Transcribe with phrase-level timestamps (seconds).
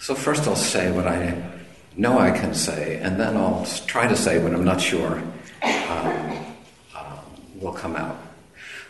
[0.00, 1.40] So, first I'll say what I
[1.96, 5.22] know I can say, and then I'll try to say what I'm not sure
[5.92, 6.44] um,
[6.94, 7.16] uh,
[7.60, 8.16] will come out.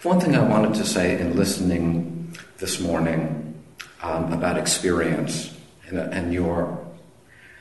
[0.02, 3.60] One thing I wanted to say in listening this morning
[4.02, 5.56] um, about experience
[5.88, 6.78] and, and your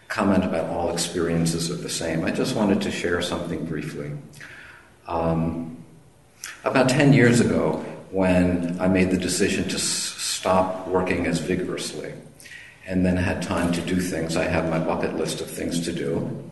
[0.08, 4.12] comment about all experiences are the same, I just wanted to share something briefly.
[5.08, 5.78] Um,
[6.64, 7.78] about 10 years ago,
[8.12, 12.14] when I made the decision to s- stop working as vigorously
[12.86, 15.94] and then had time to do things, I had my bucket list of things to
[15.94, 16.51] do.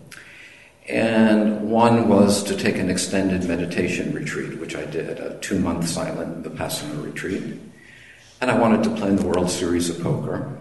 [0.90, 5.88] And one was to take an extended meditation retreat, which I did, a two month
[5.88, 7.60] silent Vipassana retreat.
[8.42, 10.58] And I wanted to play in the World Series of Poker.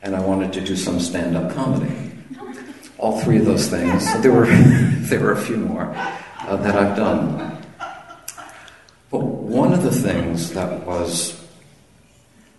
[0.00, 2.12] And I wanted to do some stand up comedy.
[2.96, 4.20] All three of those things.
[4.22, 7.62] There were, there were a few more uh, that I've done.
[9.10, 11.38] But one of the things that was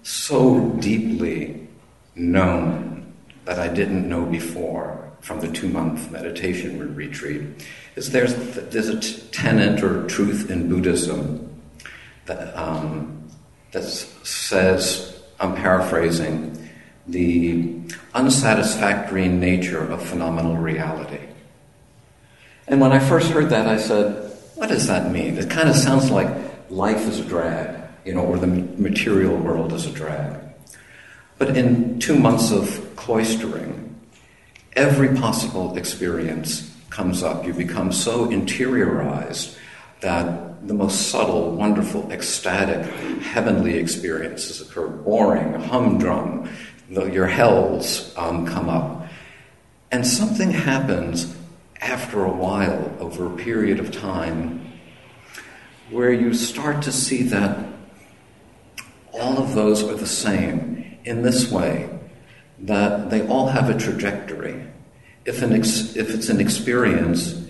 [0.04, 1.68] so deeply
[2.16, 3.12] known
[3.46, 7.42] that I didn't know before from the two month meditation retreat
[7.96, 8.36] is there's,
[8.70, 9.00] there's a
[9.32, 11.62] tenet or truth in Buddhism
[12.26, 13.28] that, um,
[13.72, 16.70] that says, I'm paraphrasing,
[17.08, 17.76] the
[18.14, 21.20] unsatisfactory nature of phenomenal reality.
[22.68, 25.38] And when I first heard that, I said, what does that mean?
[25.38, 26.28] It kind of sounds like
[26.70, 30.42] life is a drag, you know, or the material world is a drag.
[31.38, 33.87] But in two months of cloistering,
[34.78, 37.46] every possible experience comes up.
[37.46, 39.58] You become so interiorized
[40.02, 42.86] that the most subtle, wonderful, ecstatic,
[43.22, 44.88] heavenly experiences occur.
[44.88, 46.50] Boring, humdrum,
[46.90, 49.08] your hells um, come up.
[49.92, 51.36] And something happens
[51.82, 54.74] after a while, over a period of time,
[55.90, 57.66] where you start to see that
[59.12, 61.97] all of those are the same in this way
[62.60, 64.64] that they all have a trajectory.
[65.26, 67.46] If, an ex- if it's an experience,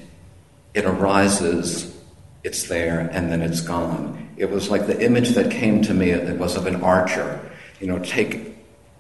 [0.74, 1.96] it arises,
[2.44, 4.30] it's there, and then it's gone.
[4.38, 7.40] It was like the image that came to me, it was of an archer,
[7.80, 8.56] you know, take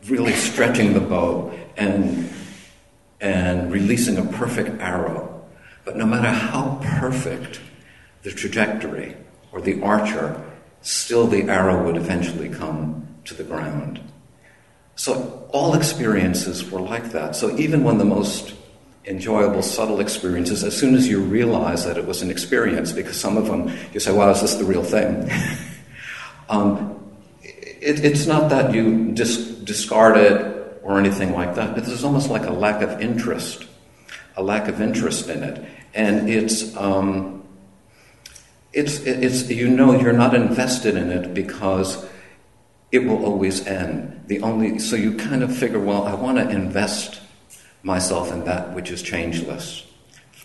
[0.06, 2.30] really stretching the bow and,
[3.20, 5.46] and releasing a perfect arrow.
[5.86, 7.60] But no matter how perfect
[8.24, 9.16] the trajectory
[9.52, 10.44] or the archer,
[10.82, 14.00] still the arrow would eventually come to the ground.
[14.98, 17.36] So all experiences were like that.
[17.36, 18.56] So even when the most
[19.06, 23.38] enjoyable, subtle experiences, as soon as you realize that it was an experience, because some
[23.38, 25.30] of them you say, wow, is this the real thing?
[26.50, 27.00] um,
[27.44, 32.32] it, it's not that you dis- discard it or anything like that, but there's almost
[32.32, 33.68] like a lack of interest,
[34.36, 35.64] a lack of interest in it.
[35.94, 37.48] And it's, um,
[38.74, 42.04] it's, it's, you know you're not invested in it because
[42.92, 44.24] it will always end.
[44.28, 47.22] The only, so you kind of figure, well, I want to invest
[47.84, 49.86] myself in that which is changeless,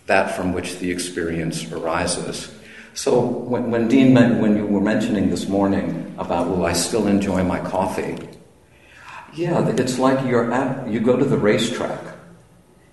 [0.07, 2.55] that from which the experience arises.
[2.95, 7.43] So when, when Dean, when you were mentioning this morning about, will I still enjoy
[7.43, 8.17] my coffee?
[9.35, 12.05] Yeah, it's like you're at, you go to the racetrack,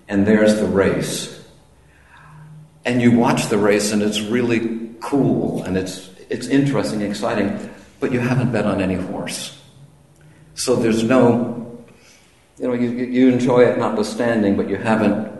[0.08, 1.44] and there's the race,
[2.84, 7.69] and you watch the race, and it's really cool, and it's it's interesting, exciting,
[8.00, 9.56] but you haven't bet on any horse.
[10.54, 11.84] So there's no,
[12.58, 15.30] you know, you, you enjoy it notwithstanding, but you haven't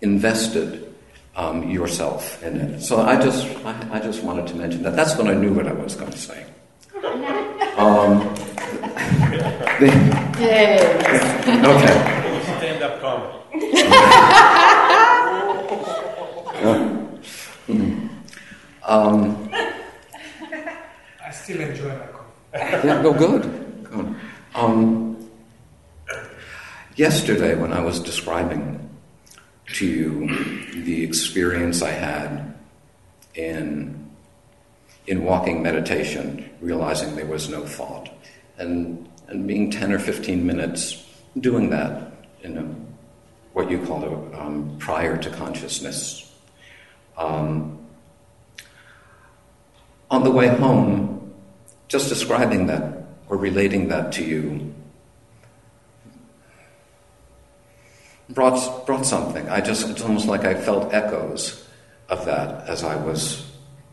[0.00, 0.94] invested
[1.36, 2.80] um, yourself in it.
[2.80, 4.96] So I just, I, I, just wanted to mention that.
[4.96, 6.44] That's when I knew what I was going to say.
[7.76, 8.18] Um,
[9.78, 9.92] the.
[11.64, 12.14] Okay.
[12.58, 13.38] Stand-up comedy.
[18.82, 19.47] um,
[21.48, 22.26] still enjoy my coffee.
[22.86, 23.42] yeah, go good.
[23.84, 24.14] good.
[24.54, 25.30] Um,
[26.94, 28.90] yesterday, when I was describing
[29.74, 32.54] to you the experience I had
[33.34, 33.94] in
[35.06, 38.10] in walking meditation, realizing there was no thought,
[38.58, 41.02] and and being ten or fifteen minutes
[41.40, 42.12] doing that
[42.42, 42.64] in a,
[43.54, 46.30] what you call a um, prior to consciousness.
[47.16, 47.78] Um,
[50.10, 51.17] on the way home,
[51.88, 54.74] just describing that or relating that to you
[58.28, 59.48] brought, brought something.
[59.48, 61.66] I just, it's almost like I felt echoes
[62.08, 63.44] of that as I was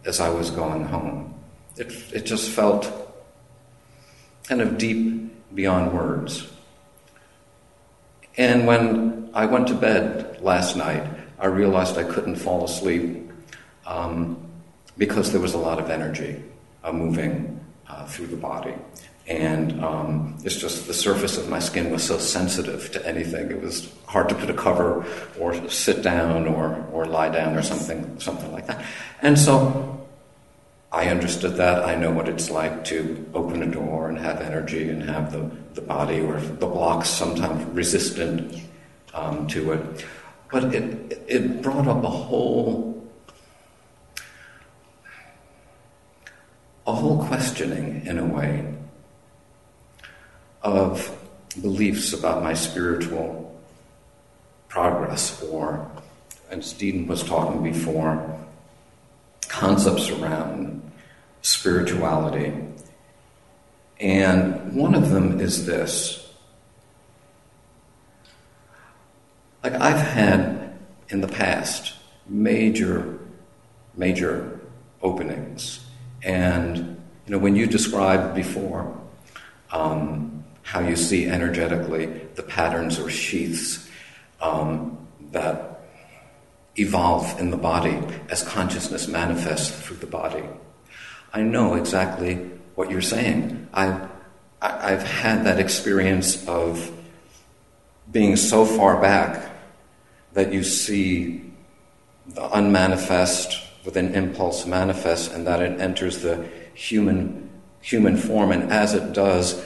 [0.05, 1.33] as I was going home.
[1.77, 2.91] It it just felt
[4.43, 6.47] kind of deep beyond words.
[8.37, 11.03] And when I went to bed last night,
[11.39, 13.31] I realized I couldn't fall asleep
[13.85, 14.37] um,
[14.97, 16.43] because there was a lot of energy
[16.83, 18.73] uh, moving uh, through the body.
[19.27, 23.49] And um, it's just the surface of my skin was so sensitive to anything.
[23.49, 25.03] It was hard to put a cover
[25.39, 28.85] or sit down or, or lie down or something, something like that.
[29.23, 30.07] And so
[30.91, 31.83] I understood that.
[31.83, 35.49] I know what it's like to open a door and have energy and have the,
[35.73, 38.61] the body or the blocks sometimes resistant
[39.15, 40.05] um, to it.
[40.51, 42.94] But it, it brought up a whole
[46.87, 48.73] a whole questioning in a way
[50.61, 51.15] of
[51.61, 53.59] beliefs about my spiritual
[54.67, 55.89] progress or
[56.49, 58.39] as Dean was talking before,
[59.47, 60.91] concepts around
[61.41, 62.53] spirituality.
[63.99, 66.21] And one of them is this.
[69.63, 70.77] Like I've had
[71.09, 71.93] in the past
[72.27, 73.19] major,
[73.95, 74.59] major
[75.01, 75.84] openings.
[76.25, 78.99] And, you know, when you described before
[79.71, 83.87] um, how you see energetically the patterns or sheaths
[84.41, 84.97] um,
[85.31, 85.81] that
[86.77, 87.97] evolve in the body
[88.29, 90.43] as consciousness manifests through the body.
[91.31, 92.35] I know exactly
[92.73, 93.67] what you're saying.
[93.73, 94.09] I've,
[94.61, 96.91] I've had that experience of
[98.11, 99.51] being so far back
[100.33, 101.53] that you see
[102.27, 107.49] the unmanifest with an impulse manifest and that it enters the human
[107.81, 109.63] human form and as it does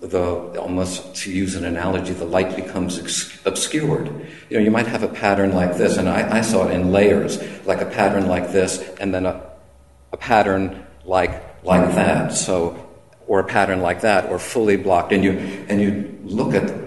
[0.00, 4.06] the almost to use an analogy, the light becomes ex- obscured.
[4.50, 6.92] You know, you might have a pattern like this, and I, I, saw it in
[6.92, 9.50] layers, like a pattern like this, and then a,
[10.12, 12.32] a pattern like like that.
[12.32, 12.88] So,
[13.26, 15.32] or a pattern like that, or fully blocked, and you
[15.68, 16.85] and you look at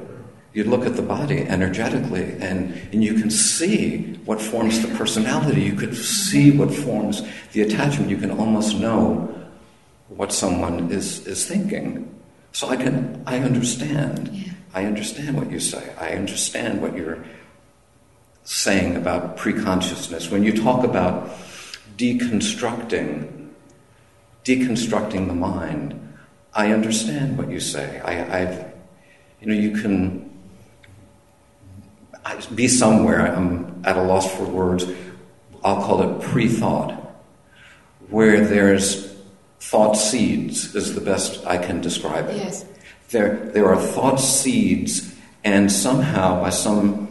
[0.53, 5.61] you look at the body energetically, and and you can see what forms the personality.
[5.61, 7.21] You could see what forms
[7.53, 8.09] the attachment.
[8.09, 9.33] You can almost know
[10.09, 12.15] what someone is is thinking.
[12.51, 14.29] So I can, I understand.
[14.33, 14.53] Yeah.
[14.73, 15.93] I understand what you say.
[15.97, 17.23] I understand what you're
[18.43, 20.31] saying about preconsciousness.
[20.31, 21.29] When you talk about
[21.97, 23.49] deconstructing,
[24.43, 25.95] deconstructing the mind,
[26.53, 27.99] I understand what you say.
[28.01, 28.73] I, I've,
[29.41, 30.28] you know, you can
[32.55, 33.35] be somewhere.
[33.35, 34.85] I'm at a loss for words.
[35.63, 36.93] I'll call it pre-thought,
[38.09, 39.13] where there's
[39.59, 42.37] thought seeds is the best I can describe it.
[42.37, 42.65] Yes.
[43.09, 45.13] There, there are thought seeds,
[45.43, 47.07] and somehow, by some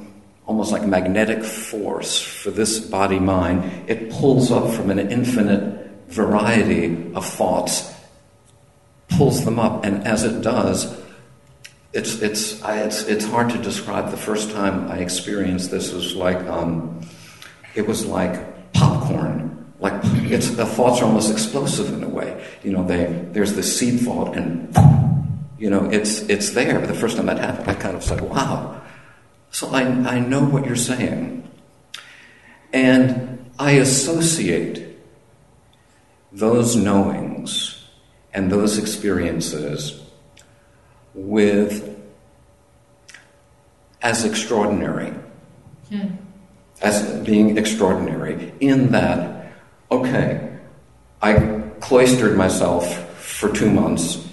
[0.46, 7.12] almost like magnetic force for this body mind, it pulls up from an infinite variety
[7.14, 7.92] of thoughts,
[9.10, 10.96] pulls them up, and as it does,
[11.92, 14.10] it's, it's, I, it's, it's hard to describe.
[14.10, 17.00] The first time I experienced this was like, um,
[17.74, 19.48] it was like popcorn
[19.80, 22.44] like it's the thoughts are almost explosive in a way.
[22.62, 24.74] You know, they there's the seed thought, and
[25.58, 26.80] you know it's it's there.
[26.80, 28.80] But The first time that happened, I kind of said, "Wow."
[29.50, 31.48] So I I know what you're saying,
[32.72, 34.98] and I associate
[36.32, 37.88] those knowings
[38.34, 40.02] and those experiences
[41.14, 41.96] with
[44.02, 45.12] as extraordinary.
[45.88, 46.08] Hmm.
[46.80, 49.52] As being extraordinary, in that
[49.90, 50.56] okay,
[51.20, 54.24] I cloistered myself for two months,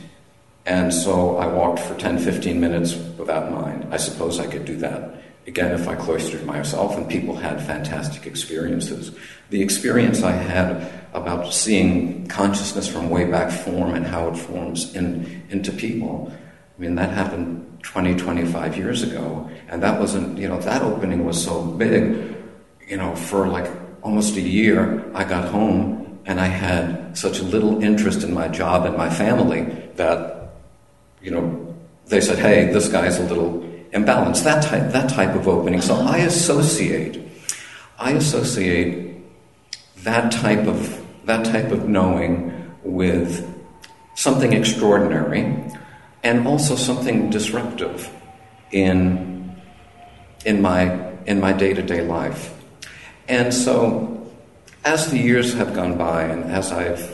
[0.65, 3.87] and so I walked for 10, 15 minutes without mind.
[3.91, 8.25] I suppose I could do that again if I cloistered myself, and people had fantastic
[8.25, 9.15] experiences.
[9.49, 14.95] The experience I had about seeing consciousness from way back form and how it forms
[14.95, 16.31] in, into people,
[16.77, 21.25] I mean, that happened 20, 25 years ago, and that wasn't, you know, that opening
[21.25, 22.35] was so big,
[22.87, 23.69] you know, for like
[24.01, 28.85] almost a year, I got home and I had such little interest in my job
[28.85, 29.63] and my family
[29.95, 30.53] that,
[31.21, 31.75] you know,
[32.07, 33.61] they said, hey, this guy's a little
[33.93, 34.43] imbalanced.
[34.43, 35.81] That type, that type of opening.
[35.81, 36.09] So uh-huh.
[36.09, 37.21] I associate,
[37.97, 39.17] I associate
[40.03, 42.51] that type of, that type of knowing
[42.83, 43.51] with
[44.15, 45.63] something extraordinary
[46.25, 48.09] and also something disruptive
[48.71, 49.55] in,
[50.43, 52.51] in my, in my day-to-day life.
[53.29, 54.27] And so,
[54.83, 57.13] as the years have gone by, and as I've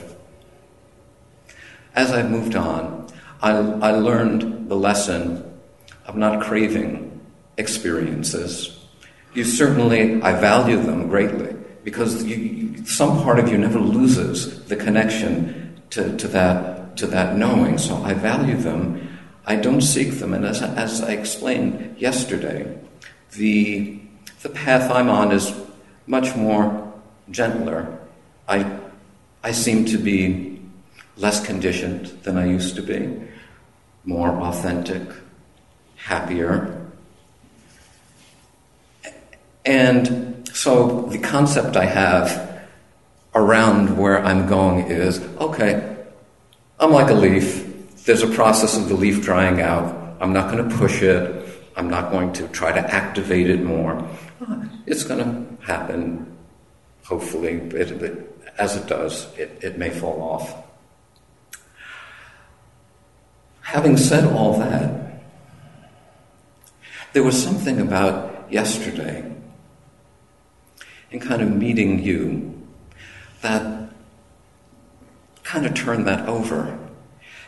[1.94, 3.08] as I've moved on,
[3.42, 5.44] I, I learned the lesson
[6.06, 7.20] of not craving
[7.58, 8.80] experiences.
[9.34, 11.54] You certainly, I value them greatly.
[11.84, 17.38] because you, some part of you never loses the connection to, to, that, to that
[17.38, 17.78] knowing.
[17.78, 19.18] So I value them.
[19.46, 20.34] I don't seek them.
[20.34, 22.78] And as, as I explained yesterday,
[23.34, 24.00] the,
[24.42, 25.54] the path I'm on is
[26.08, 26.94] much more
[27.30, 28.00] gentler.
[28.48, 28.80] I,
[29.44, 30.62] I seem to be
[31.18, 33.22] less conditioned than I used to be,
[34.06, 35.04] more authentic,
[35.96, 36.90] happier.
[39.66, 42.62] And so the concept I have
[43.34, 45.98] around where I'm going is okay,
[46.82, 48.04] I'm like a leaf.
[48.06, 50.18] There's a process of the leaf drying out.
[50.20, 51.46] I'm not going to push it.
[51.78, 54.10] I'm not going to try to activate it more.
[54.88, 56.36] It's going to happen,
[57.04, 57.54] hopefully.
[57.54, 60.56] It, it, as it does, it, it may fall off.
[63.62, 65.22] Having said all that,
[67.14, 69.32] there was something about yesterday
[71.12, 72.60] in kind of meeting you
[73.42, 73.81] that
[75.52, 76.80] kind of turned that over.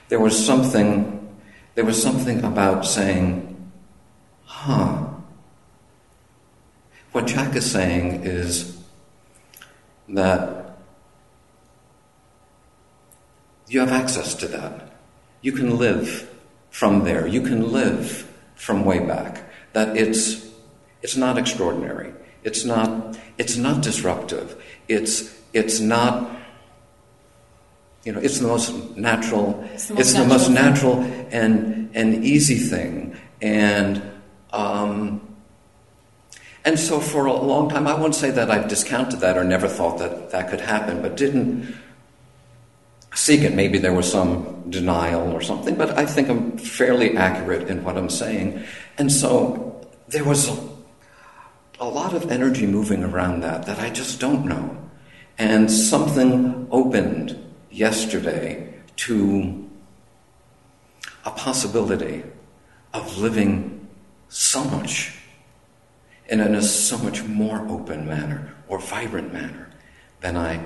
[0.09, 1.13] There was something
[1.75, 3.71] there was something about saying,
[4.45, 5.05] huh.
[7.11, 8.77] What Jac is saying is
[10.09, 10.77] that
[13.67, 14.91] you have access to that.
[15.41, 16.29] You can live
[16.69, 17.25] from there.
[17.25, 19.49] You can live from way back.
[19.73, 20.47] That it's,
[21.01, 22.13] it's not extraordinary.
[22.43, 24.61] It's not, it's not disruptive.
[24.87, 26.29] It's, it's not,
[28.03, 31.89] you know, it's the most natural, it's the most, it's natural, the most natural and,
[31.95, 33.15] and easy thing.
[33.41, 34.01] And,
[34.51, 35.21] um,
[36.65, 39.67] and so for a long time, I won't say that I've discounted that or never
[39.67, 41.75] thought that that could happen, but didn't
[43.15, 43.53] seek it.
[43.53, 47.97] Maybe there was some denial or something, but I think I'm fairly accurate in what
[47.97, 48.63] I'm saying.
[48.97, 50.69] And so there was a,
[51.79, 54.77] a lot of energy moving around that that I just don't know.
[55.37, 57.37] And something opened
[57.73, 59.67] yesterday to
[61.25, 62.23] a possibility
[62.93, 63.87] of living
[64.29, 65.17] so much
[66.29, 69.69] and in a so much more open manner or vibrant manner
[70.21, 70.59] than I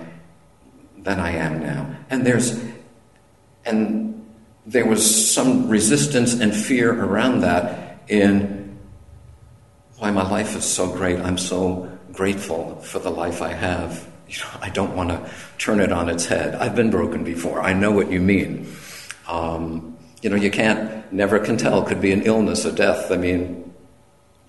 [0.97, 1.95] than I am now.
[2.09, 2.61] And there's
[3.65, 4.25] and
[4.65, 8.77] there was some resistance and fear around that in
[9.97, 11.19] why my life is so great.
[11.19, 14.07] I'm so grateful for the life I have.
[14.29, 16.55] You know, I don't want to turn it on its head.
[16.55, 17.61] I've been broken before.
[17.61, 18.67] I know what you mean.
[19.27, 21.83] Um, you know, you can't, never can tell.
[21.83, 23.11] Could be an illness, a death.
[23.11, 23.73] I mean,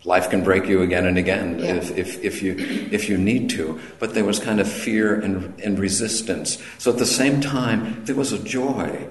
[0.05, 1.75] life can break you again and again yeah.
[1.75, 2.57] if, if, if, you,
[2.91, 3.81] if you need to.
[3.99, 6.63] But there was kind of fear and, and resistance.
[6.79, 9.09] So at the same time, there was a joy.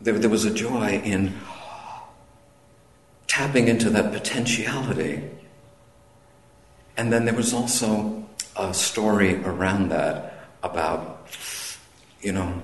[0.00, 1.38] There, there was a joy in
[3.28, 5.30] tapping into that potentiality.
[6.96, 8.21] And then there was also
[8.56, 11.26] a story around that about,
[12.20, 12.60] you know,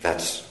[0.00, 0.46] that's,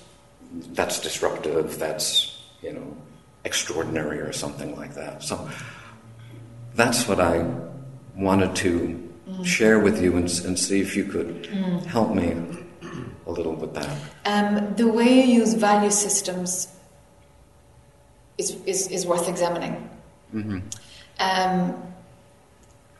[0.73, 2.97] that's disruptive, that's, you know,
[3.43, 5.23] extraordinary or something like that.
[5.23, 5.49] So
[6.73, 7.45] that's what I
[8.15, 9.45] wanted to mm.
[9.45, 11.85] share with you and, and, see if you could mm.
[11.85, 12.35] help me
[13.27, 13.97] a little with that.
[14.25, 16.67] Um, the way you use value systems
[18.37, 19.89] is, is, is worth examining.
[20.33, 20.59] Mm-hmm.
[21.19, 21.94] Um,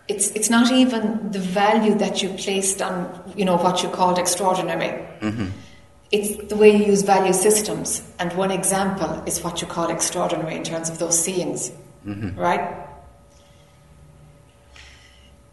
[0.07, 4.19] it's, it's not even the value that you placed on, you know, what you called
[4.19, 5.05] extraordinary.
[5.19, 5.47] Mm-hmm
[6.11, 8.01] it's the way you use value systems.
[8.19, 11.71] And one example is what you call extraordinary in terms of those seeings,
[12.05, 12.39] mm-hmm.
[12.39, 12.87] right?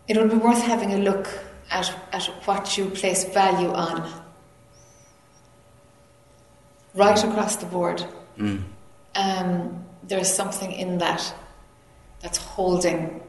[0.08, 1.28] It would be worth having a look
[1.70, 4.08] at, at what you place value on
[6.94, 8.04] right across the board.
[8.36, 8.62] Mm.
[9.14, 11.34] Um, there's something in that
[12.20, 13.22] that's holding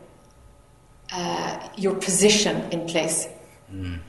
[1.13, 3.27] uh, your position in place.
[3.72, 4.00] Mm.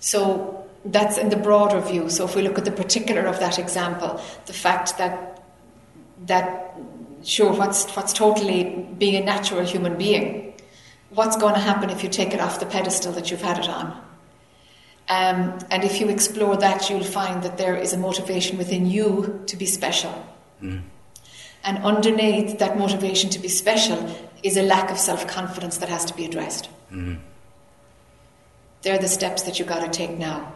[0.00, 2.08] So that's in the broader view.
[2.08, 5.42] So if we look at the particular of that example, the fact that
[6.26, 6.74] that
[7.22, 10.54] sure what's what's totally being a natural human being,
[11.10, 13.68] what's going to happen if you take it off the pedestal that you've had it
[13.68, 13.86] on?
[15.08, 19.42] Um, and if you explore that, you'll find that there is a motivation within you
[19.46, 20.26] to be special.
[20.62, 20.82] Mm.
[21.64, 23.98] And underneath that motivation to be special
[24.44, 26.68] is a lack of self confidence that has to be addressed.
[26.92, 27.18] Mm.
[28.82, 30.52] They're the steps that you've got to take now.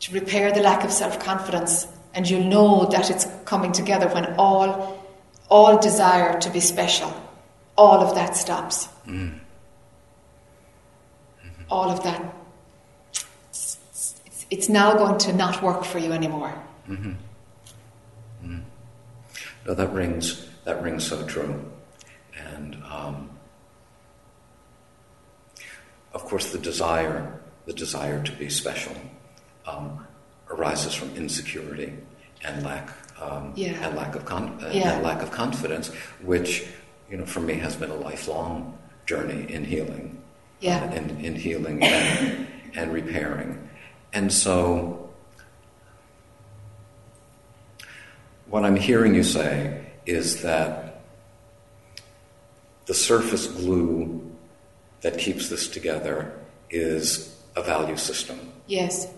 [0.00, 4.34] To repair the lack of self confidence, and you'll know that it's coming together when
[4.36, 4.98] all,
[5.48, 7.12] all desire to be special,
[7.76, 8.88] all of that stops.
[9.06, 9.38] Mm.
[11.44, 11.62] Mm-hmm.
[11.70, 12.34] All of that,
[13.50, 13.78] it's,
[14.50, 16.54] it's, now going to not work for you anymore.
[16.88, 17.12] Mm-hmm.
[19.66, 21.64] No, that rings that rings so true.
[22.36, 23.30] And um,
[26.12, 28.94] of course, the desire, the desire to be special,
[29.66, 30.06] um,
[30.50, 31.92] arises from insecurity
[32.44, 32.88] and lack,
[33.20, 33.72] um, Yeah.
[33.86, 34.92] and lack of con- uh, Yeah.
[34.94, 35.88] and lack of confidence,
[36.22, 36.66] which
[37.10, 38.76] you know for me has been a lifelong
[39.06, 40.20] journey in healing,
[40.60, 40.78] Yeah.
[40.84, 43.68] uh, in, in healing and, and repairing,
[44.12, 45.01] and so
[48.52, 51.00] what I'm hearing you say is that
[52.84, 54.30] the surface glue
[55.00, 58.52] that keeps this together is a value system.
[58.66, 59.08] Yes.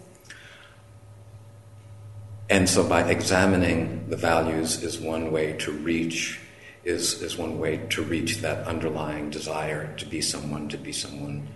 [2.49, 6.39] And so by examining the values is one way to reach
[6.85, 11.49] is, is one way to reach that underlying desire to be someone, to be someone.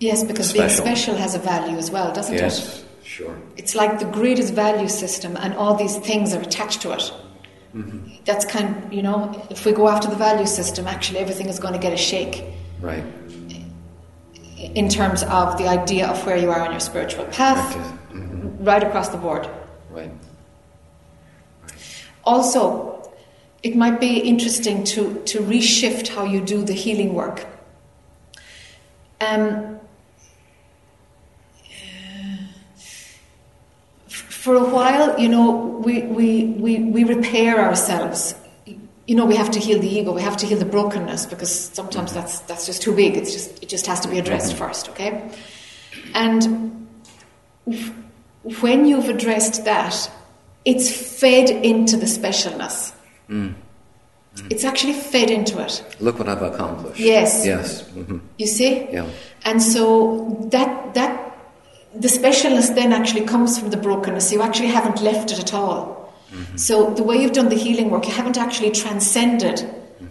[0.00, 0.84] Yes, because Special.
[0.84, 2.83] being special has a value as well, doesn't it?
[3.14, 3.36] Sure.
[3.56, 7.12] It's like the greatest value system, and all these things are attached to it.
[8.24, 9.16] That's kind, you know,
[9.50, 12.42] if we go after the value system, actually everything is going to get a shake
[12.80, 13.04] Right.
[14.80, 17.76] in terms of the idea of where you are on your spiritual path,
[18.12, 18.66] Mhm.
[18.66, 19.48] right across the board.
[19.90, 20.10] Right.
[22.24, 22.58] Also,
[23.62, 27.46] it might be interesting to, to reshift how you do the healing work.
[29.20, 29.78] Um,
[34.44, 35.52] for a while, you know,
[35.86, 38.34] we, we, we, we repair ourselves.
[39.06, 41.50] You know, we have to heal the ego, we have to heal the brokenness because
[41.50, 42.20] sometimes mm-hmm.
[42.20, 43.16] that's, that's just too big.
[43.16, 44.64] It's just, it just has to be addressed mm-hmm.
[44.66, 45.30] first, okay?
[46.12, 46.86] And
[48.60, 50.10] when you've addressed that,
[50.66, 52.92] it's fed into the specialness.
[53.30, 53.54] Mm.
[54.36, 54.52] Mm.
[54.52, 55.82] It's actually fed into it.
[56.00, 57.00] Look what I've accomplished.
[57.00, 57.46] Yes.
[57.46, 57.88] Yes.
[57.88, 58.90] hmm You see?
[58.90, 59.08] Yeah.
[59.46, 61.23] And so that that
[61.94, 64.32] the specialness then actually comes from the brokenness.
[64.32, 66.12] You actually haven't left it at all.
[66.30, 66.56] Mm-hmm.
[66.56, 70.06] So the way you've done the healing work, you haven't actually transcended mm-hmm.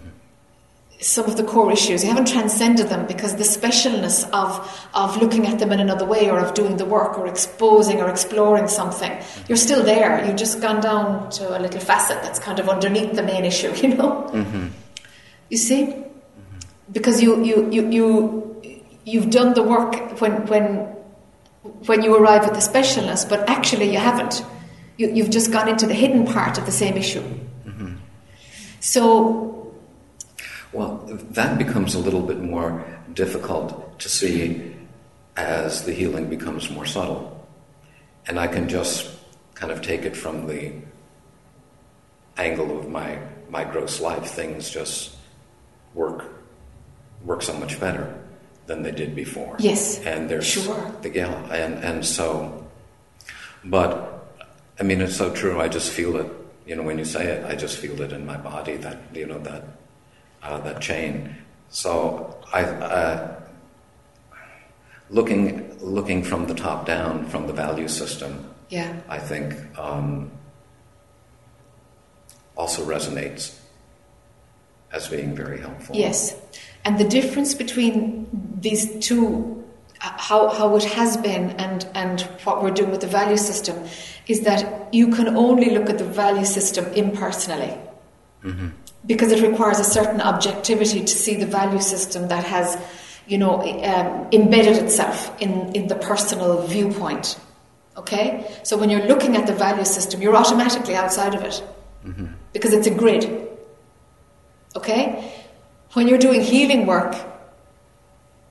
[1.02, 2.04] some of the core issues.
[2.04, 6.30] You haven't transcended them because the specialness of of looking at them in another way
[6.30, 9.44] or of doing the work or exposing or exploring something, mm-hmm.
[9.50, 10.26] you're still there.
[10.26, 13.74] You've just gone down to a little facet that's kind of underneath the main issue,
[13.82, 14.32] you know?
[15.50, 15.96] You see?
[16.92, 20.93] Because you, you, you, you, you've done the work when, when,
[21.64, 24.46] when you arrive at the specialness, but actually you haven't.
[24.98, 27.24] You, you've just gone into the hidden part of the same issue.
[27.66, 27.96] Mm-hmm.
[28.80, 29.74] So,
[30.72, 34.76] Well, that becomes a little bit more difficult to see
[35.36, 37.48] as the healing becomes more subtle.
[38.28, 39.10] And I can just
[39.56, 40.74] kind of take it from the
[42.38, 44.26] angle of my, my gross life.
[44.26, 45.16] Things just
[45.94, 46.26] work
[47.24, 48.23] work so much better
[48.66, 49.56] than they did before.
[49.60, 50.92] Yes, And there's sure.
[51.04, 52.64] yeah, and, and so
[53.64, 54.28] but
[54.80, 56.28] I mean it's so true, I just feel it,
[56.66, 59.26] you know, when you say it, I just feel it in my body that you
[59.26, 59.64] know that
[60.42, 61.36] uh, that chain.
[61.70, 63.42] So I, uh,
[65.10, 69.00] looking looking from the top down, from the value system, yeah.
[69.08, 70.32] I think um,
[72.56, 73.58] also resonates
[74.92, 75.96] as being very helpful.
[75.96, 76.36] Yes.
[76.86, 78.28] And the difference between
[78.60, 79.64] these two,
[80.00, 83.88] how, how it has been and, and what we're doing with the value system,
[84.28, 87.78] is that you can only look at the value system impersonally.
[89.06, 92.78] Because it requires a certain objectivity to see the value system that has,
[93.28, 97.38] you know, um, embedded itself in, in the personal viewpoint.
[97.96, 98.46] Okay?
[98.64, 101.64] So when you're looking at the value system, you're automatically outside of it.
[102.54, 103.48] Because it's a grid.
[104.76, 105.32] Okay?
[105.94, 107.16] When you're doing healing work,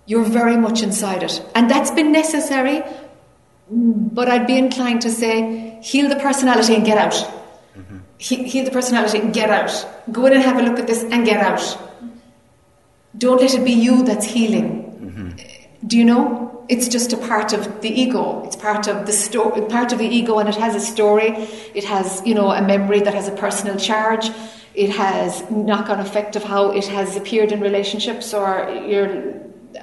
[0.06, 1.42] you're very much inside it.
[1.54, 2.82] And that's been necessary,
[3.70, 7.12] but I'd be inclined to say heal the personality and get out.
[7.12, 7.98] Mm-hmm.
[8.18, 9.86] He- heal the personality and get out.
[10.10, 11.78] Go in and have a look at this and get out.
[13.16, 14.66] Don't let it be you that's healing.
[15.02, 15.86] Mm-hmm.
[15.86, 16.64] Do you know?
[16.68, 18.44] It's just a part of the ego.
[18.46, 21.30] It's part of the story, part of the ego, and it has a story.
[21.74, 24.30] It has, you know, a memory that has a personal charge.
[24.74, 29.34] It has knock-on effect of how it has appeared in relationships or your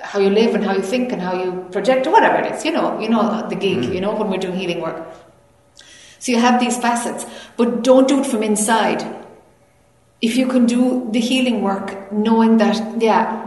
[0.01, 2.65] how you live and how you think and how you project or whatever it is.
[2.65, 3.79] You know, you know the gig.
[3.79, 3.93] Mm.
[3.93, 5.07] You know when we're doing healing work.
[6.19, 7.25] So you have these facets,
[7.55, 9.03] but don't do it from inside.
[10.21, 13.45] If you can do the healing work, knowing that, yeah,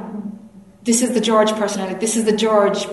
[0.82, 2.86] this is the George personality, this is the George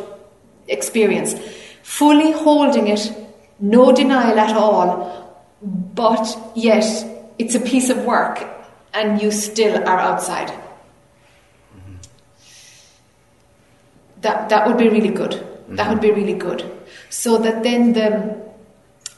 [0.68, 1.34] experience,
[1.82, 3.12] fully holding it,
[3.60, 6.84] no denial at all, but yet
[7.40, 8.46] it's a piece of work
[8.94, 10.54] and you still are outside.
[14.22, 15.46] That, that would be really good.
[15.70, 16.70] That would be really good.
[17.10, 18.38] So that then the,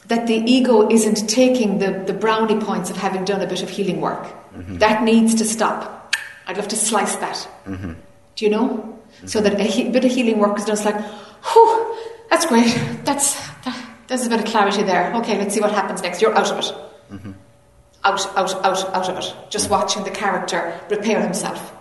[0.06, 3.70] that the ego isn't taking the, the brownie points of having done a bit of
[3.70, 4.22] healing work.
[4.54, 4.78] Mm-hmm.
[4.78, 6.14] That needs to stop.
[6.46, 7.48] I'd love to slice that.
[7.66, 7.92] Mm-hmm.
[8.36, 8.68] Do you know?
[8.68, 9.26] Mm-hmm.
[9.26, 10.74] So that a he- bit of healing work is done.
[10.74, 11.96] It's like, whew,
[12.30, 12.78] that's great.
[13.04, 15.12] That's that, there's a bit of clarity there.
[15.16, 16.20] Okay, let's see what happens next.
[16.20, 16.74] You're out of it.
[18.04, 19.34] Out, out, out, out of it.
[19.50, 21.72] Just watching the character repair himself.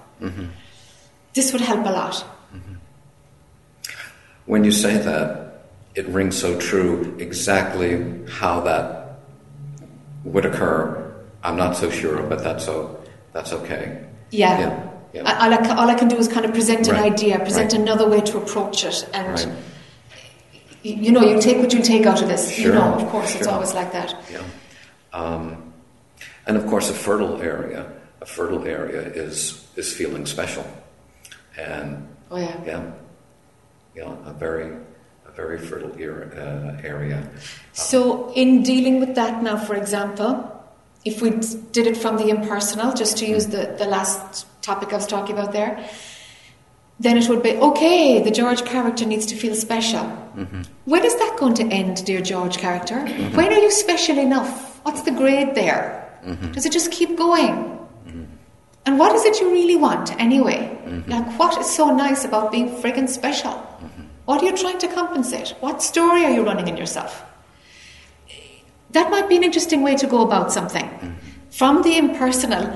[1.34, 2.24] This would help a lot.
[4.46, 7.16] When you say that, it rings so true.
[7.20, 9.20] Exactly how that
[10.24, 13.02] would occur, I'm not so sure, but that's so
[13.34, 14.04] that's okay.
[14.30, 14.60] Yeah.
[14.60, 15.24] Yeah, yeah.
[15.26, 17.72] I- All, I, all I can do is kind of present an Right, idea, present
[17.72, 17.82] right.
[17.82, 19.48] another way to approach it, and Right.
[19.48, 22.60] y- you know, you take what you take out of this.
[22.60, 24.16] You know, of course, it's always like that.
[24.32, 24.42] Yeah.
[25.14, 25.71] Um,
[26.48, 30.66] and of course, a fertile area, a fertile area is is feeling special,
[31.58, 32.56] and Oh yeah.
[32.66, 32.92] yeah,
[33.94, 34.72] yeah, a very
[35.28, 37.30] a very fertile era, uh, area.
[37.74, 40.48] So, in dealing with that now, for example,
[41.04, 41.32] if we
[41.72, 43.52] did it from the impersonal, just to use mm.
[43.52, 45.90] the, the last topic I was talking about there,
[47.02, 50.04] then it would be okay, the George character needs to feel special.
[50.04, 50.62] Mm-hmm.
[50.86, 52.96] When is that going to end, dear George character?
[52.96, 53.36] Mm-hmm.
[53.36, 54.80] When are you special enough?
[54.84, 55.98] What's the grade there?
[56.26, 56.52] Mm-hmm.
[56.52, 57.54] Does it just keep going?
[58.06, 58.24] Mm-hmm.
[58.86, 60.80] And what is it you really want anyway?
[60.86, 61.12] Mm-hmm.
[61.12, 63.54] Like, what is so nice about being friggin' special?
[64.26, 65.56] What are you trying to compensate?
[65.60, 67.26] What story are you running in yourself?
[68.92, 71.18] That might be an interesting way to go about something.
[71.50, 72.72] From the impersonal,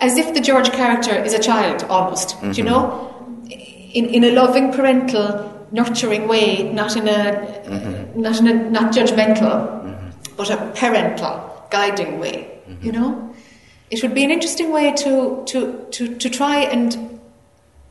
[0.00, 3.14] as if the George character is a child almost, do you know?
[3.48, 10.12] In, in a loving, parental, nurturing way, not in a, not in a, not judgmental,
[10.36, 13.34] but a parental, guiding way, you know?
[13.90, 17.20] It would be an interesting way to, to, to, to try and,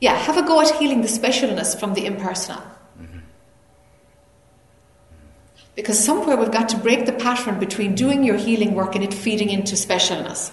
[0.00, 2.62] yeah, have a go at healing the specialness from the impersonal.
[5.74, 9.14] Because somewhere we've got to break the pattern between doing your healing work and it
[9.14, 10.50] feeding into specialness.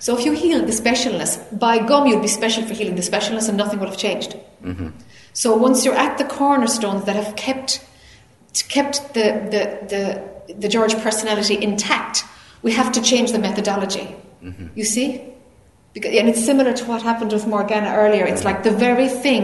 [0.00, 3.48] So if you heal the specialness, by gum you'll be special for healing the specialness
[3.48, 4.36] and nothing would have changed.
[5.32, 7.84] So once you're at the cornerstones that have kept
[8.68, 9.62] kept the, the,
[10.48, 12.24] the, the George personality intact,
[12.64, 14.08] we have to change the methodology.
[14.42, 14.68] Mm-hmm.
[14.74, 15.22] You see?
[15.92, 18.24] Because, and it's similar to what happened with Morgana earlier.
[18.26, 19.42] It's like the very thing,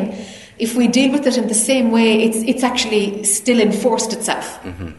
[0.58, 4.60] if we deal with it in the same way, it's, it's actually still enforced itself.
[4.64, 4.90] Mm-hmm.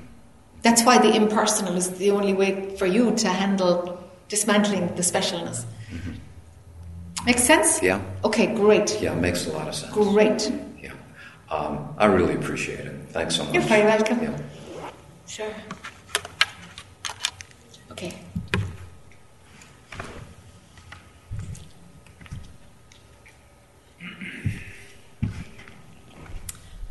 [0.62, 5.66] That's why the impersonal is the only way for you to handle dismantling the specialness.
[5.90, 7.26] Mm-hmm.
[7.26, 7.82] Makes sense?
[7.82, 8.02] Yeah.
[8.24, 9.02] Okay, great.
[9.02, 9.92] Yeah, makes a lot of sense.
[9.94, 10.52] Great.
[10.82, 10.94] Yeah,
[11.50, 12.96] um, I really appreciate it.
[13.10, 13.54] Thanks so much.
[13.56, 14.22] You're very welcome.
[14.22, 14.38] Yeah.
[15.28, 15.54] Sure.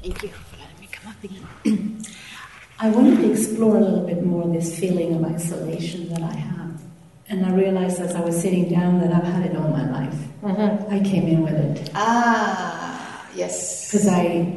[0.02, 2.02] Thank you for letting me come up again.
[2.78, 6.80] I wanted to explore a little bit more this feeling of isolation that I have.
[7.28, 10.14] And I realized as I was sitting down that I've had it all my life.
[10.42, 10.92] Mm-hmm.
[10.94, 13.90] I came in with it Ah, yes.
[13.90, 14.56] because I,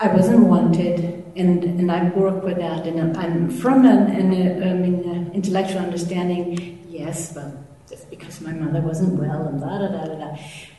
[0.00, 2.86] I wasn't wanted, and, and I work with that.
[2.86, 7.48] And I'm from an, an I mean, uh, intellectual understanding, yes, but
[7.90, 10.36] just because my mother wasn't well and da da da da da.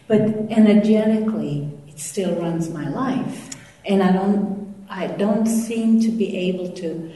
[0.07, 3.49] But energetically, it still runs my life,
[3.88, 7.13] and I don't, I don't seem to be able to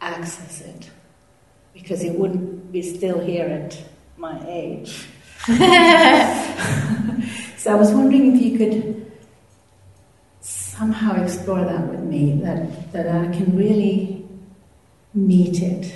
[0.00, 0.90] access it
[1.72, 3.82] because it wouldn't be still here at
[4.16, 5.06] my age.
[7.56, 9.10] so I was wondering if you could
[10.40, 14.24] somehow explore that with me, that, that I can really
[15.14, 15.94] meet it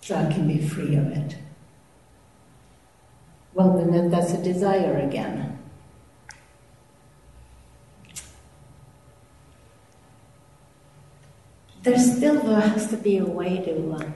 [0.00, 1.36] so I can be free of it.
[3.54, 5.49] Well, then that's a desire again.
[11.82, 14.10] There still has to be a way to uh,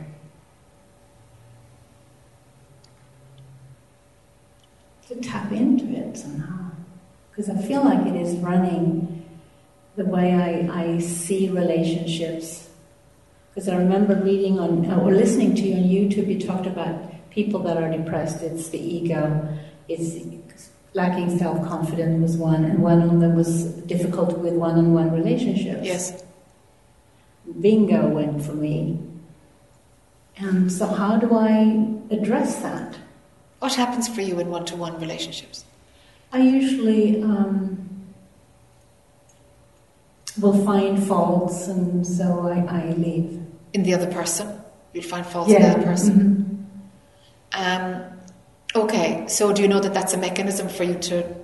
[5.09, 6.71] to tap into it somehow.
[7.31, 9.25] Because I feel like it is running
[9.97, 12.69] the way I, I see relationships.
[13.55, 17.61] Because I remember reading on, or listening to you on YouTube, you talked about people
[17.61, 18.43] that are depressed.
[18.43, 19.49] It's the ego,
[19.89, 20.17] it's
[20.93, 25.85] lacking self confidence was one, and one them was difficult with one on one relationships.
[25.85, 26.25] Yes.
[27.61, 28.99] Bingo went for me.
[30.37, 32.99] And so, how do I address that?
[33.61, 35.65] What happens for you in one to one relationships?
[36.33, 37.89] I usually um,
[40.41, 43.41] will find faults, and so I, I leave.
[43.73, 44.61] In the other person?
[44.93, 46.69] You'll find faults in the other person.
[47.53, 48.03] Um,
[48.75, 51.37] okay, so do you know that that's a mechanism for you to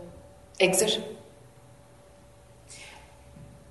[0.59, 1.01] exit?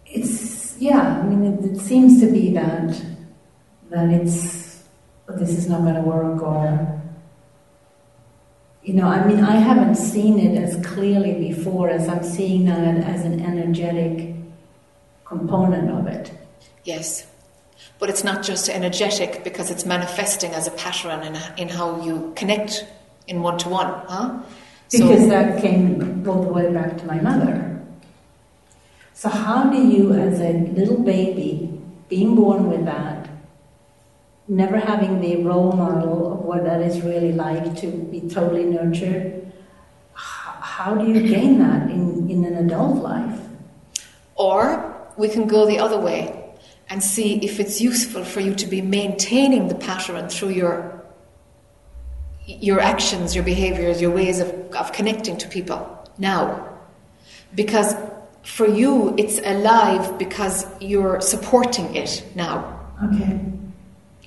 [0.05, 1.19] It's yeah.
[1.19, 3.01] I mean, it, it seems to be that
[3.89, 4.83] that it's
[5.27, 7.01] oh, this is not going to work, or
[8.83, 12.79] you know, I mean, I haven't seen it as clearly before as I'm seeing now
[12.79, 14.35] as an energetic
[15.25, 16.31] component of it.
[16.83, 17.27] Yes.
[17.99, 22.33] But it's not just energetic because it's manifesting as a pattern in, in how you
[22.35, 22.85] connect
[23.27, 24.41] in one to one, huh?
[24.89, 27.78] Because so, that came all the way back to my mother.
[29.19, 31.77] So, how do you, as a little baby,
[32.07, 33.29] being born with that,
[34.47, 39.51] never having the role model of what that is really like to be totally nurtured,
[40.13, 43.41] how do you gain that in, in an adult life?
[44.35, 46.55] Or we can go the other way
[46.89, 51.03] and see if it's useful for you to be maintaining the pattern through your
[52.45, 56.69] your actions, your behaviors, your ways of, of connecting to people now.
[57.53, 57.93] Because
[58.43, 62.79] for you, it's alive because you're supporting it now.
[63.03, 63.39] Okay.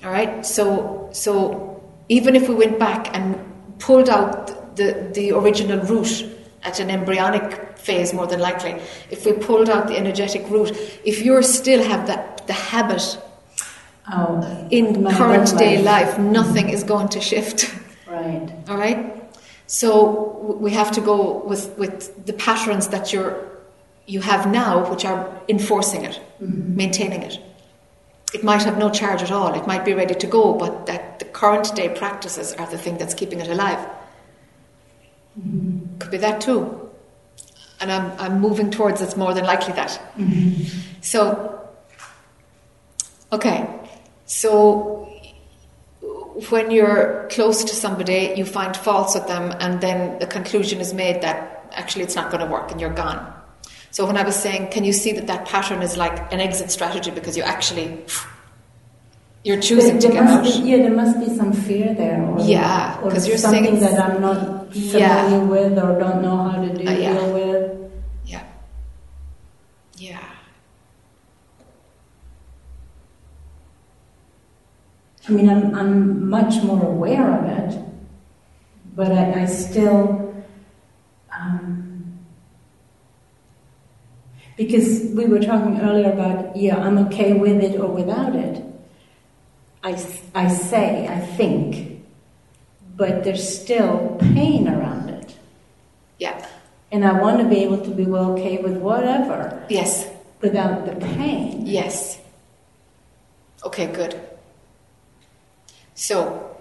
[0.03, 0.45] All right.
[0.45, 3.37] So, so even if we went back and
[3.79, 6.25] pulled out the, the original root
[6.63, 8.71] at an embryonic phase, more than likely,
[9.09, 10.71] if we pulled out the energetic root,
[11.03, 13.17] if you still have that the habit
[14.11, 16.73] oh, in current day life, nothing mm-hmm.
[16.73, 17.73] is going to shift.
[18.07, 18.51] Right.
[18.67, 19.23] All right.
[19.67, 23.52] So we have to go with, with the patterns that you're
[24.05, 26.75] you have now, which are enforcing it, mm-hmm.
[26.75, 27.39] maintaining it.
[28.33, 29.53] It might have no charge at all.
[29.53, 32.97] It might be ready to go, but that the current day practices are the thing
[32.97, 33.79] that's keeping it alive.
[35.39, 35.99] Mm-hmm.
[35.99, 36.89] Could be that too.
[37.79, 40.01] And I'm, I'm moving towards it's more than likely that.
[40.17, 41.01] Mm-hmm.
[41.01, 41.67] So,
[43.31, 43.67] okay.
[44.25, 45.09] So
[46.49, 50.93] when you're close to somebody, you find faults with them, and then the conclusion is
[50.93, 53.33] made that actually it's not going to work and you're gone.
[53.93, 56.71] So when I was saying, can you see that that pattern is like an exit
[56.71, 58.03] strategy because you actually
[59.43, 60.43] you're choosing there, to get out?
[60.43, 62.19] Be, yeah, there must be some fear there.
[62.23, 65.37] Or, yeah, because you're something that I'm not familiar yeah.
[65.37, 67.13] with or don't know how to do, uh, yeah.
[67.13, 67.91] deal with.
[68.25, 68.43] Yeah.
[69.97, 70.25] Yeah.
[75.29, 77.79] I mean, I'm, I'm much more aware of it,
[78.95, 80.33] but I, I still,
[81.31, 81.82] um,
[84.57, 88.63] because we were talking earlier about, yeah, I'm okay with it or without it.
[89.83, 89.91] I,
[90.35, 92.03] I say, I think,
[92.95, 95.35] but there's still pain around it.
[96.19, 96.47] Yeah.
[96.91, 99.65] And I want to be able to be well okay with whatever.
[99.69, 100.07] Yes.
[100.41, 101.65] Without the pain.
[101.65, 102.19] Yes.
[103.65, 104.19] Okay, good.
[105.95, 106.57] So,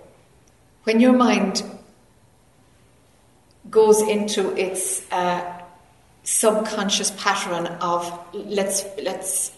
[0.85, 1.63] when your mind
[3.71, 5.62] goes into its uh,
[6.25, 9.53] subconscious pattern of let's let's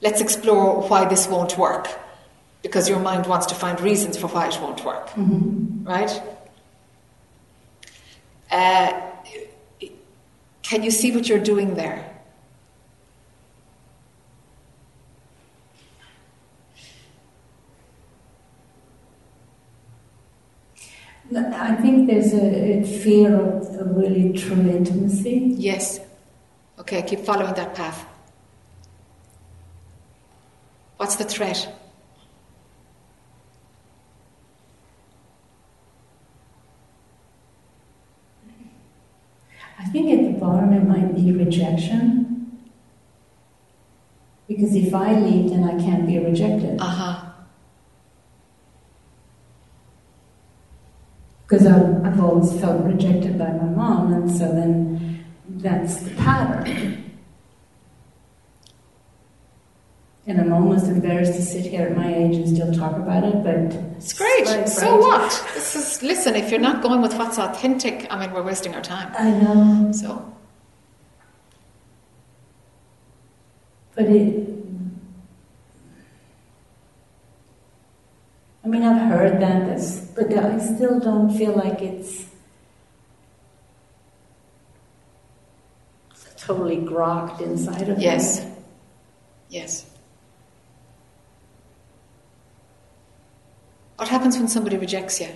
[0.00, 1.88] let's explore why this won't work,
[2.62, 5.84] because your mind wants to find reasons for why it won't work, mm-hmm.
[5.84, 6.22] right?
[8.50, 9.00] Uh,
[10.62, 12.12] can you see what you're doing there?
[21.34, 25.54] I think there's a, a fear of a really true intimacy.
[25.58, 26.00] Yes.
[26.78, 28.06] Okay, keep following that path.
[30.98, 31.68] What's the threat?
[39.78, 42.60] I think at the bottom it might be rejection.
[44.48, 46.80] Because if I leave, then I can't be rejected.
[46.80, 47.26] Uh huh.
[51.46, 55.05] because I've, I've always felt rejected by my mom, and so then
[55.48, 57.02] that's the pattern.
[60.28, 63.44] And I'm almost embarrassed to sit here at my age and still talk about it,
[63.44, 64.68] but it's great.
[64.68, 65.30] so what?
[65.54, 66.34] This is listen.
[66.34, 69.12] If you're not going with what's authentic, I mean, we're wasting our time.
[69.16, 69.92] I know.
[69.92, 70.36] So,
[73.94, 74.56] but it
[78.66, 79.64] I mean, I've heard that,
[80.16, 82.25] but I still don't feel like it's
[86.46, 88.40] totally grokked inside of yes.
[88.40, 88.46] me.
[88.46, 88.56] Yes.
[89.48, 89.86] Yes.
[93.96, 95.28] What happens when somebody rejects you?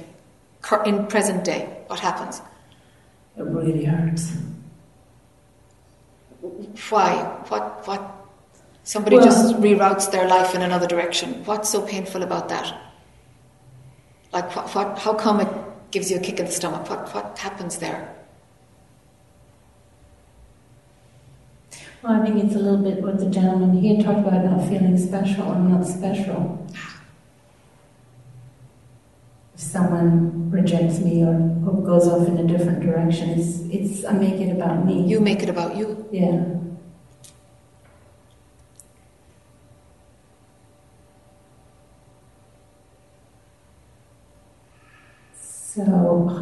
[0.85, 2.41] In present day, what happens?
[3.37, 4.33] It really hurts.
[6.91, 7.15] Why?
[7.49, 7.87] What?
[7.87, 8.17] What?
[8.85, 11.45] Somebody well, just reroutes their life in another direction.
[11.45, 12.67] What's so painful about that?
[14.33, 15.49] Like, what, what, how come it
[15.91, 16.89] gives you a kick in the stomach?
[16.89, 18.15] What, what happens there?
[22.03, 24.97] Well, I think it's a little bit what the gentleman here talked about not feeling
[24.97, 25.45] special.
[25.51, 26.67] I'm not special.
[29.55, 31.35] If someone rejects me or,
[31.67, 33.29] or goes off in a different direction.
[33.31, 35.07] It's, it's, I make it about me.
[35.07, 36.09] You make it about you.
[36.11, 36.43] Yeah.
[45.35, 45.85] So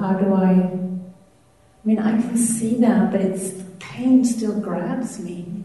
[0.01, 0.51] how do I?
[0.53, 5.65] I mean, I can see that, but it's pain still grabs me.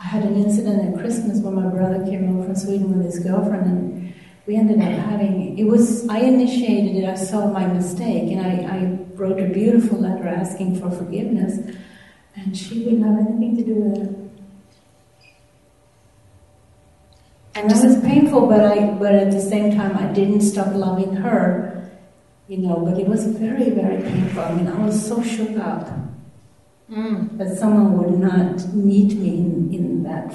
[0.00, 3.18] I had an incident at Christmas when my brother came over from Sweden with his
[3.18, 4.14] girlfriend, and
[4.46, 5.58] we ended up having.
[5.58, 7.08] It was I initiated it.
[7.08, 11.58] I saw my mistake, and I, I wrote a beautiful letter asking for forgiveness,
[12.36, 14.18] and she wouldn't have anything to do with it.
[17.54, 21.16] And does was painful, but I, but at the same time, I didn't stop loving
[21.16, 21.77] her,
[22.48, 22.76] you know.
[22.84, 24.42] But it was very, very painful.
[24.42, 25.88] I mean, I was so shook up
[26.90, 30.34] mm, that someone would not meet me in, in that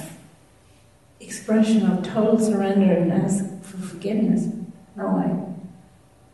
[1.20, 4.48] expression of total surrender and ask for forgiveness.
[4.96, 5.56] No way.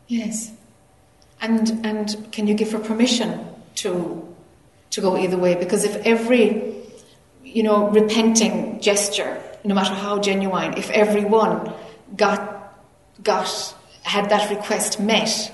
[0.08, 0.52] yes.
[1.40, 3.40] And and can you give her permission
[3.76, 4.22] to
[4.90, 5.54] to go either way?
[5.54, 6.74] Because if every
[7.42, 11.72] you know repenting gesture, no matter how genuine, if everyone
[12.16, 12.76] got
[13.22, 15.50] got had that request met,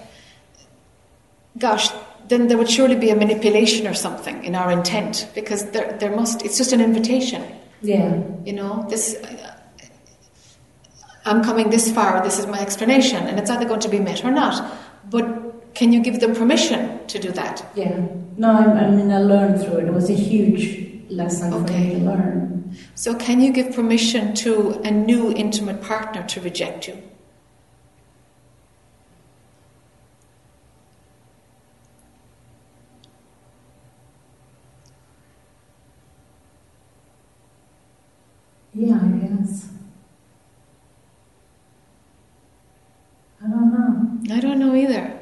[1.58, 1.88] gosh,
[2.28, 6.14] then there would surely be a manipulation or something in our intent because there there
[6.14, 6.44] must.
[6.44, 7.42] It's just an invitation.
[7.82, 8.22] Yeah.
[8.44, 9.16] You know, this.
[11.24, 12.22] I'm coming this far.
[12.22, 14.72] This is my explanation, and it's either going to be met or not.
[15.10, 17.64] But can you give them permission to do that?
[17.74, 18.06] Yeah.
[18.36, 19.84] No, I, I mean, I learned through it.
[19.86, 21.94] It was a huge lesson for Okay.
[21.94, 22.76] me to learn.
[22.94, 27.02] So, can you give permission to a new intimate partner to reject you?
[38.74, 39.68] Yeah, I guess.
[43.42, 44.15] I don't know.
[44.30, 45.12] I don't know either.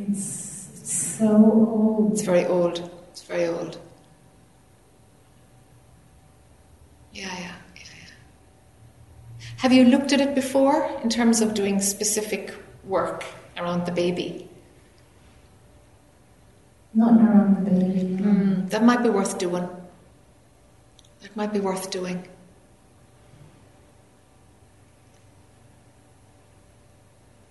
[0.00, 2.12] It's, so old.
[2.12, 2.90] It's very old.
[3.10, 3.78] It's very old.
[7.12, 9.44] Yeah, yeah, yeah, yeah.
[9.58, 13.24] Have you looked at it before in terms of doing specific work
[13.56, 14.48] around the baby?
[16.94, 18.02] Not around the baby.
[18.04, 18.30] no.
[18.30, 19.68] Mm, that might be worth doing.
[21.22, 22.26] That might be worth doing.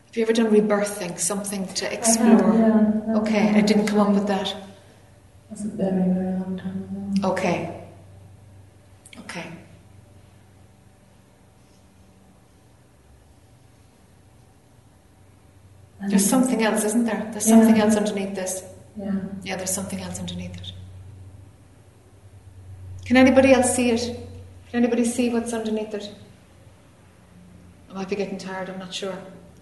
[0.07, 1.19] Have you ever done rebirthing?
[1.19, 2.53] Something to I have, explore?
[2.53, 4.55] yeah, Okay, I didn't come up with that.
[5.49, 7.29] That's a very, very long time ago.
[7.31, 7.83] Okay.
[9.19, 9.45] Okay.
[16.09, 17.27] There's something else, isn't there?
[17.31, 17.55] There's Yeah.
[17.59, 18.63] something else underneath this.
[18.95, 19.11] Yeah.
[19.43, 20.71] Yeah, there's something else underneath it.
[23.07, 24.01] Can anybody else see it?
[24.69, 26.13] Can anybody see what's underneath it?
[27.89, 29.17] I might be getting tired, I'm not sure.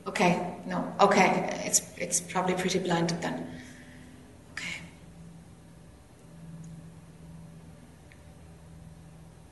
[0.07, 0.91] Okay, no.
[0.99, 3.47] Okay, it's it's probably pretty blinded then.
[4.53, 4.77] Okay.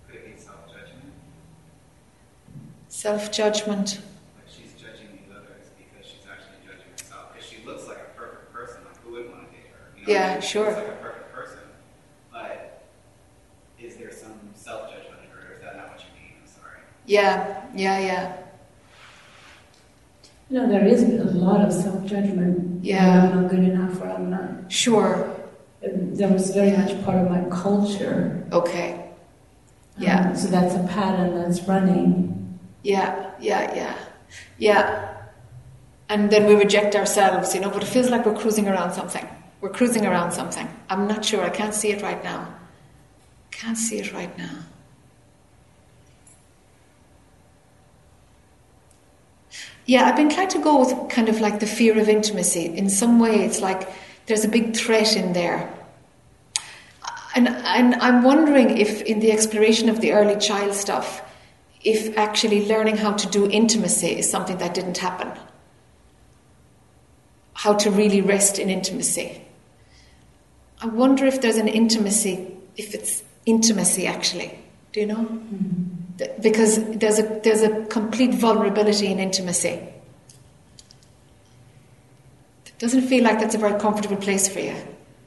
[0.08, 1.14] Could it be self-judgment?
[2.90, 4.02] Self-judgment.
[4.36, 7.32] Like she's judging the others because she's actually judging herself.
[7.34, 8.78] Because she looks like a perfect person.
[8.86, 10.00] Like who wouldn't want to date her?
[10.00, 10.72] You know, Yeah, sure.
[10.74, 11.60] like a perfect person.
[12.32, 12.82] But
[13.80, 16.34] is there some self-judgment in her, or is that not what you mean?
[16.42, 16.80] I'm sorry.
[17.06, 18.38] Yeah, yeah, yeah.
[20.50, 22.84] You know, there is a lot of self judgment.
[22.84, 23.24] Yeah.
[23.32, 24.72] I'm not good enough or I'm not.
[24.72, 25.30] Sure.
[25.82, 26.82] That was very Yeah.
[26.86, 28.44] much part of my culture.
[28.52, 29.00] Okay.
[29.98, 30.30] Yeah.
[30.30, 32.60] Um, so that's a pattern that's running.
[32.84, 33.96] Yeah, yeah, yeah.
[34.58, 35.10] Yeah.
[36.10, 39.28] And then we reject ourselves, you know, but it feels like we're cruising around something.
[39.62, 40.68] We're cruising around something.
[40.90, 41.44] I'm not sure.
[41.44, 42.48] I can't see it right now.
[43.52, 44.56] Can't see it right now.
[49.86, 52.66] Yeah, I've been trying to go with kind of like the fear of intimacy.
[52.66, 53.90] In some way, it's like
[54.28, 55.72] there's a big threat in there.
[57.36, 61.22] And, and I'm wondering if, in the exploration of the early child stuff,
[61.84, 65.32] if actually learning how to do intimacy is something that didn't happen.
[67.54, 69.42] How to really rest in intimacy.
[70.82, 74.58] I wonder if there's an intimacy, if it's intimacy actually.
[74.92, 75.16] Do you know?
[75.16, 75.93] Mm-hmm.
[76.18, 79.80] Th- Because there's a, there's a complete vulnerability in intimacy.
[82.66, 84.76] It doesn't feel like that's a very comfortable place for you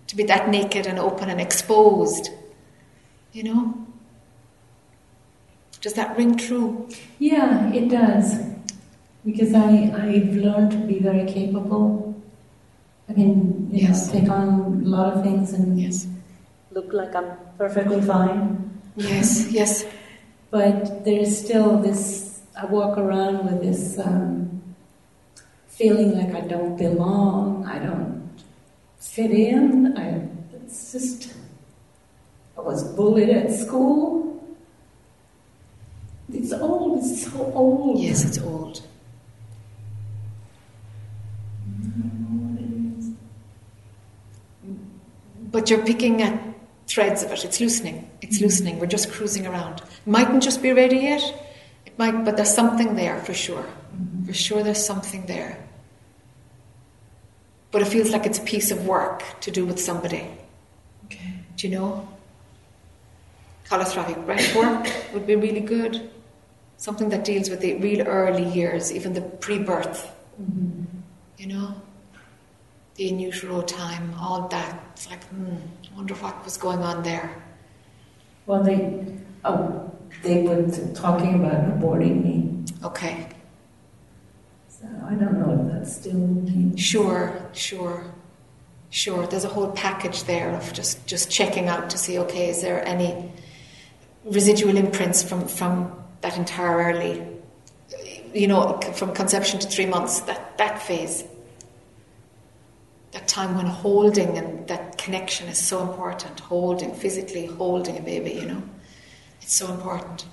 [0.09, 2.31] to be that naked and open and exposed.
[3.33, 3.87] You know?
[5.81, 6.89] Does that ring true?
[7.19, 8.37] Yeah, it does.
[9.25, 12.15] Because I, I've learned to be very capable.
[13.09, 14.13] I can, you Yes.
[14.13, 16.07] know, take on a lot of things and Yes.
[16.71, 18.81] look like I'm perfectly fine.
[18.97, 19.85] Yes, yes.
[20.51, 24.63] But there's still this, I walk around with this um,
[25.67, 28.31] feeling like I don't belong, I don't
[28.99, 29.97] fit in.
[29.97, 31.35] I, it's just,
[32.57, 34.43] I was bullied at school.
[36.33, 37.99] It's old, it's so old.
[37.99, 38.83] Yes, it's old.
[45.53, 46.56] But you're picking at
[46.87, 47.45] threads of it.
[47.45, 48.11] It's loosening.
[48.23, 48.79] It's loosening.
[48.79, 49.83] We're just cruising around.
[50.07, 51.23] Mightn't just be ready yet.
[51.85, 53.67] It might, but there's something there for sure.
[54.27, 55.59] For sure, there's something there.
[57.71, 60.27] But it feels like it's a piece of work to do with somebody.
[61.07, 61.35] Okay.
[61.57, 62.09] Do you know?
[63.69, 66.11] Holotropic breath work would be really good.
[66.77, 70.13] Something that deals with the real early years, even the pre-birth.
[70.41, 70.85] Mm-hmm.
[71.39, 71.75] You know,
[72.95, 74.81] the in utero time, all that.
[74.93, 75.57] It's like, hmm,
[75.97, 77.31] wonder what was going on there.
[78.45, 79.05] Well, they,
[79.45, 79.91] oh,
[80.23, 82.65] they were talking about aborting me.
[82.85, 83.27] Okay,
[84.69, 86.77] So I don't know if that's still.
[86.77, 88.05] sure, sure,
[88.91, 89.27] sure.
[89.27, 92.87] There's a whole package there of just just checking out to see, okay, is there
[92.87, 93.33] any
[94.25, 95.91] residual imprints from from
[96.21, 97.27] that entire early,
[98.35, 101.25] you know, from conception to three months, that that phase.
[103.17, 106.39] That time when holding and that connection is so important.
[106.39, 108.63] Holding, physically holding a baby, you know,
[109.41, 110.27] it's so important.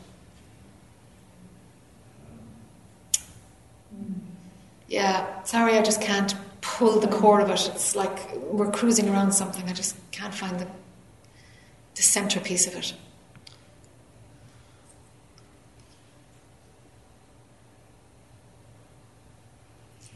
[4.89, 7.71] Yeah, sorry, I just can't pull the core of it.
[7.73, 9.63] It's like we're cruising around something.
[9.69, 10.67] I just can't find the
[11.95, 12.93] the centerpiece of it.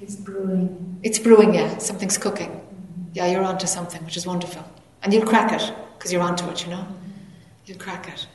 [0.01, 0.99] It's brewing.
[1.03, 1.77] It's brewing, yeah.
[1.77, 2.61] Something's cooking.
[3.13, 4.63] Yeah, you're onto something, which is wonderful.
[5.03, 6.85] And you'll crack it because you're onto it, you know.
[7.65, 8.27] You'll crack it.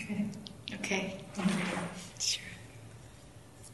[0.00, 0.26] Okay.
[0.74, 1.16] Okay.
[2.18, 2.42] Sure.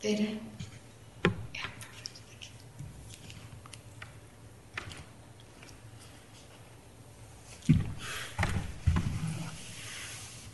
[0.01, 0.23] Theta?
[0.23, 2.21] Yeah, perfect.
[2.29, 2.51] Thank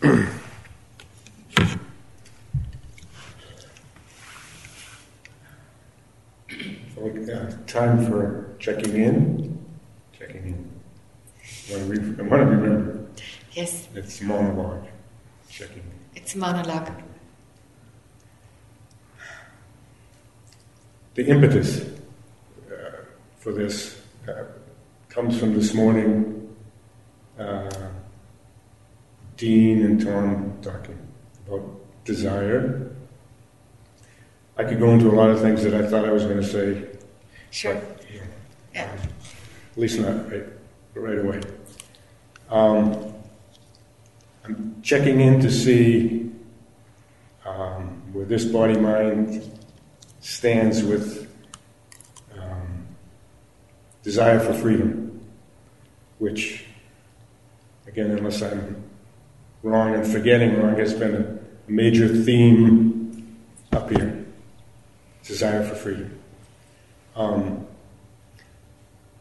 [0.03, 0.27] you.
[6.95, 9.59] So we got time for checking in.
[10.19, 10.71] Checking in.
[11.69, 13.07] I want to, re- I want to remember
[13.53, 14.87] Yes, it's monologue.
[15.51, 15.91] Checking in.
[16.15, 16.91] it's monologue.
[21.15, 21.83] The impetus
[22.71, 23.05] uh,
[23.39, 24.45] for this uh,
[25.09, 26.55] comes from this morning.
[27.39, 27.71] Uh,
[29.37, 30.99] Dean and Tom talking
[31.47, 31.63] about
[32.05, 32.91] desire.
[34.59, 36.47] I could go into a lot of things that I thought I was going to
[36.47, 36.96] say,
[37.57, 37.75] Sure.
[37.75, 38.27] but, you know,
[38.75, 38.83] Yeah.
[38.83, 40.45] at least not right,
[40.95, 41.41] right away.
[42.51, 43.15] Um,
[44.45, 46.31] I'm checking in to see
[47.47, 49.43] um, where this body mind
[50.21, 51.33] stands with
[52.39, 52.87] um,
[54.03, 55.19] desire for freedom,
[56.19, 56.67] which,
[57.87, 58.85] again, unless I'm
[59.63, 63.39] wrong and forgetting wrong, has been a major theme
[63.73, 64.27] up here
[65.25, 66.17] desire for freedom.
[67.17, 67.67] Um,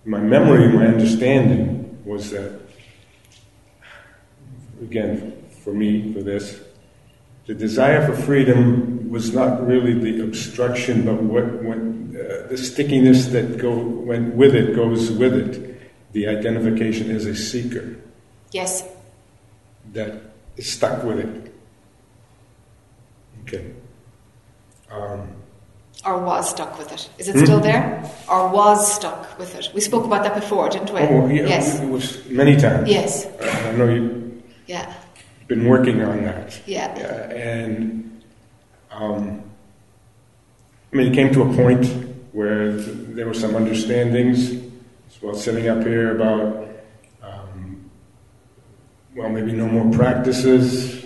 [0.04, 2.60] my memory, my understanding was that,
[4.82, 5.34] again,
[5.64, 6.60] for me, for this,
[7.46, 13.28] the desire for freedom was not really the obstruction, but what, what uh, the stickiness
[13.28, 15.82] that go went with it goes with it.
[16.14, 17.98] The identification as a seeker
[18.52, 18.88] Yes.
[19.94, 20.22] that
[20.56, 21.54] is stuck with it.
[23.42, 23.74] Okay.
[24.90, 25.35] Um,
[26.06, 27.10] Or was stuck with it.
[27.18, 28.04] Is it still there?
[28.30, 29.70] Or was stuck with it?
[29.74, 31.00] We spoke about that before, didn't we?
[31.00, 31.80] oh, yeah, Yes.
[31.80, 32.88] it was many times.
[32.90, 33.26] Yes.
[33.42, 34.94] I know you've Yeah.
[35.48, 36.60] been working on that.
[36.68, 36.94] Yeah.
[36.96, 38.22] Uh, and
[38.92, 39.42] um,
[40.94, 41.88] I mean, it came to a point
[42.34, 46.68] where th- there were some understandings, as well, sitting up here about,
[47.24, 47.90] um,
[49.16, 51.04] well, maybe no more practices,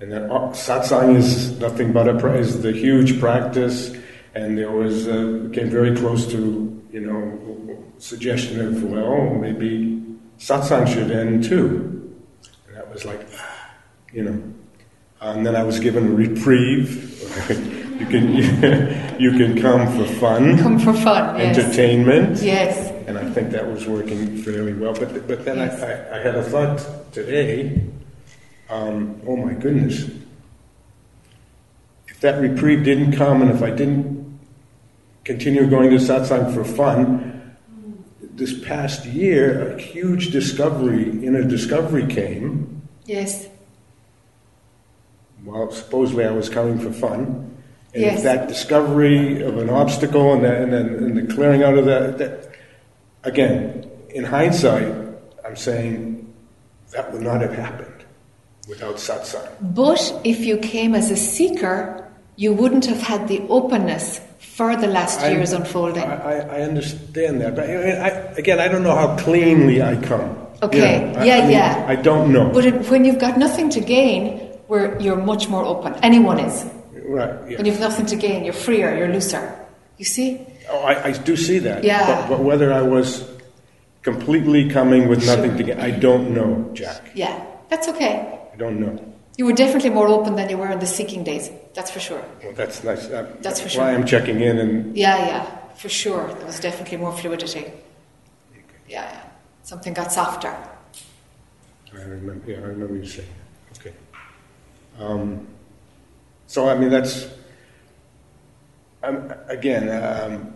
[0.00, 3.94] and that uh, satsang is nothing but a is the huge practice,
[4.34, 10.02] and there was uh, came very close to you know suggestion of well maybe
[10.38, 12.12] satsang should end too,
[12.68, 13.20] and that was like
[14.12, 14.42] you know.
[15.22, 16.88] And then I was given a reprieve.
[18.00, 18.32] you can
[19.20, 21.36] you, can come for fun, Come for fun.
[21.38, 21.58] Yes.
[21.58, 22.90] entertainment, Yes.
[23.06, 24.94] and I think that was working fairly well.
[24.94, 25.82] But but then Yes.
[25.82, 27.82] I, I, I had a thought today.
[28.70, 30.08] Um, oh my goodness!
[32.08, 34.19] If that reprieve didn't come, and if I didn't
[35.30, 37.54] continue going to satsang for fun,
[38.34, 43.48] this past year, a huge discovery, inner discovery came Yes.
[45.44, 47.22] Well, supposedly I was coming for fun.
[47.92, 48.18] And Yes.
[48.18, 51.86] if that discovery of an obstacle and, that, and then and the clearing out of
[51.86, 52.50] that, that,
[53.24, 54.92] again, in hindsight,
[55.44, 56.26] I'm saying
[56.92, 58.04] that would not have happened
[58.68, 59.48] without satsang.
[59.60, 62.06] But if you came as a seeker,
[62.36, 66.02] you wouldn't have had the openness for the last I- year's unfolding.
[66.02, 70.36] I, I, understand that, but I, again, I don't know how cleanly I come.
[70.62, 71.12] You Okay.
[71.12, 71.84] know, Yeah, mean, yeah.
[71.88, 72.50] I don't know.
[72.52, 75.94] But it, when you've got nothing to gain, where you're much more open.
[76.02, 76.64] Anyone is.
[77.08, 77.34] right.
[77.48, 77.56] Yeah.
[77.56, 79.56] When you've nothing to gain, you're freer, you're looser.
[79.98, 80.46] You see?
[80.70, 81.82] Oh, I, I do see that.
[81.82, 82.06] Yeah.
[82.06, 83.28] But, but whether I was
[84.02, 87.10] completely coming with nothing to get, I don't know, Jac.
[87.14, 88.38] Yeah, that's okay.
[88.52, 89.09] I don't know.
[89.40, 91.50] You were definitely more open than you were in the seeking days.
[91.72, 92.22] That's for sure.
[92.44, 93.06] Well, that's nice.
[93.06, 93.84] That's for sure.
[93.84, 93.94] why.
[93.94, 96.26] I'm checking in and Yeah, yeah, for sure.
[96.34, 97.72] There was definitely more fluidity.
[98.86, 99.22] Yeah, yeah.
[99.62, 100.54] Something got softer.
[101.94, 102.50] I remember.
[102.50, 103.30] Yeah, I remember you saying.
[103.72, 103.80] that.
[103.80, 103.94] Okay.
[104.98, 105.46] Um,
[106.46, 107.26] so I mean, that's
[109.02, 109.88] um, again.
[109.88, 110.52] Um,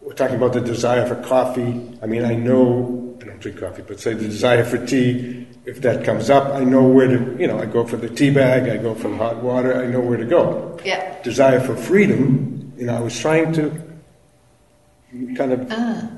[0.00, 1.96] we're talking about the desire for coffee.
[2.02, 5.46] I mean, I know I don't drink coffee, but say the desire for tea.
[5.64, 7.36] If that comes up, I know where to.
[7.38, 8.68] You know, I go for the tea bag.
[8.68, 9.74] I go for the hot water.
[9.82, 10.78] I know where to go.
[10.84, 11.20] Yeah.
[11.22, 12.72] Desire for freedom.
[12.76, 13.70] You know, I was trying to
[15.36, 16.08] kind of Ah,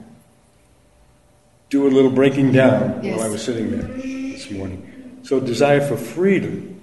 [1.71, 3.17] do a little breaking down Yes.
[3.19, 4.89] while I was sitting there this morning.
[5.23, 6.81] So, desire for freedom.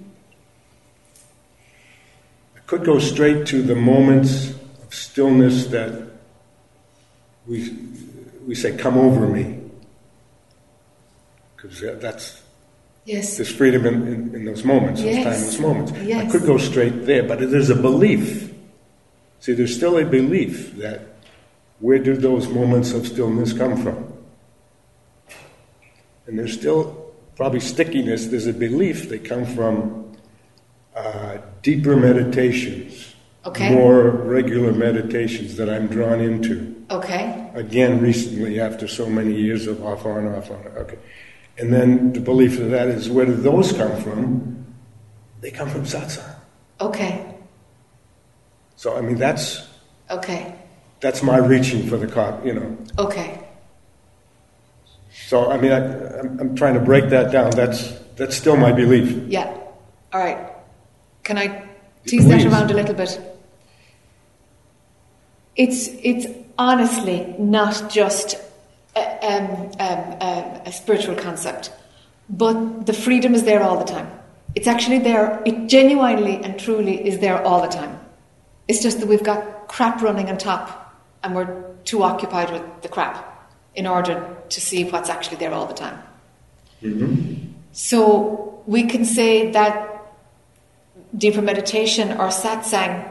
[2.56, 4.50] I could go straight to the moments
[4.82, 6.08] of stillness that
[7.46, 7.74] we,
[8.46, 9.60] we say, come over me.
[11.56, 12.42] Because that's
[13.04, 13.36] yes.
[13.36, 15.92] this freedom in, in, in those moments, those timeless moments.
[15.92, 16.28] Yes.
[16.28, 18.52] I could go straight there, but there's a belief.
[19.40, 21.00] See, there's still a belief that
[21.80, 24.12] where do those moments of stillness come from?
[26.26, 28.26] And there's still probably stickiness.
[28.26, 30.14] There's a belief they come from
[30.94, 33.14] uh, deeper meditations,
[33.46, 33.72] Okay.
[33.74, 37.50] more regular meditations that I'm drawn into Okay.
[37.54, 40.98] again recently after so many years of off on off on okay
[41.58, 44.64] and then the belief of that is where do those come from
[45.40, 46.34] they come from satsang
[46.80, 47.34] Okay.
[48.76, 49.66] so i mean that's
[50.10, 50.54] Okay.
[51.00, 53.40] that's my reaching for the cop you know Okay.
[55.12, 58.72] so i mean I, I'm, I'm trying to break that down that's that's still my
[58.72, 59.56] belief Yeah.
[60.12, 60.38] All right.
[61.22, 61.62] Can I
[62.04, 63.12] tease that around a little bit?
[65.54, 66.26] It's it's
[66.58, 68.36] honestly not just
[68.96, 71.72] um, um, um, a spiritual concept,
[72.28, 74.10] but the freedom is there all the time.
[74.54, 75.42] It's actually there.
[75.46, 77.98] It genuinely and truly is there all the time.
[78.66, 82.88] It's just that we've got crap running on top, and we're too occupied with the
[82.88, 83.26] crap
[83.74, 86.02] in order to see what's actually there all the time.
[87.72, 90.12] So we can say that
[91.16, 93.09] deeper meditation or satsang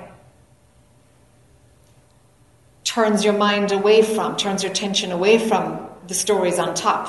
[2.84, 7.06] turns your mind away from, turns your attention away from the stories on top.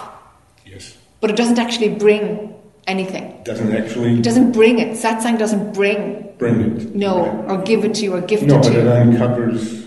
[0.66, 2.55] yes But it doesn't actually bring
[2.87, 3.41] anything.
[3.45, 4.97] doesn't actually It doesn't bring it.
[4.97, 7.51] Satsang doesn't bring, bring it no, Right.
[7.51, 9.87] or give it to you or gift no it but to it uncovers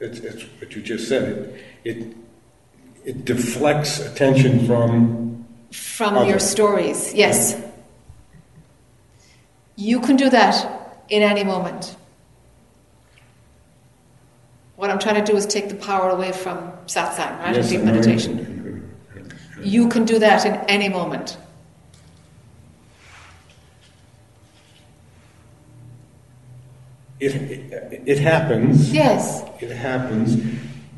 [0.00, 2.16] it's, it's what you just said it it
[3.04, 7.60] it deflects attention from From your stories, yes.
[9.76, 10.54] You can do that
[11.08, 11.96] in any moment.
[14.76, 17.54] What I'm trying to do is take the power away from satsang, right?
[17.54, 18.90] Yes, and deep meditation.
[19.62, 21.38] You can do that in any moment.
[27.20, 28.92] It, it, it happens.
[28.92, 29.42] Yes.
[29.60, 30.36] It happens,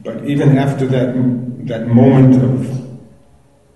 [0.02, 1.14] but even after that
[1.66, 2.98] that moment of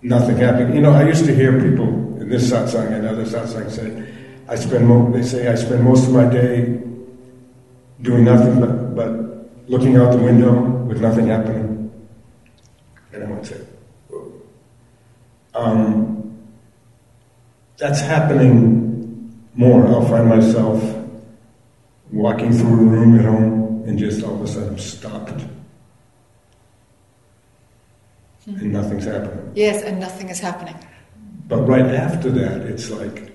[0.02, 1.88] nothing happening, you know, I used to hear people
[2.20, 4.04] in this satsang and other satsang say,
[4.48, 6.80] I spend mo- they say I spend most of my day
[8.00, 9.29] doing nothing but, but
[9.70, 10.52] looking out the window
[10.88, 11.92] with nothing happening.
[13.12, 13.60] And I would say,
[15.54, 16.36] um,
[17.76, 19.86] that's happening more.
[19.86, 20.82] I'll find myself
[22.10, 25.44] walking through a room at home and just all of a sudden stopped.
[28.46, 29.52] And nothing's happening.
[29.54, 30.74] Yes, and nothing is happening.
[31.46, 33.32] But right after that, it's like,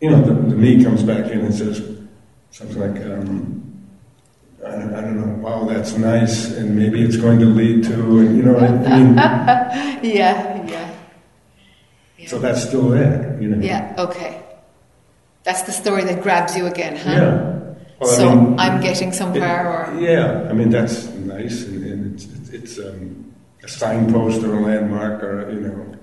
[0.00, 1.82] you know, the, the me comes back in and says
[2.52, 3.69] something like, um,
[4.66, 8.18] I, don't, I don't know, wow, that's nice, and maybe it's going to lead to,
[8.20, 9.14] and you know, I, I mean,
[10.14, 12.26] Yeah, yeah.
[12.26, 13.64] so that's still there, you know.
[13.64, 14.42] Yeah, okay.
[15.44, 17.10] That's the story that grabs you again, huh?
[17.10, 17.56] Yeah.
[18.00, 22.14] Well, I so mean, I'm getting somewhere, or Yeah, I mean that's nice, and, and
[22.14, 23.32] it's it's, it's um,
[23.64, 25.96] a signpost or a landmark or, you know,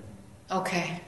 [0.51, 0.99] Okay.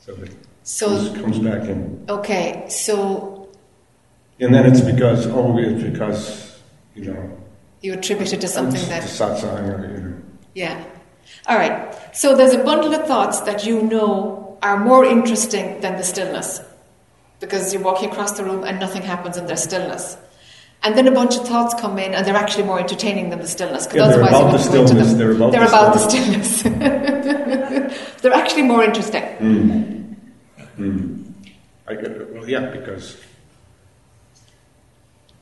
[0.00, 0.32] so it
[0.64, 2.04] So, comes back in.
[2.08, 3.33] okay, so
[4.40, 6.60] And then it's because, oh, it's because,
[6.94, 7.38] you know,
[7.82, 9.02] you attribute it to something that.
[9.02, 10.16] the satsang or, you know.
[10.54, 10.84] Yeah.
[11.46, 11.94] All right.
[12.16, 16.60] So there's a bundle of thoughts that you know are more interesting than the stillness
[17.40, 20.16] because you're walking across the room and nothing happens in their stillness.
[20.82, 23.48] And then a bunch of thoughts come in and they're actually more entertaining than the
[23.48, 25.18] stillness because Yeah, they're otherwise about you the wouldn't go into stillness, them.
[25.18, 28.12] they're about They're the about the stillness.
[28.22, 29.22] they're actually more interesting.
[29.22, 30.16] Mm.
[30.78, 31.32] Mm.
[31.86, 33.16] I get, well, yeah, because,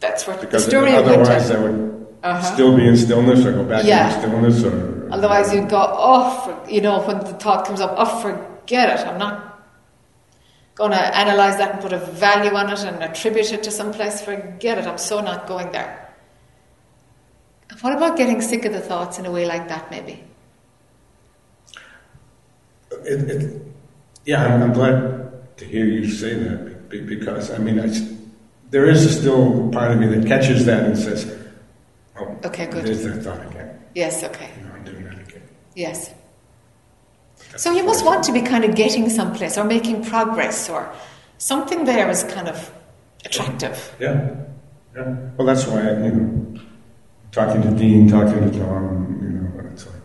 [0.02, 1.50] That's what the because story of otherwise.
[1.50, 1.78] I would
[2.22, 2.54] Uh-huh.
[2.54, 4.06] still be in stillness or go back Yeah.
[4.06, 4.74] into stillness or.
[5.16, 9.06] Otherwise, you'd go, oh, for, you know, when the thought comes up, oh, forget it.
[9.06, 9.34] I'm not
[10.74, 14.20] going to analyze that and put a value on it and attribute it to someplace.
[14.22, 14.86] Forget it.
[14.86, 15.90] I'm so not going there.
[17.80, 20.22] What about getting sick of the thoughts in a way like that, maybe?
[23.04, 23.62] It, it,
[24.24, 27.88] yeah, I'm, I'm glad to hear you say that because I mean, I
[28.72, 31.20] there is still a part of me that catches that and says,
[32.18, 32.84] "Oh, Okay, good.
[32.84, 33.78] There's that thought again.
[33.94, 34.48] Yes, okay.
[34.58, 35.42] You know, I'm doing that again."
[35.76, 36.10] Yes.
[37.56, 40.90] So you must want to be kind of getting someplace or making progress or
[41.38, 42.72] something there is kind of
[43.26, 43.76] attractive.
[44.00, 44.30] Yeah,
[44.96, 45.16] yeah.
[45.36, 46.60] Well, that's why I, you know,
[47.30, 49.28] talking to Dean, talking to Tom, you
[49.62, 50.02] know, it's like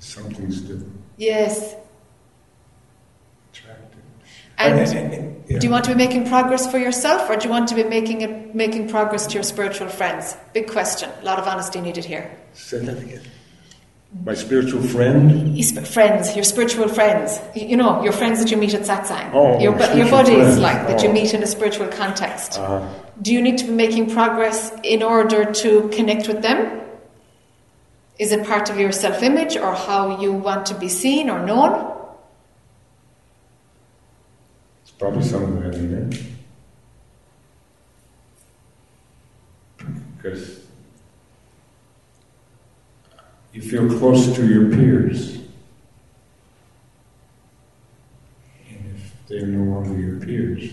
[0.00, 1.00] something's different.
[1.16, 1.76] Yes.
[4.58, 4.78] And
[5.48, 5.58] yeah.
[5.58, 7.84] Do you want to be making progress for yourself, or do you want to be
[7.84, 10.36] making it, making progress to your spiritual friends?
[10.52, 11.10] Big question.
[11.20, 12.30] A lot of honesty needed here.
[12.54, 13.22] Say that again.
[14.24, 15.58] My spiritual friend.
[15.88, 17.40] Friends, your spiritual friends.
[17.56, 19.30] You know, your friends that you meet at satsang.
[19.34, 20.58] Oh, your, your buddies, friends.
[20.58, 21.12] like that you Oh.
[21.12, 22.58] meet in a spiritual context.
[22.60, 22.86] Uh,
[23.20, 26.80] Do you need to be making progress in order to connect with them?
[28.20, 31.72] Is it part of your self-image, or how you want to be seen or known?
[34.98, 36.20] Probably some of that in there.
[40.16, 40.60] Because
[43.52, 45.36] you feel close to your peers.
[48.70, 50.70] And if they're no longer your peers,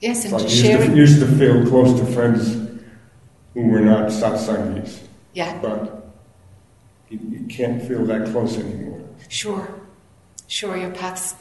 [0.00, 0.96] Yes, and like you used to, sharing.
[0.96, 2.54] used to feel close to friends
[3.54, 5.00] who were not satsangis,
[5.32, 6.12] Yeah, but
[7.08, 9.00] you, you can't feel that close anymore.
[9.28, 9.66] sure,
[10.46, 10.76] sure.
[10.76, 11.34] Your paths.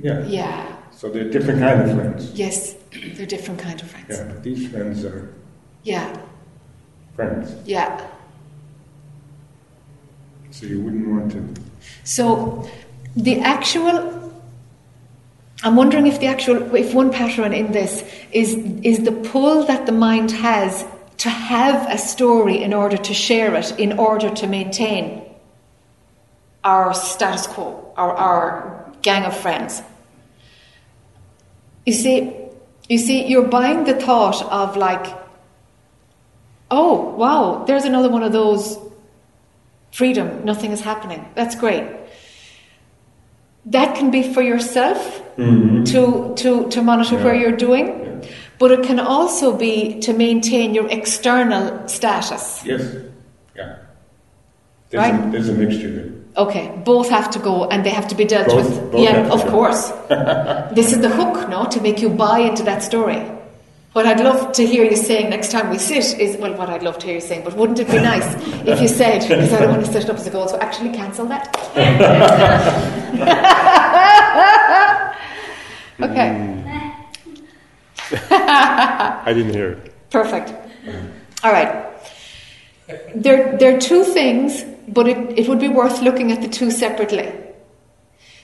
[0.00, 0.24] Yeah.
[0.26, 0.76] Yeah.
[0.92, 2.32] So they're different kind of friends.
[2.32, 2.74] Yes,
[3.14, 4.06] they're different kind of friends.
[4.10, 5.34] Yeah, but these friends are
[5.82, 6.18] Yeah,
[7.14, 7.54] friends.
[7.66, 8.06] yeah.
[10.50, 11.62] So you wouldn't want to.
[12.04, 12.68] So
[13.14, 14.32] the actual
[15.62, 19.84] I'm wondering if the actual if one pattern in this is is the pull that
[19.86, 20.84] the mind has
[21.18, 25.22] to have a story in order to share it, in order to maintain
[26.66, 29.82] our status quo, our, our gang of friends.
[31.86, 32.34] You see,
[32.88, 35.06] you see, you're buying the thought of like,
[36.70, 38.78] oh wow, there's another one of those
[39.92, 41.24] freedom, nothing is happening.
[41.36, 41.86] That's great.
[43.66, 45.84] That can be for yourself mm-hmm.
[45.84, 47.24] to, to, to monitor Yeah.
[47.24, 48.28] where you're doing, Yeah.
[48.58, 52.62] but it can also be to maintain your external status.
[52.64, 52.82] Yes.
[53.56, 53.76] Yeah.
[54.90, 55.32] There's, a, Right.
[55.32, 56.12] there's a mixture there.
[56.36, 58.92] Okay, both have to go and they have to be dealt Both- with.
[58.92, 59.50] both yeah, of go.
[59.50, 59.90] course.
[60.74, 63.22] this is the hook, no, to make you buy into that story.
[63.94, 66.82] What I'd love to hear you saying next time we sit is, well, what I'd
[66.82, 68.26] love to hear you saying, but wouldn't it be nice
[68.66, 70.58] if you said, because I don't want to set it up as a goal, so
[70.58, 71.56] actually cancel that.
[76.02, 76.36] okay.
[76.36, 76.66] Hmm.
[78.34, 79.92] I didn't hear it.
[80.10, 80.52] Perfect.
[81.42, 81.86] All right.
[83.14, 86.70] There, there are two things, but it, it would be worth looking at the two
[86.70, 87.32] separately.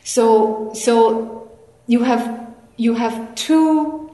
[0.05, 1.51] So, so
[1.87, 4.11] you have you have two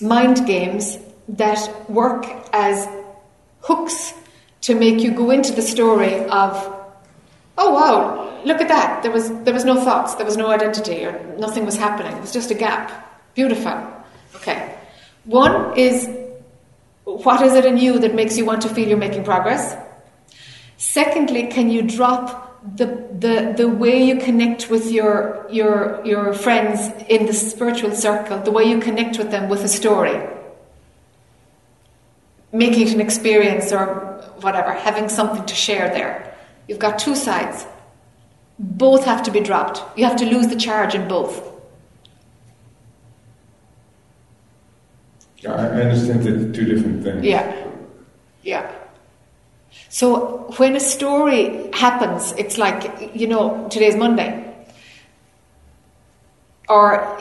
[0.00, 2.88] mind games that work as
[3.62, 4.14] hooks
[4.62, 6.52] to make you go into the story of,
[7.58, 9.02] oh wow, look at that.
[9.02, 12.12] There was there was no thoughts, there was no identity, or nothing was happening.
[12.16, 12.92] It was just a gap.
[13.34, 13.82] Beautiful.
[14.36, 14.76] Okay.
[15.24, 16.08] One is
[17.18, 19.76] what is it in you that makes you want to feel you're making progress?
[20.76, 22.86] Secondly, can you drop the,
[23.18, 28.50] the, the way you connect with your, your, your friends in the spiritual circle, the
[28.50, 30.18] way you connect with them with a story?
[32.52, 33.86] Making it an experience or
[34.40, 36.36] whatever, having something to share there.
[36.68, 37.66] You've got two sides.
[38.58, 39.82] Both have to be dropped.
[39.98, 41.49] You have to lose the charge in both.
[45.46, 47.24] I understand that two different things.
[47.24, 47.66] Yeah.
[48.42, 48.70] Yeah.
[49.88, 54.46] So when a story happens, it's like, you know, today's Monday.
[56.68, 57.18] Or,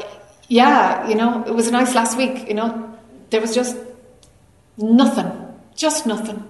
[0.48, 2.98] yeah, you know, it was nice last week, you know,
[3.32, 3.76] there was just
[4.78, 5.32] nothing,
[5.76, 6.44] just nothing.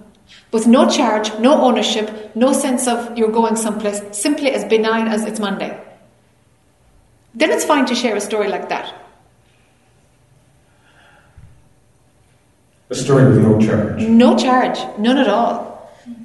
[0.52, 5.24] With no charge, no ownership, no sense of you're going someplace, simply as benign as
[5.24, 5.80] it's Monday.
[7.34, 8.92] Then it's fine to share a story like that.
[12.90, 14.02] A story with no charge.
[14.02, 15.70] No charge, none at all.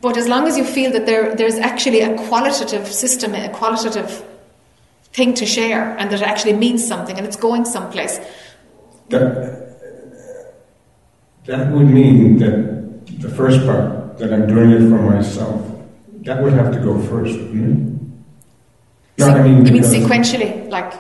[0.02, 4.26] But as long as you feel that there, there's actually a qualitative system, a qualitative
[5.14, 8.20] thing to share, and that it actually means something and it's going someplace,
[9.10, 9.32] That,
[11.46, 15.62] that would mean that the first part, that I'm doing it for myself,
[16.24, 18.02] that would have to go first, wouldn't
[19.18, 19.20] it?
[19.20, 20.92] No, I mean, you mean sequentially, like,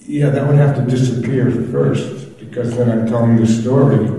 [0.00, 4.10] Yeah, that would have to disappear first, because then I'm telling the story.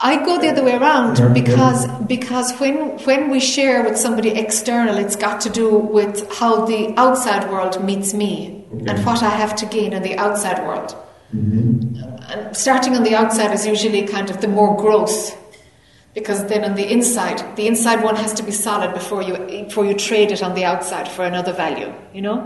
[0.00, 2.74] I go the other way around Yeah, because because when
[3.08, 7.82] when we share with somebody external, it's got to do with how the outside world
[7.82, 10.94] meets me and what I have to gain in the outside world.
[11.34, 11.98] Mhm.
[12.30, 15.34] And starting on the outside is usually kind of the more gross,
[16.14, 19.34] because then on the inside, the inside one has to be solid before you
[19.68, 21.90] before you trade it on the outside for another value.
[22.12, 22.38] You know.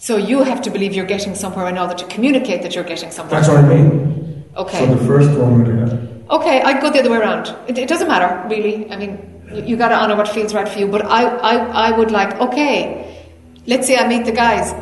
[0.00, 3.10] So you have to believe you're getting somewhere or another to communicate that you're getting
[3.10, 3.40] somewhere.
[3.40, 4.48] That's what I mean.
[4.56, 4.86] Okay.
[4.86, 6.24] So the first one would.
[6.30, 7.54] Okay, I'd go the other way around.
[7.68, 8.88] It, it doesn't matter, really.
[8.92, 10.86] I mean, you, you got to honor what feels right for you.
[10.86, 11.54] But I, I,
[11.88, 13.26] I would like, okay,
[13.66, 14.72] let's say I meet the guys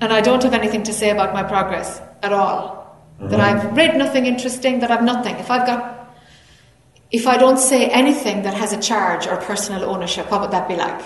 [0.00, 2.80] and I don't have anything to say about my progress at all.
[3.18, 5.36] That I've read nothing interesting, that I've nothing.
[5.36, 6.14] If I've got,
[7.10, 10.68] if I don't say anything that has a charge or personal ownership, what would that
[10.68, 11.04] be like?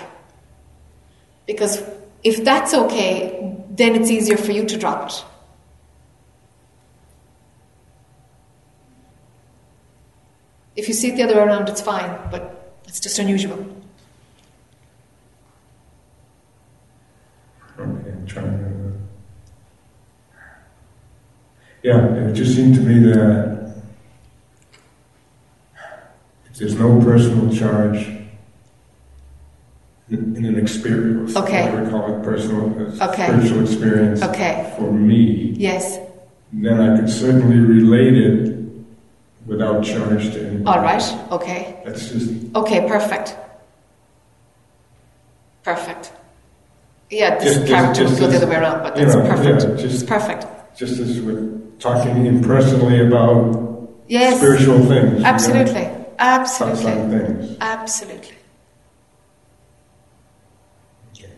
[1.46, 1.82] Because
[2.26, 5.24] if that's okay, then it's easier for you to drop it.
[10.74, 13.64] If you see it the other way around, it's fine, but it's just unusual.
[17.78, 18.92] Okay, I'm trying to.
[21.84, 23.76] Yeah, it just seemed to me that
[26.50, 28.25] if there's no personal charge
[30.10, 31.64] in in an experience, Okay.
[31.68, 32.66] I would call it personal,
[33.00, 33.26] uh, Okay.
[33.26, 34.72] spiritual experience Okay.
[34.78, 35.98] for me, Yes.
[36.52, 38.54] then I could certainly relate it
[39.46, 40.64] without charge to anybody.
[40.66, 41.04] All right.
[41.32, 41.76] Okay.
[41.84, 42.86] That's just Okay.
[42.86, 43.36] Perfect.
[45.64, 46.12] Perfect.
[47.10, 49.16] Yeah, this Just- just- character would just go the other way around, but you that's
[49.16, 49.62] know, perfect.
[49.62, 50.46] yeah, it's just perfect.
[50.76, 51.48] just as we're
[51.80, 54.36] talking impersonally about Yes.
[54.38, 55.14] spiritual things.
[55.14, 55.88] you know, Absolutely.
[56.18, 56.82] Absolutely.
[56.82, 57.56] Some things.
[57.60, 58.34] Absolutely.
[61.12, 61.30] Okay.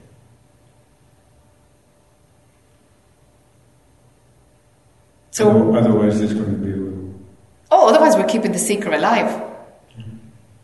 [5.38, 6.72] So, Otherwise, there's going to be
[7.70, 9.30] oh, otherwise we're keeping the seeker alive.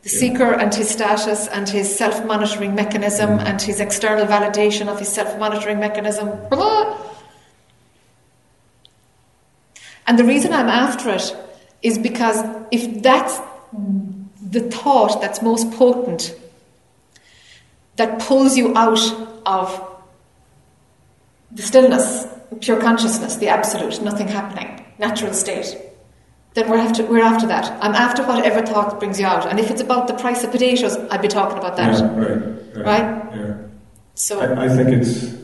[0.03, 0.19] The Yeah.
[0.23, 3.47] seeker and his status and his self monitoring mechanism mm-hmm.
[3.47, 6.29] and his external validation of his self monitoring mechanism.
[6.51, 6.99] Blah.
[10.07, 11.37] And the reason I'm after it
[11.83, 12.39] is because
[12.73, 13.39] if that's
[14.57, 16.35] the thought that's most potent,
[17.97, 19.01] that pulls you out
[19.47, 19.69] of
[21.53, 22.27] the stillness,
[22.61, 25.77] pure consciousness, the absolute, nothing happening, natural state,
[26.55, 27.71] then we're after, we're after that.
[27.83, 29.47] I'm after whatever thought brings you out.
[29.47, 31.99] And if it's about the price of potatoes, I'd be talking about that.
[31.99, 32.87] Yeah, right.
[32.87, 33.37] Right?
[33.37, 33.55] Yeah.
[34.15, 35.35] So, I, I think it's.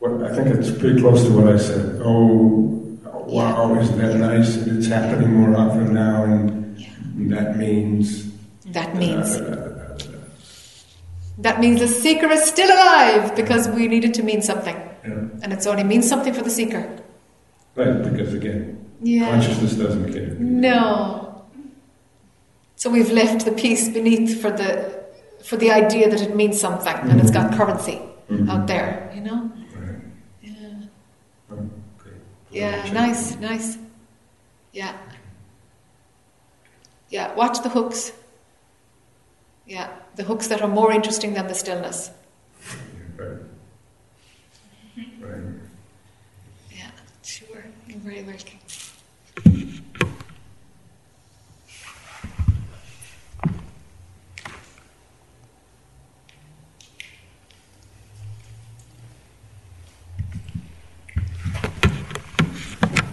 [0.00, 2.00] I think it's pretty close to what I said.
[2.04, 3.62] Oh, wow!
[3.62, 4.56] Oh, isn't that nice?
[4.56, 6.78] And it's happening more often now, and
[7.32, 8.30] that means.
[8.66, 9.36] that means.
[9.36, 10.24] Uh, uh, uh, uh,
[11.38, 14.76] That means the seeker is still alive because we needed to mean something.
[15.08, 15.42] Yeah.
[15.42, 16.84] And it's only means something for the seeker.
[17.74, 19.30] Right, because again, Yeah.
[19.30, 20.34] consciousness doesn't care.
[20.38, 21.44] No.
[22.76, 24.98] So we've left the piece beneath for the
[25.44, 28.50] for the idea that it means something and it's got currency Mhm.
[28.50, 29.50] out there, you know?
[29.76, 30.00] Right.
[30.42, 30.52] Yeah.
[31.52, 31.56] Oh,
[31.98, 32.16] great.
[32.50, 33.78] Yeah, nice, nice.
[34.72, 34.92] Yeah.
[37.08, 38.12] Yeah, watch the hooks.
[39.66, 42.10] Yeah, the hooks that are more interesting than the stillness.
[45.20, 45.44] Right.
[46.78, 46.90] Yeah,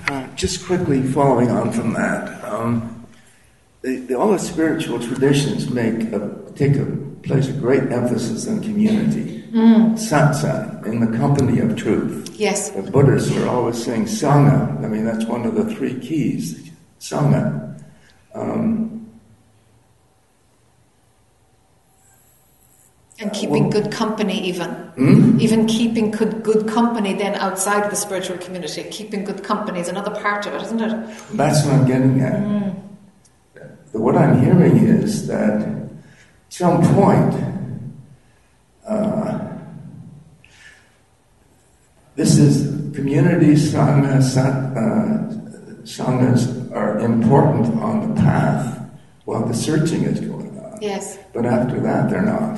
[0.07, 3.05] Uh, just quickly following on from that, um,
[3.81, 6.85] the, the, all the spiritual traditions make a, take a
[7.25, 9.43] place a great emphasis on community.
[9.53, 12.29] Satsang, in the company of truth.
[12.37, 12.69] Yes.
[12.71, 14.83] The Buddhists are always saying Sangha.
[14.83, 16.71] I mean, that's one of the three keys.
[16.99, 17.79] Sangha.
[18.33, 18.91] Um,
[23.17, 24.71] And keeping Well- good company, even.
[24.97, 25.39] hmm?
[25.39, 28.83] Even keeping good, good company then outside of the spiritual community.
[28.91, 31.07] Keeping good company is another part of it, isn't it?
[31.33, 32.43] That's what I'm getting at.
[33.93, 35.84] What I'm hearing is that at
[36.55, 37.33] some point,
[38.87, 39.39] uh,
[42.15, 45.33] this is community sangha, uh,
[45.83, 48.89] sanghas are important on the path
[49.25, 50.77] while the searching is going on.
[50.81, 52.55] Yes, But after that, they're not.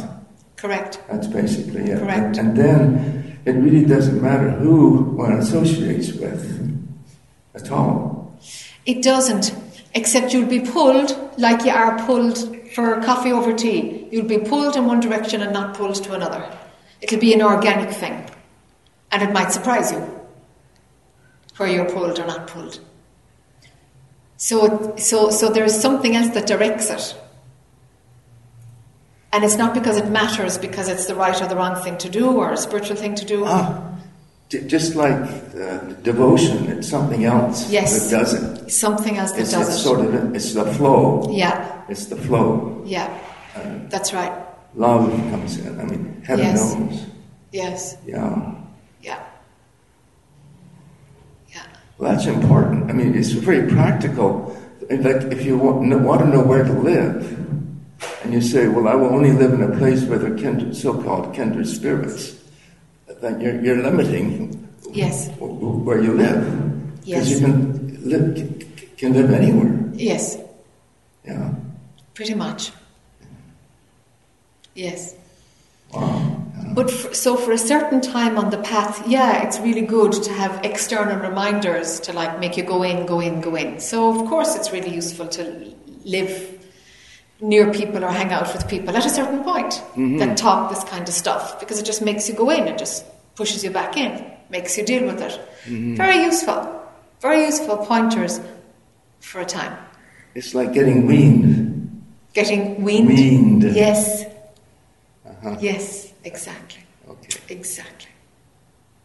[0.57, 1.01] correct.
[1.09, 1.97] That's basically it.
[1.99, 2.37] Correct.
[2.37, 6.41] And then it really doesn't matter who one associates with
[7.55, 8.37] at all.
[8.85, 9.55] It doesn't,
[9.97, 12.37] except you'll be pulled like you are pulled
[12.75, 14.07] for coffee over tea.
[14.11, 16.47] You'll be pulled in one direction and not pulled to another.
[17.01, 18.29] It'll be an organic thing.
[19.11, 20.01] And it might surprise you
[21.57, 22.79] where you're pulled or not pulled.
[24.37, 27.15] So, so, so there is something else that directs it.
[29.33, 32.09] And it's not because it matters, because it's the right or the wrong thing to
[32.09, 33.45] do or a spiritual thing to do.
[33.47, 33.97] Ah,
[34.49, 35.13] just like
[35.55, 38.09] uh, devotion, it's something else Yes.
[38.09, 38.71] that does it.
[38.71, 39.81] Something else that It's, does it's it.
[39.83, 41.27] sort of it's the flow.
[41.31, 42.81] yeah, It's the flow.
[42.85, 43.09] yeah,
[43.89, 44.31] that's right.
[44.75, 45.79] Love comes in.
[45.79, 46.75] I mean, heaven Yes.
[46.75, 47.05] knows.
[47.51, 48.53] Yes, Yeah.
[49.01, 49.19] yeah,
[51.53, 51.61] yeah.
[51.97, 52.89] Well, that's important.
[52.89, 54.55] I mean, it's very practical.
[54.89, 57.37] Like, if you want, want to know where to live,
[58.23, 60.75] and you say, "Well, I will only live in a place where there are kindred,
[60.75, 62.35] so-called kindred spirits,"
[63.21, 64.53] then you're, you're limiting
[64.91, 66.43] Yes, wh- wh- where you live
[67.05, 67.29] because Yes.
[67.29, 68.63] you can live
[68.97, 69.73] can live anywhere.
[69.93, 70.37] yes,
[71.25, 71.51] Yeah.
[72.13, 72.71] pretty much.
[74.75, 75.15] Yes.
[75.93, 76.43] Wow.
[76.73, 80.31] But for, so for a certain time on the path, yeah, it's really good to
[80.33, 83.79] have external reminders to like make you go in, go in, go in.
[83.79, 85.73] So of course it's really useful to
[86.05, 86.56] live
[87.39, 89.81] near people or hang out with people at a certain point
[90.19, 93.05] that talk this kind of stuff because it just makes you go in, it just
[93.35, 95.39] pushes you back in, makes you deal with it.
[95.65, 96.81] Very useful,
[97.21, 98.39] very useful pointers
[99.19, 99.77] for a time.
[100.35, 102.03] It's like getting weaned.
[102.33, 103.07] Getting weaned.
[103.07, 103.63] Weaned.
[103.63, 104.25] Yes.
[105.25, 105.57] Uh-huh.
[105.59, 106.83] Yes, exactly.
[107.09, 108.11] Okay, Exactly.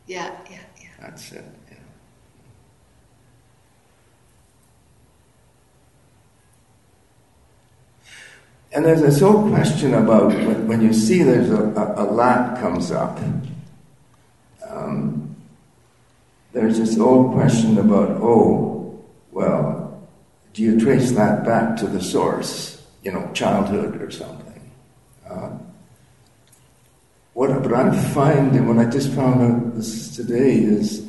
[0.07, 0.89] Yeah, yeah, yeah.
[1.01, 1.45] that's it.
[1.70, 1.76] Yeah.
[8.75, 10.33] And there's this whole question about
[10.66, 13.18] when, you see there's a, a, a lack comes up.
[14.66, 15.37] Um,
[16.53, 20.09] there's this old question about, oh, well,
[20.55, 22.83] do you trace that back to the source?
[23.03, 24.70] You know, childhood or something.
[25.29, 25.51] Uh,
[27.35, 31.07] what, what I'm finding, what I just found out this today is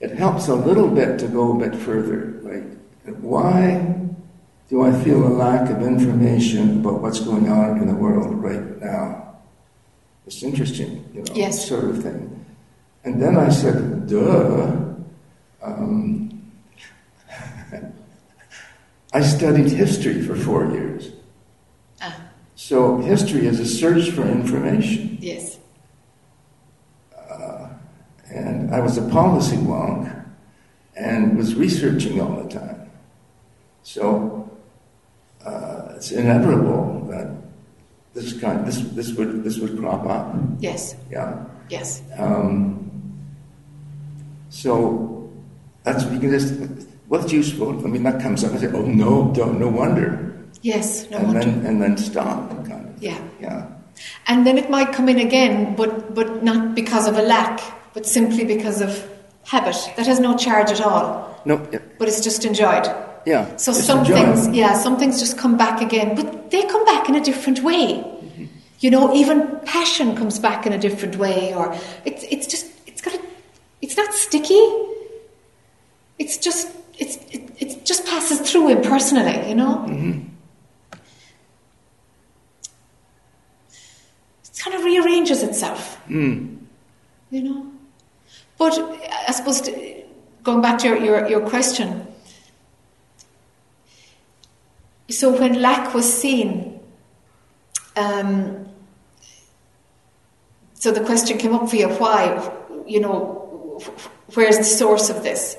[0.00, 2.40] it helps a little bit to go a bit further.
[2.42, 2.64] Like,
[3.20, 4.07] why
[4.68, 8.80] do I feel a lack of information about what's going on in the world right
[8.80, 9.36] now?
[10.26, 11.66] It's interesting, you know, Yes.
[11.66, 12.44] sort of thing.
[13.04, 14.76] And then I said, duh.
[15.62, 16.42] Um,
[19.12, 21.12] I studied history for four years.
[22.02, 22.14] Ah,
[22.54, 25.16] So history is a search for information.
[25.20, 25.56] yes.
[28.30, 30.04] And I was a policy wonk
[30.94, 32.90] and was researching all the time.
[33.82, 34.37] So
[35.48, 37.26] uh, it's inevitable that
[38.14, 40.34] this kind this this would this would crop up.
[40.60, 40.94] Yes.
[41.10, 41.44] Yeah.
[41.70, 42.02] Yes.
[42.18, 42.90] Um,
[44.50, 45.30] so
[45.84, 46.54] that's you can just
[47.08, 47.70] what's useful.
[47.84, 48.52] I mean that comes up.
[48.52, 51.08] I say, oh no, don't no wonder, Yes.
[51.10, 51.40] No and wonder.
[51.40, 52.50] then and then stop.
[52.66, 53.02] Kind of.
[53.02, 53.18] Yeah.
[53.40, 53.66] Yeah.
[54.26, 57.60] And then it might come in again, but but not because of a lack,
[57.94, 58.90] but simply because of
[59.44, 59.76] habit.
[59.96, 61.56] That has no charge at all, No.
[61.72, 61.80] Yeah.
[61.98, 62.86] but it's just enjoyed.
[63.28, 63.56] Yeah.
[63.56, 67.14] So some things, yeah, some things just come back again, but they come back in
[67.14, 68.04] a different way.
[68.80, 73.00] You know, even passion comes back in a different way, or it's it's just it's
[73.00, 73.20] got a,
[73.82, 74.64] it's not sticky.
[76.18, 76.68] It's just
[76.98, 79.84] it's it, it just passes through impersonally, you know.
[84.44, 85.98] It kind of rearranges itself,
[87.30, 87.66] you know.
[88.58, 88.78] But
[89.28, 89.72] I suppose to,
[90.42, 92.06] going back to your, your, your question,
[95.10, 96.80] so when lack was seen,
[97.96, 98.68] um,
[100.74, 102.52] so the question came up for you why,
[102.86, 103.80] you know,
[104.34, 105.56] where's the source of this?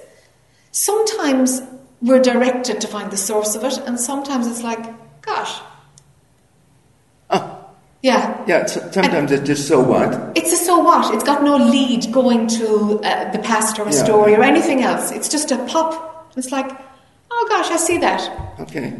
[0.71, 1.61] Sometimes
[2.01, 4.83] we're directed to find the source of it, and sometimes it's like,
[5.21, 5.59] gosh,
[8.01, 8.45] Yeah.
[8.47, 10.31] Yeah, so, sometimes it's just so what?
[10.37, 11.13] It's a so what?
[11.13, 14.03] It's got no lead going to uh, the past or a Yeah.
[14.03, 15.11] story or anything else.
[15.11, 16.31] It's just a pop.
[16.37, 16.71] It's like,
[17.29, 18.21] oh gosh, I see that.
[18.61, 18.93] Okay.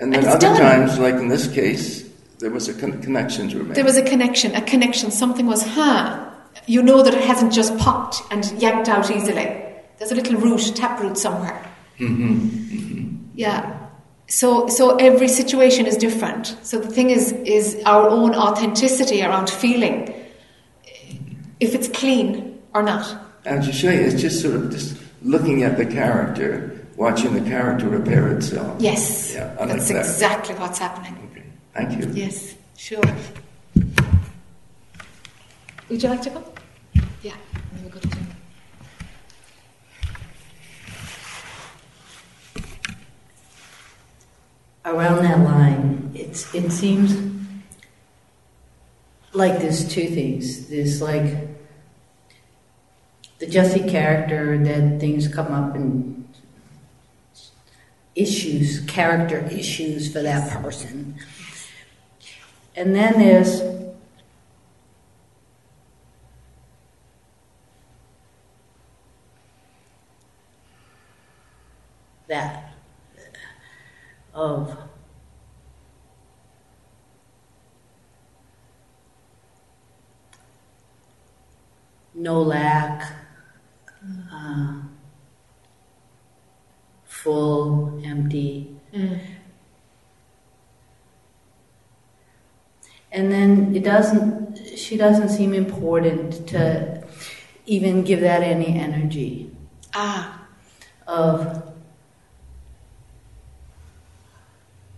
[0.00, 0.56] And then other done.
[0.56, 3.74] times, like in this case, there was a con- connection to remain.
[3.74, 5.10] There was a connection, a connection.
[5.10, 6.30] Something was, huh?
[6.66, 9.62] You know that it hasn't just popped and yanked out easily.
[9.98, 11.70] There's a little root, taproot somewhere.
[11.98, 13.16] Mm-hmm.
[13.34, 13.76] Yeah.
[14.26, 16.56] So, so every situation is different.
[16.62, 20.14] So the thing is, is our own authenticity around feeling,
[21.58, 23.16] if it's clean or not.
[23.44, 27.88] As you say, it's just sort of just looking at the character, watching the character
[27.88, 28.76] repair itself.
[28.78, 29.32] Yes.
[29.34, 30.00] Yeah, I like that's that.
[30.00, 31.16] exactly what's happening.
[31.32, 31.44] Okay.
[31.72, 32.12] Thank you.
[32.12, 33.00] Yes, sure.
[35.88, 36.44] Would you like to go?
[37.22, 37.34] Yeah.
[37.72, 38.26] then we'll go to Jim.
[44.84, 47.16] around that line, it's it seems
[49.32, 50.68] like there's two things.
[50.68, 51.48] There's like
[53.38, 56.20] the Jesse character that things come up and
[58.22, 61.16] issues, character issues for that person.
[62.76, 63.62] And then there's
[72.28, 72.72] that
[74.32, 74.76] of
[82.14, 83.12] no lack,
[84.32, 84.82] uh,
[87.04, 88.76] full, empty.
[93.12, 97.02] And then it doesn't, she doesn't seem important to
[97.66, 99.50] even give that any energy
[99.94, 100.46] Ah,
[101.06, 101.62] of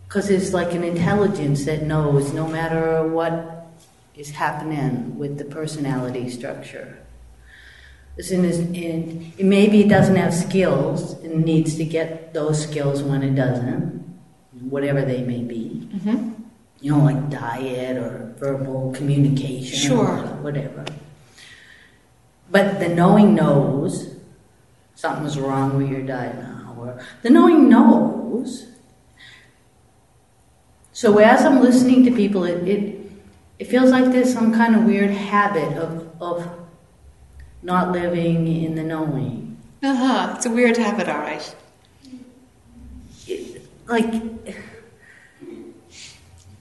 [0.05, 3.67] because it's like an intelligence that knows no matter what
[4.15, 6.99] is happening with the personality structure.
[8.19, 13.03] It's in, this- in, maybe it doesn't have skills and needs to get those skills
[13.03, 14.05] when it doesn't,
[14.69, 15.89] whatever they may be.
[16.83, 20.19] You know, like diet or verbal communication, Sure.
[20.19, 20.85] or whatever.
[22.51, 24.17] But the knowing knows
[24.97, 28.67] something's wrong with your diet now, or the knowing knows.
[30.93, 33.11] So as I'm listening to people, it, it,
[33.61, 36.47] it feels like there's some kind of weird habit of, of
[37.63, 39.57] not living in the knowing.
[39.85, 40.35] uh huh.
[40.37, 41.55] It's a weird habit, all right.
[43.29, 44.13] It, like,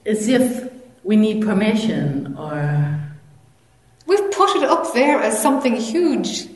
[0.06, 0.72] as if
[1.04, 3.00] we need permission or.
[4.06, 6.46] We've put it up there as something huge,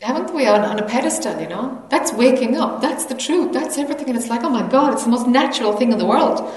[0.00, 1.82] haven't we, on, on a pedestal, you know?
[1.88, 2.82] That's waking up.
[2.82, 3.52] That's the truth.
[3.52, 4.08] That's everything.
[4.10, 6.52] And it's like, oh my God, it's the most natural thing in the world.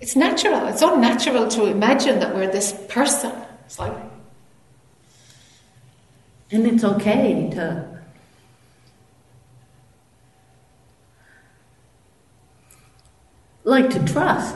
[0.00, 0.66] It's natural.
[0.68, 3.32] It's unnatural to imagine that we're this person.
[3.66, 3.92] It's like,
[6.50, 7.94] And it's okay to.
[13.64, 14.54] Like to trust,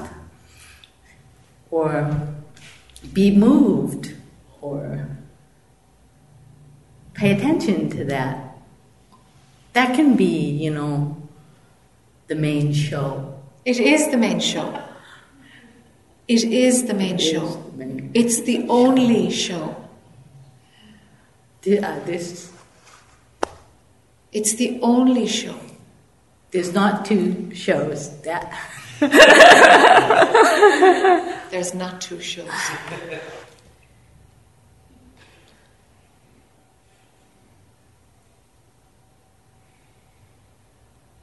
[1.70, 2.28] or
[3.12, 4.14] be moved,
[4.60, 5.08] or
[7.14, 8.56] pay attention to that.
[9.74, 11.16] That can be, you know,
[12.26, 13.34] the main show.
[13.64, 14.82] it is the main show.
[16.26, 17.46] It is the main It show.
[17.76, 19.76] the main- It's the only show.
[21.62, 22.50] Thi- uh, This,
[24.32, 25.58] It's the only show.
[26.50, 28.20] there's not two shows.
[28.22, 28.52] That
[31.50, 32.50] There's not two shows.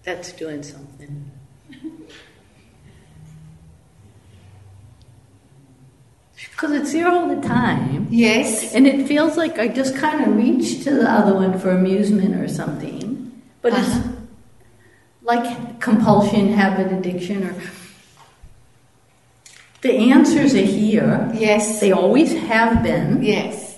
[0.03, 1.31] that's doing something.
[6.51, 8.07] Because it's here all the time.
[8.09, 8.73] Yes.
[8.73, 12.35] And it feels like I just kind of reach to the other one for amusement
[12.35, 13.41] or something.
[13.61, 13.99] But Uh-huh.
[13.99, 14.07] it's
[15.21, 17.55] like compulsion, habit, addiction, or.
[19.85, 21.31] The answers are here.
[21.35, 21.79] Yes.
[21.79, 23.21] They always have been.
[23.21, 23.77] Yes.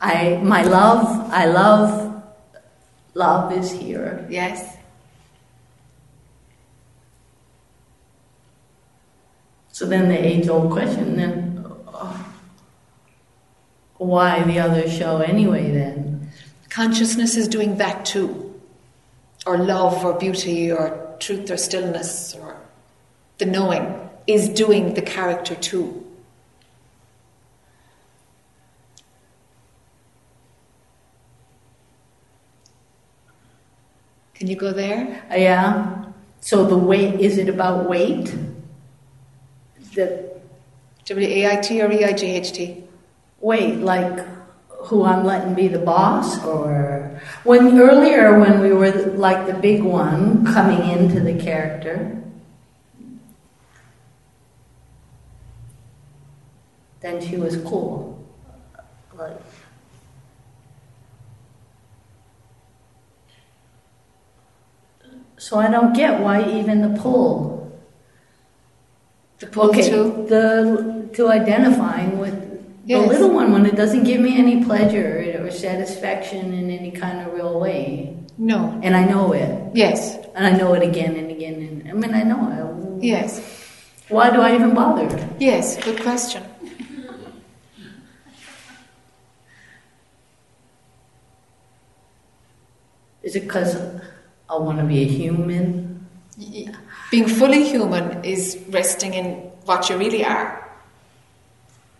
[0.00, 2.22] I, my love, I love,
[3.12, 4.26] love is here.
[4.30, 4.78] Yes.
[9.72, 12.24] So then the age old question then, uh,
[13.98, 16.30] why the other show anyway then?
[16.70, 18.58] Consciousness is doing that too.
[19.44, 22.56] Or love or beauty or truth or stillness or
[23.36, 26.02] the knowing is doing the character too.
[34.34, 35.24] Can you go there?
[35.30, 36.02] Uh, Yeah.
[36.40, 38.32] So the weight, is it about weight?
[39.94, 40.40] That
[41.06, 42.84] W A I T or E I G H T?
[43.40, 44.24] Wait, like
[44.68, 49.82] who I'm letting be the boss, or when earlier when we were like the big
[49.82, 52.22] one coming into the character,
[57.06, 58.18] then she was cool.
[59.16, 59.38] Like,
[65.38, 67.54] so I don't get why even the pull.
[69.38, 70.26] The pull Okay, to?
[70.28, 72.34] the to identifying with
[72.86, 73.02] Yes.
[73.02, 77.20] the little one when it doesn't give me any pleasure or satisfaction in any kind
[77.20, 78.78] of real way, No.
[78.82, 80.16] and I know it, Yes.
[80.36, 83.04] and I know it again and again, and I mean I know it.
[83.04, 83.40] Yes.
[84.08, 85.08] Why do I even bother?
[85.40, 85.76] Yes.
[85.84, 86.42] Good question.
[93.26, 93.74] Is it because
[94.48, 96.06] I want to be a human?
[97.10, 99.24] Being fully human is resting in
[99.64, 100.70] what you really are.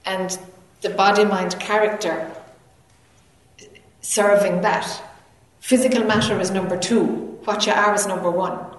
[0.04, 0.38] And
[0.82, 2.30] the body mind character
[4.02, 4.86] serving that.
[5.58, 7.04] Physical matter is number two,
[7.44, 8.75] what you are is number one.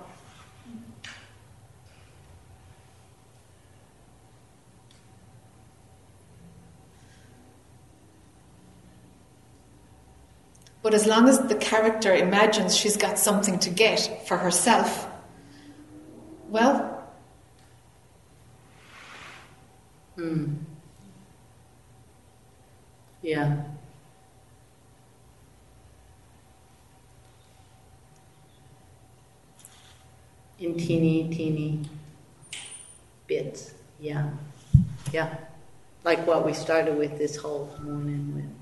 [10.87, 15.05] But as long as the character imagines she's got something to get for herself,
[16.47, 17.03] well,
[20.15, 20.53] hmm.
[23.21, 23.63] Yeah.
[30.57, 31.81] In teeny, teeny
[33.27, 33.73] bits.
[33.99, 34.29] Yeah.
[35.11, 35.35] Yeah.
[36.05, 38.56] Like what we started with this whole morning with.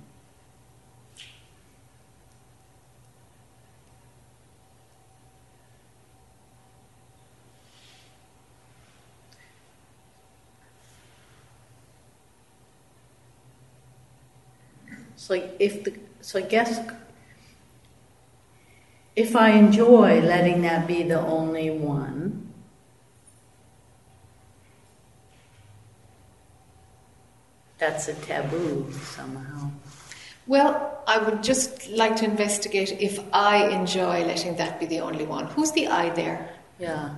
[15.25, 16.79] So if the so I guess
[19.15, 22.53] if I enjoy letting that be the only one,
[27.79, 29.71] that's a taboo somehow.
[30.45, 35.25] well, I would just like to investigate if I enjoy letting that be the only
[35.25, 35.47] one.
[35.47, 36.51] Who's the I there?
[36.77, 37.15] Yeah.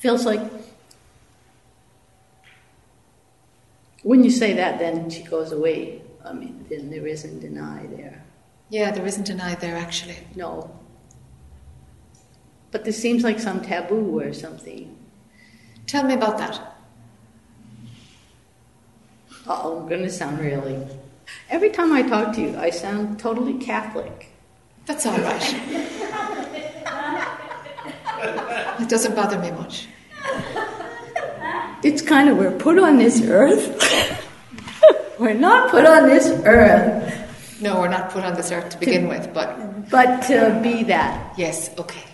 [0.00, 0.42] Feels like
[4.02, 6.02] when you say that, then she goes away.
[6.24, 8.24] I mean, then there isn't an I there.
[8.68, 10.18] Yeah, there isn't an I there actually.
[10.34, 10.70] No.
[12.70, 14.96] But this seems like some taboo or something.
[15.86, 16.58] Tell me about that.
[19.46, 20.78] Uh oh, I'm going to sound really.
[21.50, 24.28] Every time I talk to you, I sound totally Catholic.
[24.86, 25.42] That's all right.
[28.80, 29.86] it doesn't bother me much.
[31.82, 34.28] It's kind of, we're put on this earth.
[35.18, 39.08] we're not put on this earth, No, we're not put on this earth to begin
[39.08, 41.34] with, but but to be that.
[41.36, 42.04] yes, okay.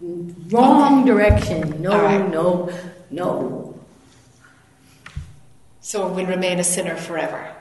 [0.00, 1.82] Wrong direction.
[1.82, 2.30] No, right.
[2.30, 2.70] no,
[3.10, 3.74] no.
[5.80, 7.54] So we'll remain a sinner forever,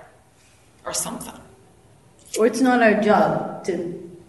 [0.86, 1.34] or something.
[2.38, 4.20] Or it's not our job to,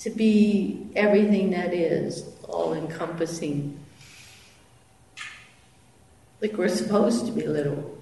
[0.00, 3.78] to be everything that is, all encompassing.
[6.40, 7.98] Like we're supposed to be little.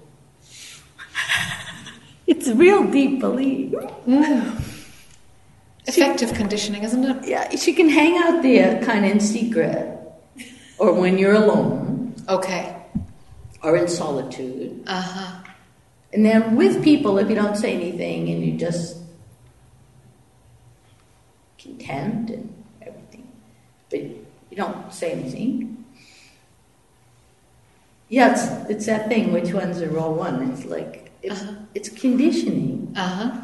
[2.27, 3.73] it's a real deep belief.
[5.85, 7.27] Effective conditioning, isn't it?
[7.27, 9.97] Yeah, she can hang out there kind of in secret,
[10.77, 12.75] or when you're alone, Okay.
[13.63, 14.83] or in solitude.
[14.87, 15.35] Uh huh.
[16.13, 18.97] And then with people, if you don't say anything and you just
[21.57, 23.27] content and everything,
[23.89, 25.78] but you don't say anything.
[28.09, 29.31] Yeah, it's, it's that thing.
[29.31, 30.51] Which one's a raw one?
[30.51, 31.53] It's like it's, Uh-huh.
[31.75, 32.93] it's conditioning.
[32.95, 33.41] Uh huh.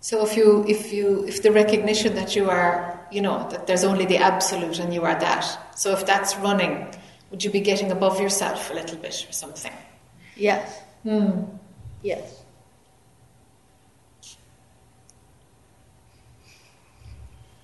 [0.00, 3.84] So if you if you if the recognition that you are you know that there's
[3.84, 5.44] only the absolute and you are that.
[5.76, 6.86] So if that's running,
[7.30, 9.72] would you be getting above yourself a little bit or something?
[10.36, 10.80] Yes.
[11.02, 11.42] Hmm.
[12.02, 12.42] Yes.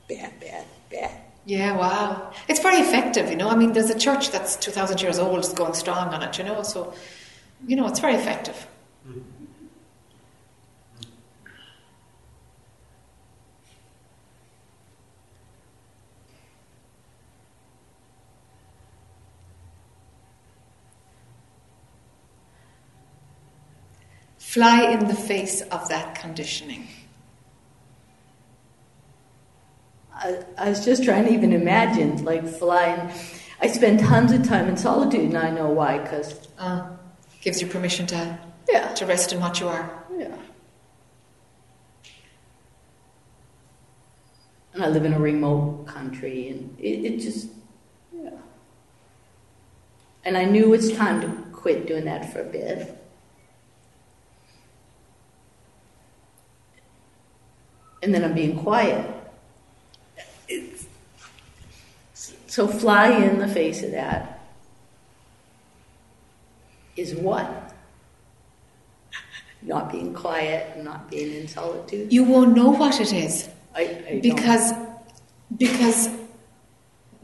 [0.08, 1.23] Bad, bad, bad.
[1.46, 2.32] Yeah, wow.
[2.48, 3.48] It's very effective, you know.
[3.50, 6.44] I mean, there's a church that's 2,000 years old, is going strong on it, you
[6.44, 6.62] know.
[6.62, 6.94] So,
[7.66, 8.66] you know, it's very effective.
[24.38, 26.86] Fly in the face of that conditioning.
[30.24, 33.10] I, I was just trying to even imagine, like flying.
[33.60, 36.86] I spend tons of time in solitude, and I know why, because Uh,
[37.42, 38.38] gives you permission to
[38.68, 39.90] yeah, to rest in what you are.
[40.18, 40.34] yeah.
[44.72, 47.48] And I live in a remote country, and it, it just,
[48.12, 48.30] yeah.
[50.24, 52.98] And I knew it's time to quit doing that for a bit.
[58.02, 59.10] And then I'm being quiet.
[60.48, 60.86] It's,
[62.54, 64.20] so fly in the face of that
[66.96, 67.48] is what?
[69.62, 72.12] Not being quiet not being in solitude.
[72.12, 73.48] You won't know what it is.
[73.74, 74.72] I, I don't- because
[75.64, 76.08] because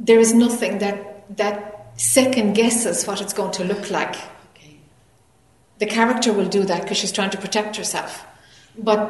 [0.09, 0.97] there is nothing that
[1.37, 4.17] that second guesses what it's going to look like.
[4.55, 4.75] Okay.
[5.79, 8.27] The character will do that because she's trying to protect herself.
[8.79, 9.01] But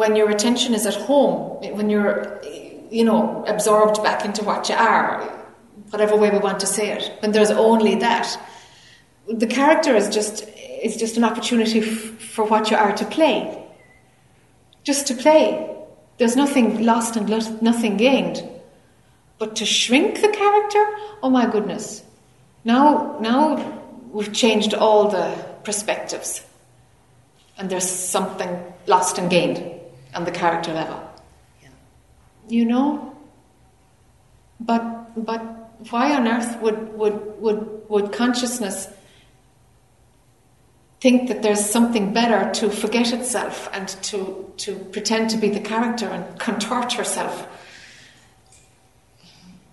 [0.00, 2.40] when your attention is at home, when you're
[2.94, 5.22] you know absorbed back into what you are,
[5.90, 8.38] whatever way we want to say it, when there's only that,
[9.28, 10.46] the character is just
[10.82, 13.36] is just an opportunity f- for what you are to play.
[14.84, 15.70] Just to play.
[16.18, 18.48] There's nothing lost and lo- nothing gained.
[19.38, 20.84] But to shrink the character,
[21.22, 22.04] oh my goodness.
[22.64, 23.80] Now, now
[24.12, 25.34] we've changed all the
[25.64, 26.44] perspectives.
[27.58, 29.58] And there's something lost and gained
[30.14, 31.03] on the character level.
[32.48, 33.16] You know?
[34.60, 35.40] But, but
[35.90, 38.88] why on earth would, would, would, would consciousness
[41.00, 45.60] think that there's something better to forget itself and to, to pretend to be the
[45.60, 47.46] character and contort herself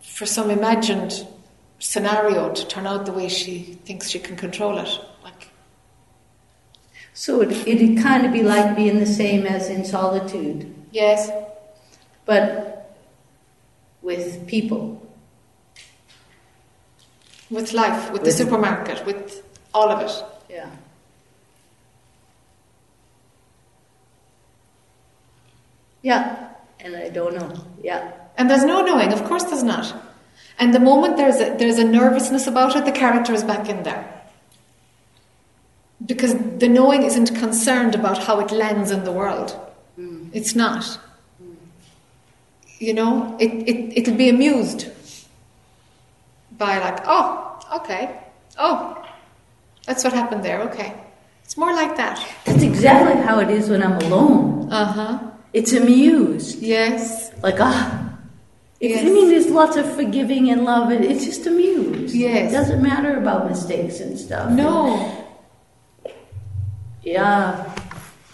[0.02, 1.26] for some imagined
[1.80, 4.90] scenario to turn out the way she thinks she can control it.
[5.24, 5.50] Like,
[7.14, 11.32] So it, it'd kind of be like being the same as in solitude, yes,
[12.32, 12.96] but
[14.02, 14.84] with people.
[17.50, 19.44] with life, with the With- supermarket, with
[19.74, 20.14] all of it.
[20.50, 20.70] Yeah.
[26.02, 26.50] Yeah,
[26.80, 27.52] and I don't know.
[27.84, 28.14] Yeah.
[28.38, 29.94] And there's no knowing, of course there's not.
[30.58, 33.84] And the moment there's a, there's a nervousness about it, the character is back in
[33.84, 34.04] there.
[36.06, 39.50] Because the knowing isn't concerned about how it lands in the world.
[40.00, 40.30] Mm.
[40.32, 40.98] It's not.
[42.82, 44.90] You know, it, it, it'll be amused
[46.58, 48.20] by, like, oh, okay,
[48.58, 48.98] oh,
[49.86, 50.92] that's what happened there, okay.
[51.44, 52.18] It's more like that.
[52.46, 54.72] That's exactly how it is when I'm alone.
[54.72, 55.20] Uh huh.
[55.54, 56.60] It's amused.
[56.60, 58.00] Yes, Like, ah.
[58.82, 59.04] I Yes.
[59.04, 60.90] mean, there's lots of forgiving and love.
[60.90, 62.16] and It's just amused.
[62.16, 62.50] Yes.
[62.50, 64.50] It doesn't matter about mistakes and stuff.
[64.50, 65.24] no,
[67.04, 67.72] Yeah.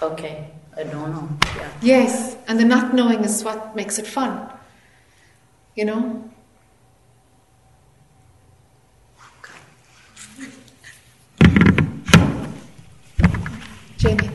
[0.02, 0.48] Okay.
[0.78, 1.30] I don't know.
[1.56, 1.72] Yeah.
[1.82, 2.38] yes.
[2.48, 4.48] And the not knowing is what makes it fun.
[5.76, 6.24] You know?
[13.98, 14.30] Jamie.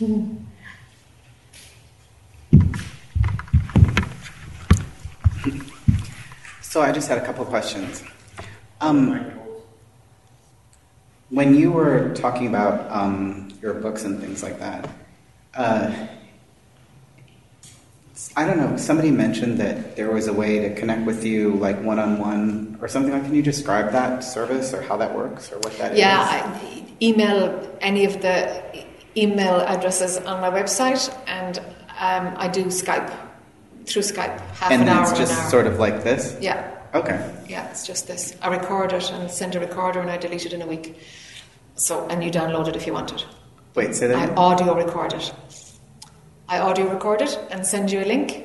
[6.72, 8.02] So I just had a couple questions.
[8.80, 9.41] Um,
[11.32, 14.88] when you were talking about um, your books and things like that,
[15.54, 16.06] uh,
[18.36, 18.76] I don't know.
[18.76, 22.78] Somebody mentioned that there was a way to connect with you, like one on one,
[22.80, 23.24] or something like.
[23.24, 25.98] Can you describe that service or how that works or what that is?
[25.98, 28.84] Yeah, I, email any of the
[29.16, 31.58] email addresses on my website, and
[31.98, 33.10] um, I do Skype
[33.86, 35.02] through Skype, half and an hour.
[35.02, 36.36] it's an just sort of like this.
[36.40, 37.18] Yeah, Okay.
[37.48, 38.36] yeah, it's just this.
[38.42, 40.96] I record it and send a recorder, and I delete it in a week.
[41.82, 43.26] So, and you download it if you want it.
[43.74, 44.30] Wait, say that.
[44.30, 45.32] I audio record it.
[46.48, 48.44] I audio record it and send you a link,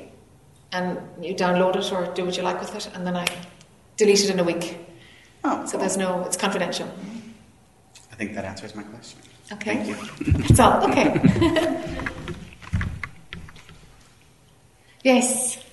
[0.72, 3.28] and you download it or do what you like with it, and then I
[3.96, 4.80] delete it in a week.
[5.44, 5.82] Oh, So cool.
[5.82, 6.88] there's no, it's confidential.
[8.12, 9.20] I think that answers my question.
[9.52, 9.84] Okay.
[9.84, 10.34] Thank you.
[10.42, 10.90] That's all.
[10.90, 11.22] Okay.
[15.04, 15.64] yes.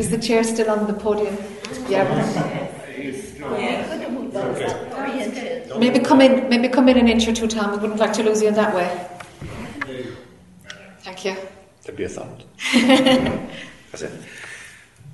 [0.00, 1.36] Is the chair still on the podium?
[1.86, 2.04] Yeah.
[5.78, 6.48] Maybe come in.
[6.48, 7.72] Maybe come in an inch or two, Tom.
[7.72, 8.88] We wouldn't like to lose you in that way.
[11.00, 11.36] Thank you.
[11.82, 12.42] That'd be a thought.
[12.72, 14.12] That's it.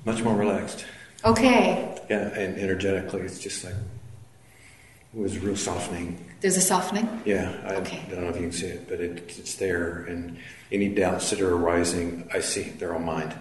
[0.05, 0.85] Much more relaxed.
[1.25, 1.93] Okay.
[2.09, 6.23] Yeah, and energetically, it's just like it was real softening.
[6.39, 7.09] There's a softening.
[7.25, 8.05] Yeah, I Okay.
[8.09, 10.05] don't know if you can see it, but it, it's there.
[10.07, 10.37] And
[10.71, 13.33] any doubts that are arising, I see they're all mind.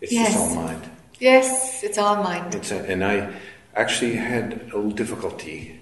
[0.00, 0.32] It's Yes.
[0.34, 0.90] just all mind.
[1.18, 2.44] Yes, it's all mine.
[2.52, 3.32] It's a, and I,
[3.74, 5.78] actually had a little difficulty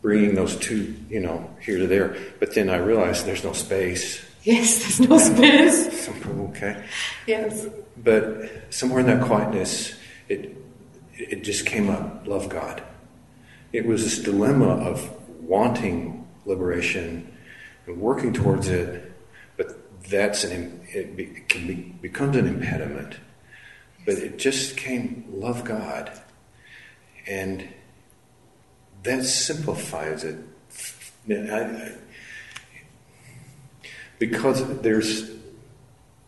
[0.00, 2.16] bringing those two, you know, here to there.
[2.40, 4.24] But then I realized there's no space.
[4.44, 6.08] Yes, there's no space.
[6.26, 6.82] okay.
[7.26, 7.66] Yes.
[8.02, 9.94] But somewhere in that quietness,
[10.28, 10.56] it
[11.14, 12.26] it just came up.
[12.26, 12.82] Love God.
[13.72, 15.08] It was this dilemma of
[15.42, 17.30] wanting liberation
[17.86, 19.11] and working towards it,
[20.12, 23.16] that's an it, can be, becomes an impediment.
[24.04, 26.12] But it just came love God,
[27.26, 27.66] and
[29.02, 30.38] that simplifies it.
[31.28, 31.92] I, I,
[34.18, 35.30] because there's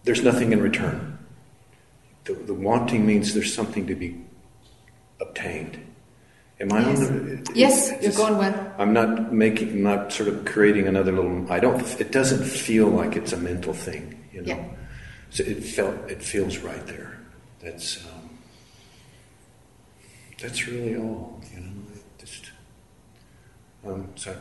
[0.05, 1.19] there's nothing in return.
[2.25, 4.19] The, the, wanting means there's something to be
[5.21, 5.84] obtained.
[6.61, 7.01] Am I yes.
[7.01, 8.75] on the, Yes, you're going well.
[8.79, 11.51] I'm not making, not sort of creating another little.
[11.53, 11.83] I don't.
[12.01, 14.55] It doesn't feel like it's a mental thing, you know.
[14.55, 14.65] Yeah.
[15.31, 15.97] So it felt.
[16.09, 17.19] It feels right there.
[17.61, 18.05] That's.
[18.05, 18.31] Um,
[20.41, 21.73] that's really all, you know.
[22.19, 22.53] Just.
[23.85, 24.35] Um, so I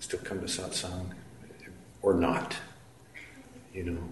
[0.00, 1.12] still come to satsang,
[2.02, 2.56] or not,
[3.72, 4.02] you know.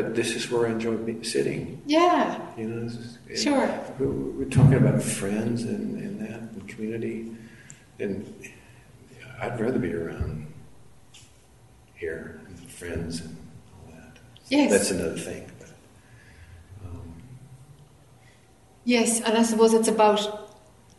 [0.00, 1.82] But this is where I enjoy sitting.
[1.84, 2.40] Yeah.
[2.56, 3.68] You know, is, sure.
[3.98, 7.30] We're, talking about friends and, and that and community,
[7.98, 8.34] and
[9.42, 10.46] I'd rather be around
[11.96, 13.36] here and friends and
[13.74, 14.16] all that.
[14.48, 14.70] Yes.
[14.70, 15.52] That's another thing.
[15.58, 15.68] But,
[16.86, 17.12] um,
[18.84, 20.56] yes, and I suppose it's about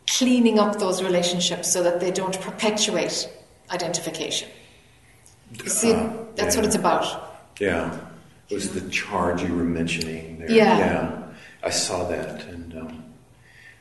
[0.07, 3.27] cleaning up those relationships so that they don't perpetuate
[3.71, 4.49] identification.
[5.53, 6.61] You see, uh, that's yeah.
[6.61, 7.39] what it's about.
[7.59, 7.99] Yeah.
[8.51, 10.51] It was the charge you were mentioning there.
[10.51, 10.77] Yeah.
[10.77, 11.23] Yeah.
[11.63, 13.03] I saw that, and um,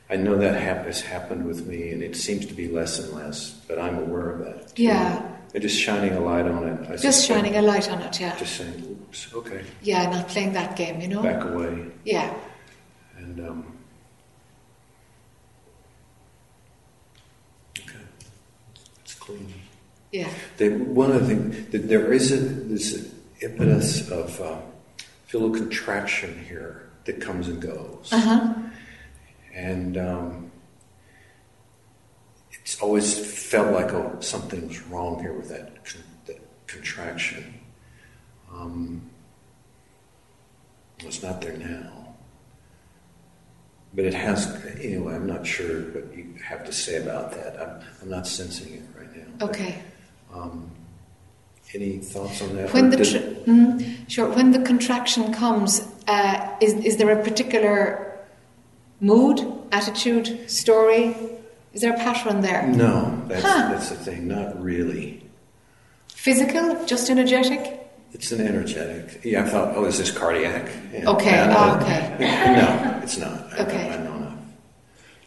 [0.09, 3.11] I know that hap- has happened with me, and it seems to be less and
[3.13, 4.79] less, but I'm aware of that.
[4.79, 5.27] Yeah.
[5.53, 6.89] And just shining a light on it.
[6.89, 8.37] I just shining a light on it, yeah.
[8.37, 9.65] Just saying, oops, okay.
[9.81, 11.21] Yeah, not playing that game, you know?
[11.21, 11.87] Back away.
[12.05, 12.33] Yeah.
[13.17, 13.77] And, um,
[17.77, 17.99] okay.
[19.03, 19.53] It's clean.
[20.13, 20.29] Yeah.
[20.55, 24.57] They, one of the things, that there is a, this impetus of uh,
[25.51, 28.09] contraction here that comes and goes.
[28.11, 28.53] Uh-huh.
[29.53, 30.51] And um,
[32.51, 33.17] it's always
[33.49, 37.59] felt like oh, something was wrong here with that, con- that contraction.
[38.53, 39.01] Um,
[40.99, 42.15] it's not there now.
[43.93, 44.47] But it has,
[44.79, 47.59] anyway, I'm not sure what you have to say about that.
[47.59, 49.45] I'm, I'm not sensing it right now.
[49.47, 49.81] Okay.
[50.29, 50.71] But, um,
[51.73, 52.73] any thoughts on that?
[52.73, 58.17] When the tr- mm, sure, when the contraction comes, uh, is is there a particular
[58.99, 59.39] mood,
[59.71, 61.15] attitude, story?
[61.73, 62.67] Is there a pattern there?
[62.67, 63.69] No, that's Huh.
[63.71, 64.27] that's the thing.
[64.27, 65.23] Not really.
[66.13, 67.77] Physical, just energetic.
[68.13, 69.21] It's an energetic.
[69.23, 70.69] Yeah, I thought, oh, is this cardiac?
[70.93, 71.09] Yeah.
[71.11, 72.17] Okay, no, okay.
[72.57, 73.47] No, it's not.
[73.53, 73.89] I, Okay.
[73.89, 74.20] I know enough.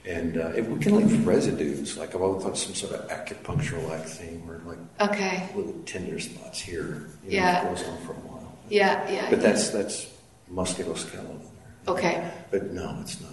[0.06, 1.96] And uh, it, we can leave residues.
[1.96, 5.48] Like I've always thought some sort of acupuncture-like thing, where like Okay.
[5.54, 7.08] little tender spots here.
[7.24, 7.62] You Yeah.
[7.62, 8.52] know, it goes on for a while.
[8.68, 9.30] Yeah, yeah.
[9.30, 9.46] But yeah.
[9.52, 10.06] that's that's
[10.52, 11.40] musculoskeletal.
[11.88, 12.30] Okay.
[12.50, 13.30] But no, it's not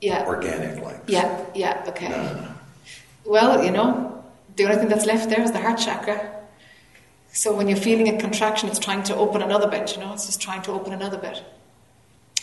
[0.00, 0.24] Yeah.
[0.26, 1.02] organic like.
[1.06, 1.84] Yeah, yeah.
[1.88, 2.08] Okay.
[2.08, 2.48] No, no, no.
[3.26, 4.24] Well, you know,
[4.56, 6.34] the only thing that's left there is the heart chakra.
[7.32, 9.94] So when you're feeling a contraction, it's trying to open another bit.
[9.94, 11.42] You know, it's just trying to open another bit.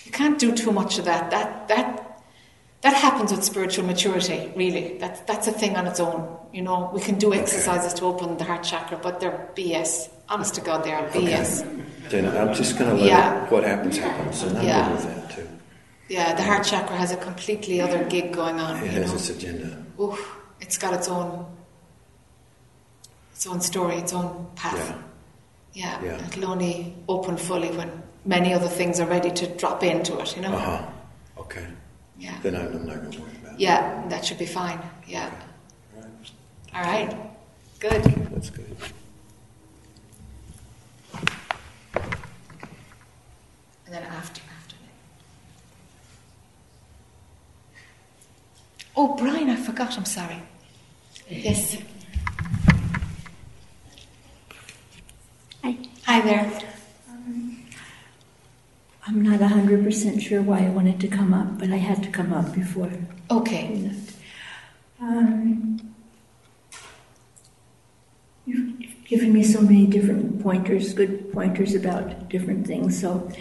[0.03, 1.31] You can't do too much of that.
[1.31, 2.14] That that
[2.85, 4.53] that happens with spiritual maturity.
[4.55, 6.19] Really, that's that's a thing on its own.
[6.53, 10.09] You know, we can do exercises to open the heart chakra, but they're BS.
[10.29, 11.63] Honest to God, they are BS.
[11.65, 11.81] Okay.
[12.09, 13.49] Then I'm just going to let Yeah.
[13.49, 14.91] what happens happens, and I'm Yeah.
[14.91, 15.47] with that too.
[16.09, 18.77] Yeah, the heart chakra has a completely other gig going on.
[18.83, 19.15] It has know?
[19.15, 19.69] its agenda.
[19.99, 20.21] Oof,
[20.61, 21.45] it's got its own
[23.33, 24.93] its own story, its own path.
[25.73, 25.99] Yeah.
[26.01, 26.25] Yeah, Yeah.
[26.27, 27.89] it'll only open fully when
[28.23, 30.53] many other things are ready to drop into it, you know?
[30.55, 30.81] Uh huh.
[31.43, 31.65] Okay.
[32.17, 32.37] Yeah.
[32.41, 33.59] Then I'm, I'm not going to worry about it.
[33.59, 34.79] Yeah, that should be fine.
[35.07, 35.31] Yeah.
[35.95, 36.09] All right.
[36.73, 37.29] All right.
[37.79, 38.03] Good.
[38.03, 38.75] That's good.
[43.85, 44.75] And then after, after.
[48.95, 49.97] Oh, Brian, I forgot.
[49.97, 50.41] I'm sorry.
[51.29, 51.77] Yes.
[55.63, 55.77] Hi.
[56.05, 56.74] Hi there.
[59.07, 62.33] I'm not 100% sure why I wanted to come up, but I had to come
[62.33, 62.91] up before
[63.29, 63.91] Okay.
[64.99, 65.93] Um,
[68.45, 73.31] you've given me so many different pointers, good pointers about different things, so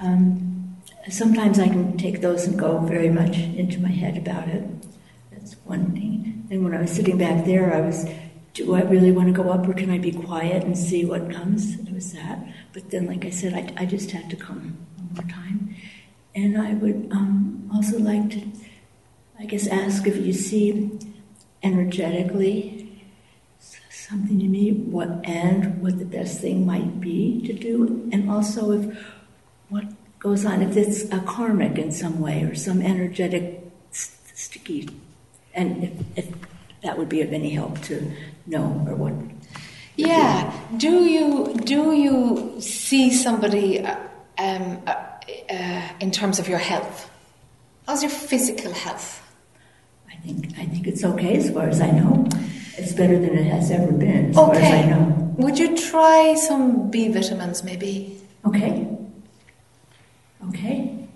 [0.00, 0.76] um,
[1.08, 4.64] sometimes I can take those and go very much into my head about it.
[5.30, 6.46] That's one thing.
[6.50, 8.06] And when I was sitting back there, I was,
[8.54, 11.30] do I really want to go up or can I be quiet and see what
[11.32, 11.78] comes?
[11.80, 12.44] It was that.
[12.72, 14.78] But then, like I said, I, I just had to come
[15.14, 15.74] more time.
[16.34, 18.42] And I would um, also like to,
[19.38, 20.98] I guess, ask if you see
[21.62, 22.82] energetically
[24.12, 28.72] something to me, what and what the best thing might be to do, and also
[28.72, 28.98] if
[29.70, 29.84] what
[30.18, 33.60] goes on, if it's a karmic in some way or some energetic
[33.90, 34.88] sticky,
[35.54, 36.34] and if, if
[36.82, 38.12] that would be of any help to
[38.46, 39.14] know or what.
[39.96, 40.52] Yeah.
[40.76, 43.96] Do you do you see somebody uh,
[44.42, 44.94] um, uh,
[45.50, 47.08] uh, in terms of your health?
[47.86, 49.20] How's your physical health?
[50.10, 52.26] I think I think it's okay as far as I know.
[52.78, 54.90] It's better than it has ever been, as far as I Okay.
[54.90, 55.34] know.
[55.38, 58.18] Would you try some B vitamins, maybe?
[58.46, 58.86] Okay.
[60.48, 61.08] Okay.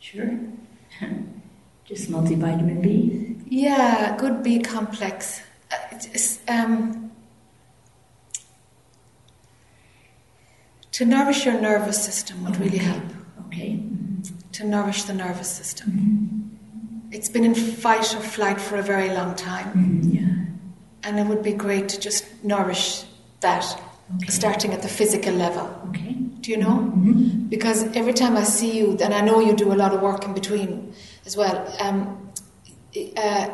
[0.00, 0.30] Sure.
[1.84, 3.36] Just multivitamin B.
[3.48, 5.40] Yeah, good B complex.
[5.72, 7.07] Uh, it's, um,
[10.98, 13.04] to nourish your nervous system would really help.
[13.46, 13.80] Okay.
[14.54, 15.88] To nourish the nervous system.
[17.12, 21.08] It's been in fight or flight for a very long time, Mm, yeah.
[21.08, 23.04] and it would be great to just nourish
[23.46, 23.64] that,
[24.16, 24.28] Okay.
[24.40, 25.66] starting at the physical level.
[25.90, 26.16] Okay.
[26.40, 26.76] Do you know?
[27.48, 30.24] Because every time I see you, and I know you do a lot of work
[30.24, 30.92] in between
[31.26, 31.98] as well, um,
[33.16, 33.46] uh,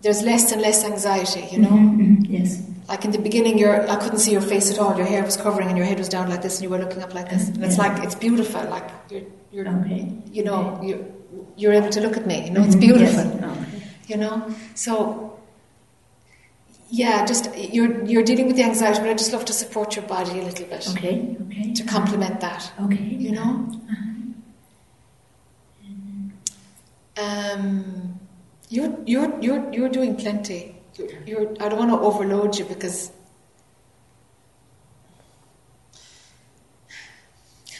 [0.00, 1.76] there's less and less anxiety, you know?
[1.76, 2.62] Mhm, Yes.
[2.88, 4.96] Like in the beginning, your I couldn't see your face at all.
[4.96, 7.02] Your hair was covering, and your head was down like this, and you were looking
[7.02, 7.48] up like this.
[7.48, 7.86] And it's Yeah.
[7.88, 8.62] like it's beautiful.
[8.70, 9.22] Like you're,
[9.52, 10.12] you're Okay.
[10.30, 11.00] you know, you're,
[11.56, 12.44] you're able to look at me.
[12.44, 13.24] You know, it's Mhm, beautiful.
[13.24, 13.42] yes.
[13.42, 13.82] Okay.
[14.06, 14.92] You know, so
[16.90, 20.04] yeah, just you're you're dealing with the anxiety, but I just love to support your
[20.06, 21.36] body a little bit Okay.
[21.46, 21.72] Okay.
[21.72, 22.70] to complement that.
[22.84, 23.02] Okay.
[23.26, 23.68] You know.
[27.18, 28.20] Um,
[28.68, 30.75] you're you're you're you're doing plenty.
[30.98, 33.12] You're, you're I don't want to overload you because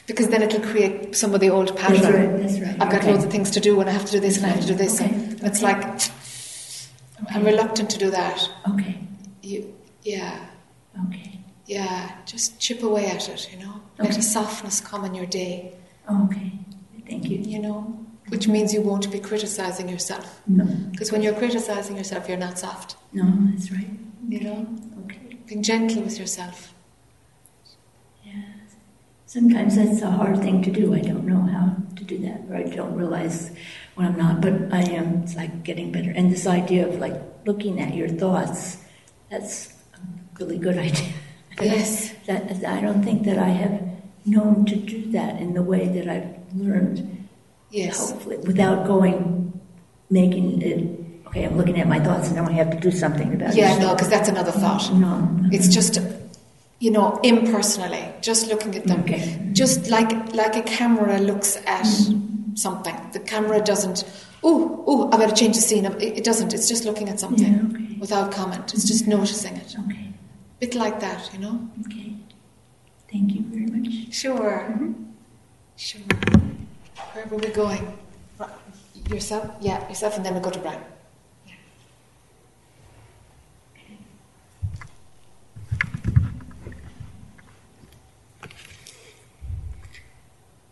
[0.07, 2.01] because then it'll create some of the old pattern.
[2.03, 2.41] That's right.
[2.43, 2.73] That's right.
[2.83, 3.13] I've got okay.
[3.13, 4.67] loads of things to do and I have to do this and I have to
[4.69, 5.01] do this.
[5.01, 5.73] Okay, And it's okay.
[5.73, 6.01] like
[7.35, 8.49] I'm reluctant to do that.
[8.71, 8.99] Okay.
[9.43, 10.47] You, yeah,
[11.09, 11.41] Okay.
[11.67, 12.17] yeah.
[12.27, 13.81] Just chip away at it, you know.
[13.99, 15.73] Let a softness come in your day,
[16.11, 16.53] Okay.
[17.09, 17.39] Thank you.
[17.39, 20.41] you know, which means you won't be criticizing yourself.
[20.47, 20.65] No.
[20.91, 23.89] Because when you're criticizing yourself, you're not soft, No, that's right.
[24.29, 24.67] you know.
[25.05, 25.37] Okay.
[25.47, 26.75] Being gentle with yourself.
[28.25, 28.33] Yeah.
[29.27, 30.95] Sometimes that's a hard thing to do.
[30.95, 33.51] I don't know how to do that, or I don't realize
[33.95, 35.23] when I'm not, but I am.
[35.23, 36.11] It's like getting better.
[36.11, 38.79] And this idea of like looking at your thoughts,
[39.31, 39.99] that's a
[40.41, 41.13] really good idea.
[41.61, 42.13] Yes.
[42.27, 43.81] that, I don't think that I have
[44.27, 47.16] known to do that in the way that I've learned,
[47.71, 48.11] Yes.
[48.11, 49.61] hopefully, without going,
[50.11, 53.35] making it, okay, I'm looking at my thoughts and now I have to do something
[53.35, 53.57] about it.
[53.57, 54.93] Yeah, no, because that's another thought.
[54.95, 55.29] No.
[55.51, 55.99] It's just,
[56.79, 59.01] you know, impersonally, just looking at them.
[59.01, 59.51] Okay.
[59.53, 62.57] Just like like a camera looks at mm.
[62.59, 62.95] something.
[63.13, 64.05] The camera doesn't,
[64.43, 65.85] oh, oh, I better change the scene.
[65.87, 66.55] It, doesn't.
[66.55, 67.97] It's just looking at something Yeah, okay.
[67.99, 68.73] without comment.
[68.75, 69.19] It's just mm-hmm.
[69.19, 69.75] noticing it.
[69.87, 70.07] Okay.
[70.61, 71.69] bit like that, you know?
[71.87, 72.15] Okay.
[73.11, 74.15] Thank you very much.
[74.15, 74.67] Sure.
[74.71, 74.93] Mm-hmm.
[75.77, 76.03] Sure.
[77.13, 77.99] Where were we going?
[79.09, 79.51] Yourself?
[79.61, 80.81] Yeah, yourself, and then we go to Brian.
[81.47, 81.55] Yeah.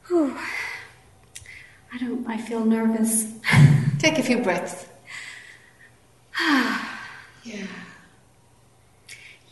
[0.09, 0.36] Whew.
[1.92, 3.32] I don't, I feel nervous.
[3.98, 4.86] Take a few breaths.
[7.44, 7.66] yeah.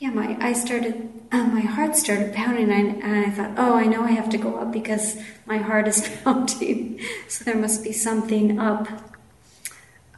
[0.03, 3.77] Yeah, my I started, uh, my heart started pounding, and I, and I thought, oh,
[3.77, 5.17] I know I have to go up because
[5.47, 6.99] my heart is pounding,
[7.29, 8.89] so there must be something up.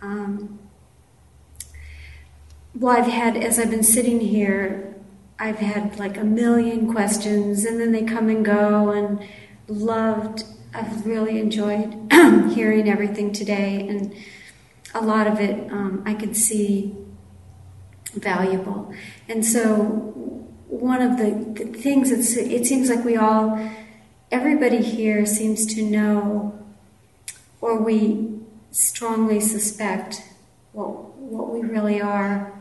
[0.01, 0.59] Um,
[2.75, 4.97] well, I've had, as I've been sitting here,
[5.39, 9.23] I've had like a million questions, and then they come and go, and
[9.69, 12.11] loved, I've really enjoyed
[12.55, 14.15] hearing everything today, and
[14.95, 17.04] a lot of it um, I could see
[18.15, 18.93] valuable.
[19.29, 19.75] And so,
[20.69, 23.71] one of the, the things it's, it seems like we all,
[24.31, 26.59] everybody here seems to know,
[27.61, 30.23] or we strongly suspect
[30.73, 32.53] what, what we really are,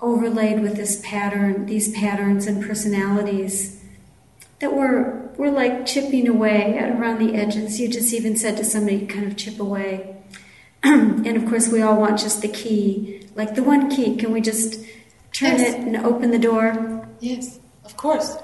[0.00, 3.78] overlaid with this pattern, these patterns and personalities
[4.60, 7.80] that we're, we're like chipping away at around the edges.
[7.80, 10.16] You just even said to somebody, kind of chip away.
[10.82, 14.16] and of course, we all want just the key, like the one key.
[14.16, 14.74] Can we just
[15.32, 15.74] turn Yes.
[15.74, 17.06] it and open the door?
[17.20, 18.36] Yes, of course.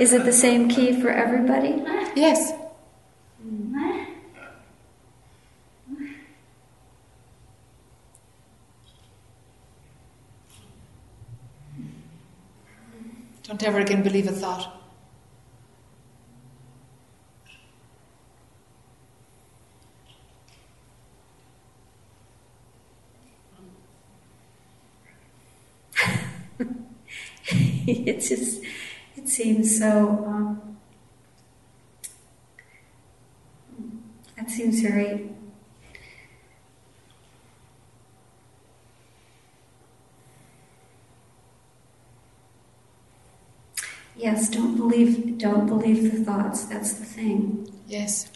[0.00, 1.82] Is it the same key for everybody?
[2.16, 2.52] Yes.
[13.42, 14.83] Don't ever again believe a thought.
[28.06, 28.62] It's just,
[29.16, 30.78] it seems so, um,
[34.36, 35.30] that seems very
[44.16, 46.64] Yes, don't believe don't believe the thoughts.
[46.64, 47.68] That's the thing.
[47.86, 48.30] Yes.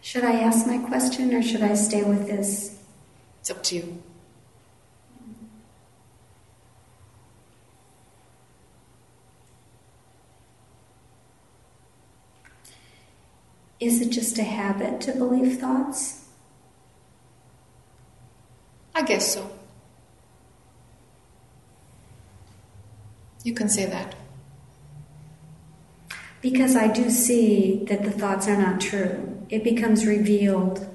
[0.00, 2.77] Should I ask my question or should I stay with this?
[3.48, 4.02] It's up to you.
[13.80, 16.26] Is it just a habit to believe thoughts?
[18.94, 19.50] I guess so.
[23.44, 24.14] You can say that.
[26.42, 29.42] Because I do see that the thoughts are not true.
[29.48, 30.86] It becomes revealed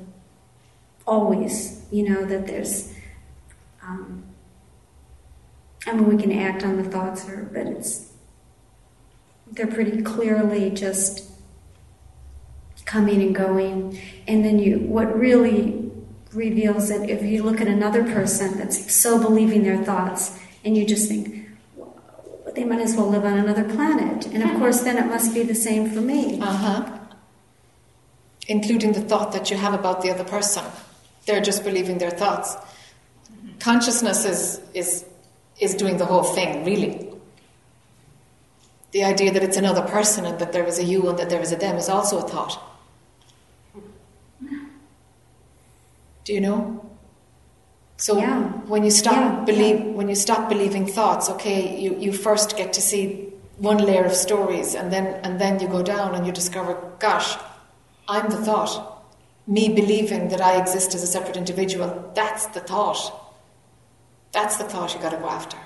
[1.07, 2.91] always, you know, that there's.
[3.83, 4.23] Um,
[5.85, 8.11] I mean, we can act on the thoughts, or, but it's.
[9.51, 11.29] They're pretty clearly just
[12.85, 13.99] coming and going.
[14.27, 15.91] And then you, what really
[16.33, 20.85] reveals it, if you look at another person that's so believing their thoughts, and you
[20.87, 21.47] just think,
[22.55, 24.25] they might as well live on another planet.
[24.27, 26.39] And of course, then it must be the same for me.
[26.41, 26.99] Uh huh.
[28.47, 30.63] Including the thought that you have about the other person.
[31.25, 32.55] They're just believing their thoughts.
[33.59, 35.05] Consciousness is, is,
[35.59, 37.09] is doing the whole thing, really.
[38.91, 41.41] The idea that it's another person and that there is a you and that there
[41.41, 42.61] is a them is also a thought.
[46.25, 46.85] Do you know?
[47.97, 48.43] So Yeah.
[48.67, 49.91] when you stop Yeah, believe yeah.
[49.91, 54.13] when you stop believing thoughts, okay, you, you first get to see one layer of
[54.13, 57.37] stories and then and then you go down and you discover, gosh,
[58.07, 59.02] I'm the thought.
[59.45, 63.11] Me believing that I exist as a separate individual, that's the thought.
[64.31, 65.57] That's the thought you gotta go after.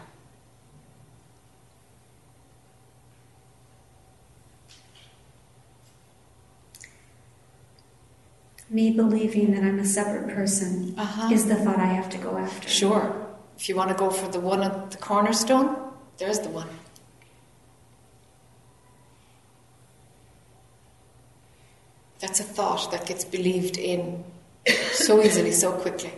[8.70, 11.30] Me believing that I'm a separate person Uh-huh.
[11.32, 12.68] is the thought I have to go after.
[12.68, 13.16] Sure.
[13.58, 15.76] If you want to go for the one at the cornerstone,
[16.18, 16.68] there's the one.
[22.20, 24.24] That's a thought that gets believed in
[24.92, 26.12] so easily, so quickly.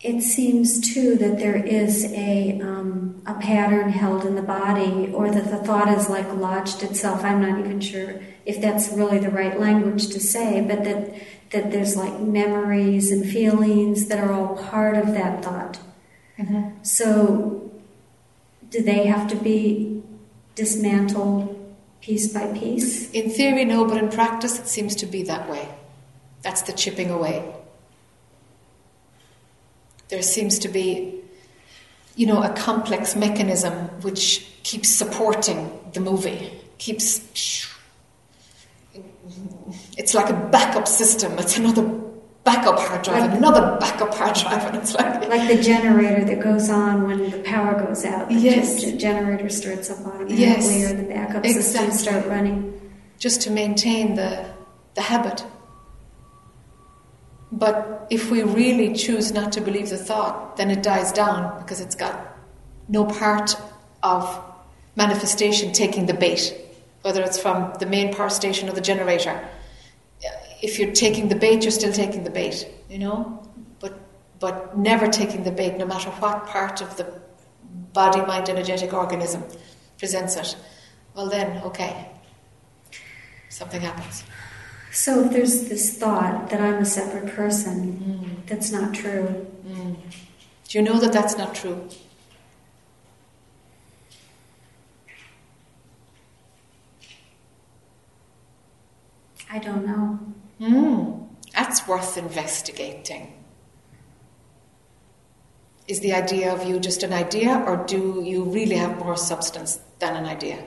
[0.00, 5.30] It seems too that there is a um, a pattern held in the body, or
[5.30, 7.22] that the thought is like lodged itself.
[7.22, 11.14] I'm not even sure if that's really the right language to say, but that
[11.50, 15.78] that there's like memories and feelings that are all part of that thought.
[16.82, 17.70] So,
[18.70, 19.91] do they have to be
[20.54, 21.58] dismantled
[22.00, 23.10] piece by piece?
[23.12, 25.68] In theory, no, but in practice, it seems to be that way.
[26.42, 27.54] That's the chipping away.
[30.08, 31.20] There seems to be,
[32.16, 33.72] you know, a complex mechanism
[34.02, 37.20] which keeps supporting the movie, keeps.
[39.96, 41.38] It's like a backup system.
[41.38, 42.01] It's another
[42.44, 46.40] backup hard drive, and another backup hard drive, and it's like Like the generator that
[46.40, 48.28] goes on when the power goes out.
[48.28, 48.82] The Yes.
[48.82, 50.90] gen- generator starts up automatically, Yes.
[50.92, 51.62] or the backup Exactly.
[51.62, 52.78] systems start running.
[53.18, 54.44] just to maintain the,
[54.94, 55.44] the habit.
[57.52, 61.80] But if we really choose not to believe the thought, then it dies down because
[61.80, 62.18] it's got
[62.88, 63.56] no part
[64.02, 64.40] of
[64.96, 66.52] manifestation taking the bait,
[67.02, 69.46] whether it's from the main power station or the generator.
[70.62, 73.46] If you're taking the bait, you're still taking the bait, you know?
[73.80, 73.98] But,
[74.38, 77.20] but never taking the bait, no matter what part of the
[77.92, 79.42] body, mind, energetic organism
[79.98, 80.56] presents it.
[81.14, 82.08] Well, then, okay,
[83.48, 84.24] something happens.
[84.92, 88.46] So if there's this thought that I'm a separate person, Mm.
[88.46, 89.46] that's not true.
[90.68, 91.88] Do you know that that's not true?
[99.50, 100.18] I don't know.
[100.62, 101.28] Mm.
[101.52, 103.32] That's worth investigating.
[105.88, 109.80] Is the idea of you just an idea, or do you really have more substance
[109.98, 110.64] than an idea?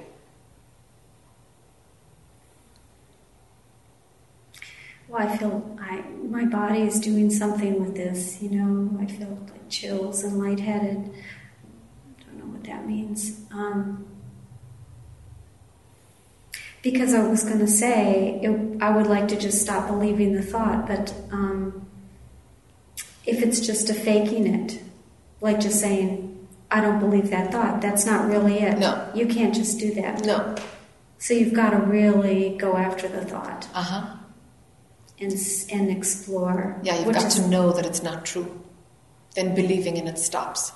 [5.08, 8.42] Well, I feel I my body is doing something with this.
[8.42, 10.98] You know, I feel like chills and lightheaded.
[10.98, 13.42] I don't know what that means.
[13.52, 14.06] Um,
[16.86, 20.44] because I was going to say it, I would like to just stop believing the
[20.44, 21.88] thought, but um,
[23.26, 24.80] if it's just a faking it,
[25.42, 28.78] like just saying I don't believe that thought, that's not really it.
[28.78, 29.10] No.
[29.16, 30.24] you can't just do that.
[30.26, 30.56] No.
[31.18, 33.68] So you've got to really go after the thought.
[33.74, 34.16] Uh huh.
[35.20, 35.34] and
[35.72, 36.80] and explore.
[36.84, 38.62] Yeah, you've got is- to know that it's not true.
[39.34, 40.72] Then believing in it stops.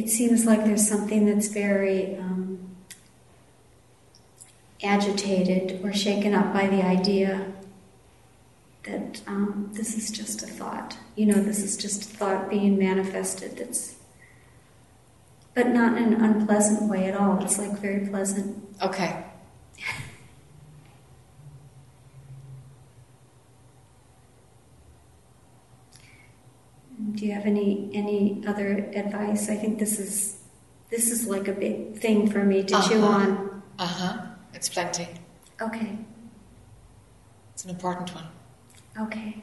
[0.00, 2.74] It, seems like there's something that's very um,
[4.82, 7.52] agitated or shaken up by the idea
[8.84, 10.96] that um, this is just a thought.
[11.16, 13.58] You know, this is just a thought being manifested.
[13.58, 13.96] That's,
[15.54, 17.42] but not in an unpleasant way at all.
[17.44, 18.56] It's like very pleasant.
[18.82, 19.22] Okay.
[27.14, 29.48] Do you have any any other advice?
[29.48, 30.36] I think this is
[30.90, 33.06] this is like a big thing for me to chew Uh-huh.
[33.06, 33.62] on.
[33.78, 34.16] Uh huh.
[34.54, 35.08] It's plenty.
[35.60, 35.98] Okay.
[37.54, 38.26] It's an important one.
[39.00, 39.42] Okay.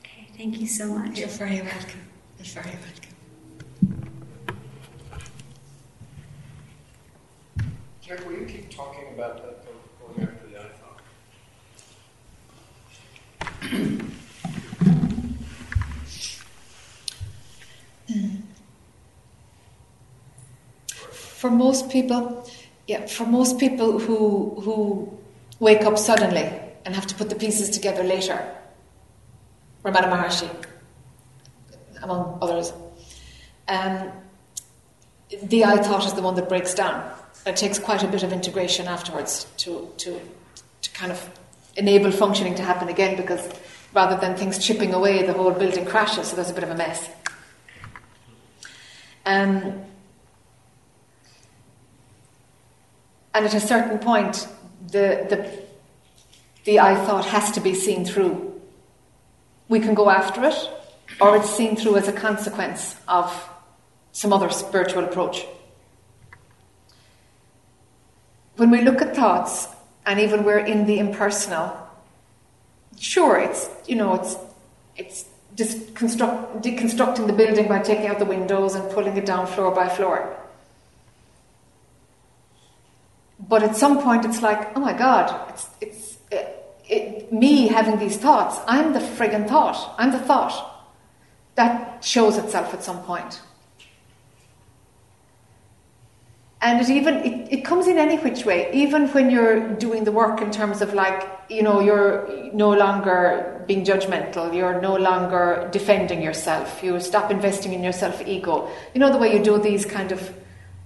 [0.00, 0.28] Okay.
[0.36, 1.18] Thank you so much.
[1.18, 2.02] You're very welcome.
[2.38, 3.14] You're very welcome.
[8.02, 9.80] Jac, will you keep talking about that, though,
[10.14, 11.00] going after the I thought?
[21.46, 22.44] For most people,
[22.88, 25.16] yeah, for most people who who
[25.60, 26.50] wake up suddenly
[26.84, 28.36] and have to put the pieces together later,
[29.84, 30.50] Ramana Maharshi,
[32.02, 32.72] among others,
[33.68, 34.10] um,
[35.40, 37.12] the I thought is the one that breaks down.
[37.46, 40.20] It takes quite a bit of integration afterwards to to
[40.82, 41.30] to kind of
[41.76, 43.48] enable functioning to happen again because
[43.94, 46.76] rather than things chipping away, the whole building crashes, so there's a bit of a
[46.76, 47.08] mess.
[49.24, 49.86] Um,
[53.36, 54.48] and at a certain point,
[54.88, 55.62] the, the,
[56.64, 58.62] the I thought has to be seen through.
[59.68, 60.70] We can go after it,
[61.20, 63.30] or it's seen through as a consequence of
[64.12, 65.44] some other spiritual approach.
[68.56, 69.68] When we look at thoughts,
[70.06, 71.76] and even we're in the impersonal,
[72.98, 74.36] sure, it's you know it's
[74.96, 75.26] it's
[75.56, 79.74] just construct, deconstructing the building by taking out the windows and pulling it down floor
[79.74, 80.34] by floor.
[83.48, 87.98] But at some point, it's like, oh my God, it's, it's it, it, me having
[87.98, 88.58] these thoughts.
[88.66, 89.94] I'm the friggin' thought.
[89.98, 90.72] I'm the thought.
[91.54, 93.40] That shows itself at some point.
[96.60, 100.12] And it even it, it comes in any which way, even when you're doing the
[100.12, 105.68] work in terms of like, you know, you're no longer being judgmental, you're no longer
[105.70, 108.68] defending yourself, you stop investing in your self ego.
[108.94, 110.34] You know the way you do these kind of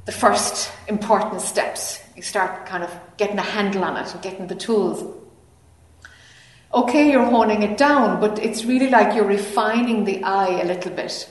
[0.05, 2.01] the first important steps.
[2.17, 5.17] You start kind of getting a handle on it and getting the tools.
[6.73, 10.93] Okay, you're honing it down, but it's really like you're refining the I a little
[10.93, 11.29] bit.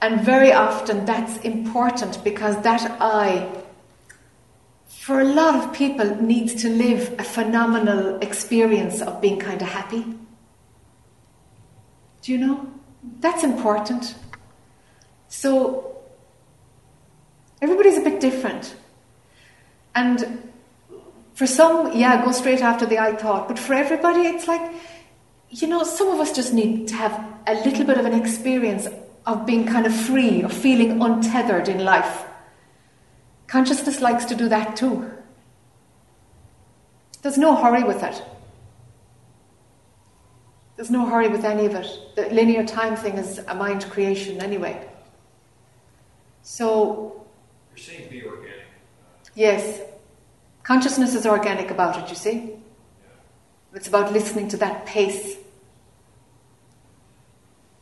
[0.00, 3.46] And very often that's important because that I,
[4.88, 9.68] for a lot of people, needs to live a phenomenal experience of being kind of
[9.68, 10.04] happy.
[12.22, 12.70] Do you know?
[13.20, 14.14] That's important.
[15.28, 15.95] So,
[17.60, 18.74] everybody's a bit different.
[19.94, 20.52] And
[21.34, 23.48] for some, yeah, go straight after the I thought.
[23.48, 24.72] But for everybody, it's like,
[25.50, 27.12] you know, some of us just need to have
[27.46, 28.88] a little bit of an experience
[29.26, 32.24] of being kind of free, of feeling untethered in life.
[33.46, 35.10] Consciousness likes to do that too.
[37.22, 38.22] There's no hurry with it.
[40.76, 41.88] There's no hurry with any of it.
[42.16, 44.88] The linear time thing is a mind creation anyway.
[46.42, 47.25] So,
[47.76, 48.64] You're saying be organic.
[49.34, 49.82] yes,
[50.62, 52.52] consciousness is organic about it, you see?
[53.74, 55.36] It's about listening to that pace.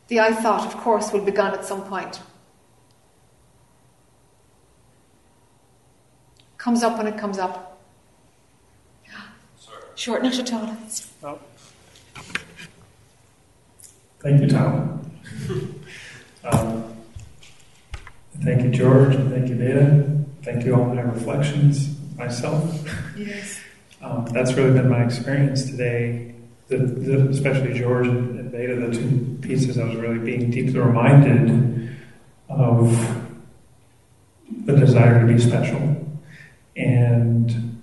[0.09, 2.19] The I thought, of course, will be gone at some point.
[6.57, 7.81] Comes up when it comes up.
[9.57, 9.81] Sorry.
[9.95, 10.63] Short, not at all.
[10.63, 11.09] It's-
[14.19, 15.11] Thank you, Tom.
[16.43, 16.94] um,
[18.43, 20.25] thank you, George, and thank you, Veda.
[20.43, 22.87] Thank you, all my reflections, myself.
[23.17, 23.59] Yes.
[24.01, 26.35] Um, that's really been my experience today.
[26.67, 30.79] The, the, especially George and, and Veda, the two pieces, I was really being deeply
[30.79, 31.95] reminded
[32.49, 32.91] of
[34.65, 35.95] the desire to be special
[36.75, 37.79] and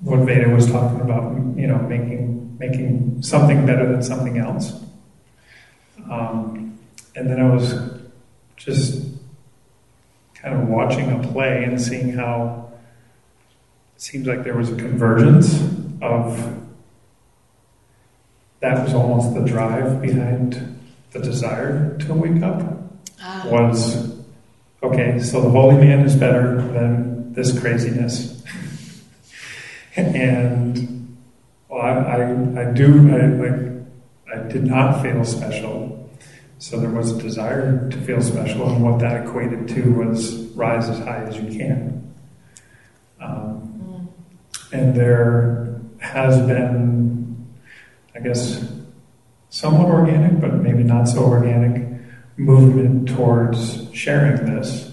[0.00, 4.80] what Veda was talking about, you know, making making something better than something else.
[6.10, 6.78] Um,
[7.16, 7.74] and then I was
[8.56, 9.13] just
[10.44, 12.70] kind of watching a play and seeing how
[13.96, 15.54] it seems like there was a convergence
[16.02, 16.60] of
[18.60, 20.78] that was almost the drive behind
[21.12, 22.82] the desire to wake up
[23.22, 23.48] Ah.
[23.50, 24.12] was
[24.82, 28.42] okay so the holy man is better than this craziness
[29.96, 31.16] and
[31.70, 33.60] well, I, I, I do I, like
[34.34, 35.93] I did not feel special
[36.64, 40.88] so there was a desire to feel special and what that equated to was rise
[40.88, 42.14] as high as you can.
[43.20, 44.08] Um,
[44.72, 47.46] and there has been
[48.14, 48.66] I guess
[49.50, 51.86] somewhat organic but maybe not so organic
[52.38, 54.90] movement towards sharing this.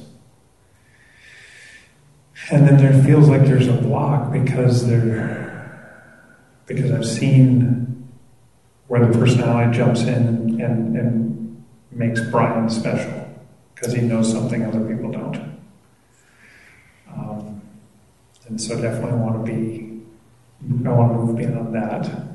[2.51, 5.95] And then there feels like there's a block because there,
[6.65, 8.09] because I've seen
[8.87, 11.30] where the personality jumps in and, and
[11.91, 13.27] makes Brian special
[13.75, 15.59] because he knows something other people don't.
[17.09, 17.61] Um,
[18.47, 20.01] and so definitely want to be,
[20.85, 22.31] I want to move beyond that.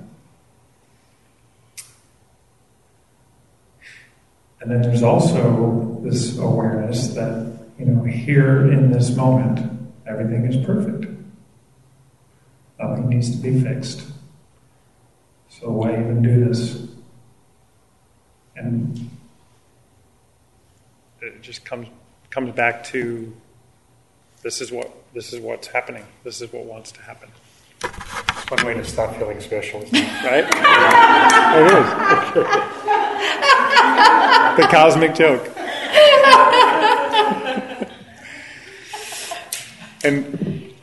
[4.61, 9.61] And then there's also this awareness that, you know, here in this moment,
[10.07, 11.07] everything is perfect.
[12.81, 14.03] Nothing needs to be fixed.
[15.49, 16.89] So why even do this?
[18.57, 19.16] And
[21.27, 21.89] it just comes
[22.31, 23.35] comes back to
[24.43, 26.05] this is what this is what's happening.
[26.25, 27.29] This is what wants to happen.
[27.83, 29.93] It's one way to stop feeling special, it?
[29.93, 30.45] Right?
[31.57, 31.89] it is.
[34.57, 35.51] the cosmic joke.
[40.05, 40.75] and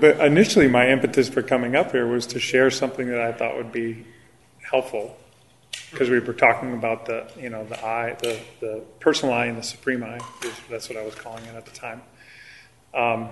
[0.00, 3.56] the, initially, my impetus for coming up here was to share something that I thought
[3.56, 4.04] would be
[4.68, 5.16] helpful,
[5.92, 9.58] because we were talking about the, you know, the I, the, the personal I and
[9.58, 10.22] the supreme is-
[10.70, 12.02] That's what I was calling it at the time.
[12.94, 13.28] Um,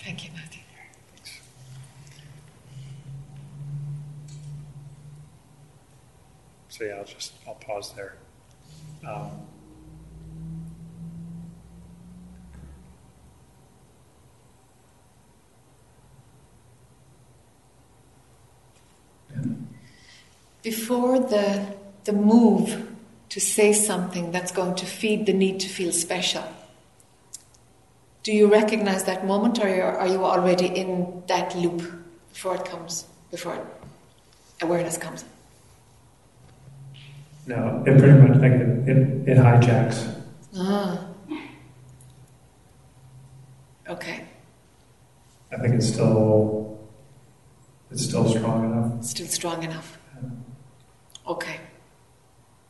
[0.00, 0.60] Thank you, Matthew.
[6.68, 8.16] So yeah, I'll just I'll pause there.
[9.08, 9.30] Um,
[20.66, 21.64] Before the,
[22.02, 22.90] the move
[23.28, 26.42] to say something that's going to feed the need to feel special,
[28.24, 31.82] do you recognize that moment or are you already in that loop
[32.32, 33.64] before it comes, before
[34.60, 35.24] awareness comes?
[37.46, 40.20] no, it pretty much like it, it, it hijacks.
[40.56, 41.06] Ah.
[43.88, 44.24] Okay,
[45.52, 46.80] I think it's still
[47.92, 49.04] it's still strong enough.
[49.04, 49.95] still strong enough.
[51.28, 51.56] Okay.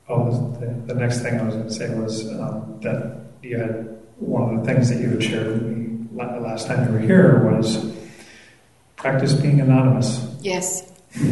[0.09, 0.31] Oh,
[0.61, 4.55] the, the next thing I was going to say was um, that you had one
[4.55, 7.45] of the things that you had shared with me la- last time you were here
[7.51, 7.93] was
[8.97, 10.91] practice being anonymous, Yes.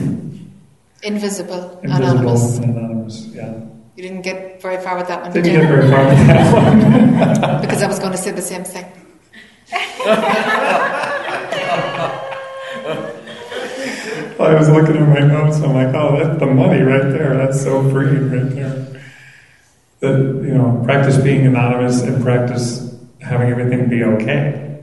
[1.02, 2.56] Invisible, invisible anonymous.
[2.58, 3.26] and anonymous.
[3.26, 3.54] Yeah,
[3.94, 6.52] You didn't get very far with that one, didn't did get very far with that
[7.42, 7.60] one.
[7.60, 8.86] Because I was going to say the same thing.
[14.40, 15.58] I was looking at my notes.
[15.58, 17.36] I'm like, oh, that's the money right there.
[17.36, 19.00] That's so freeing right there.
[20.00, 24.82] That you know, practice being anonymous and practice having everything be okay.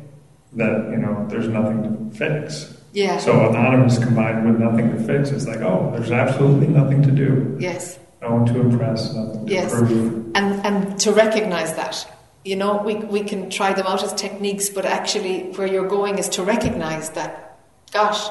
[0.53, 2.78] That you know, there's nothing to fix.
[2.94, 3.19] Yeah.
[3.19, 7.56] So anonymous combined with nothing to fix is like, oh, there's absolutely nothing to do.
[7.60, 7.99] Yes.
[8.22, 9.73] No one to impress, nothing to Yes.
[9.73, 10.32] prove.
[10.36, 12.07] And, and to recognize that.
[12.44, 16.18] You know, we, we can try them out as techniques, but actually, where you're going
[16.18, 17.60] is to recognize that,
[17.94, 18.30] gosh,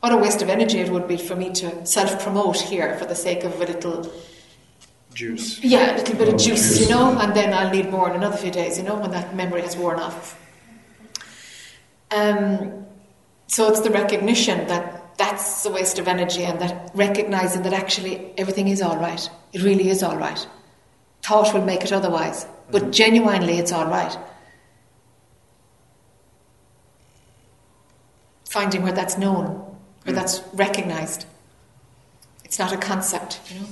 [0.00, 3.04] what a waste of energy it would be for me to self promote here for
[3.06, 4.10] the sake of a little,
[5.14, 5.62] Juice.
[5.64, 6.80] yeah, a little bit of Oh, juice, juice.
[6.82, 9.34] you know, and then I'll need more in another few days, you know, when that
[9.34, 10.38] memory has worn off.
[12.10, 12.86] Um,
[13.48, 18.32] so it's the recognition that that's a waste of energy and that recognizing that actually
[18.38, 19.28] everything is all right.
[19.52, 20.46] It really is all right.
[21.22, 24.16] Thought will make it otherwise, but genuinely it's all right.
[28.48, 29.67] Finding where that's known,
[30.08, 31.26] where that's recognized.
[32.42, 33.66] It's not a concept, you know.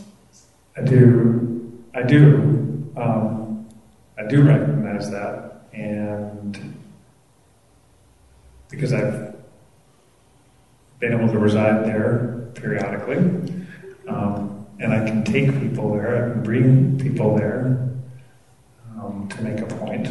[0.76, 3.66] I do, I do, um,
[4.18, 6.78] I do recognize that, and
[8.68, 9.34] because I've
[11.00, 13.16] been able to reside there periodically,
[14.06, 17.88] um, and I can take people there, I can bring people there
[18.98, 20.06] um, to make a point.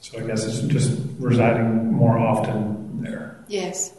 [0.00, 2.85] So I guess it's just residing more often.
[3.48, 3.92] Yes.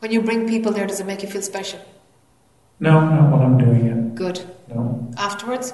[0.00, 1.80] When you bring people there, does it make you feel special?
[2.80, 4.14] No, not while I'm doing it.
[4.14, 4.42] Good.
[4.68, 5.10] No.
[5.16, 5.72] Afterwards?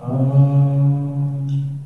[0.00, 1.80] Um,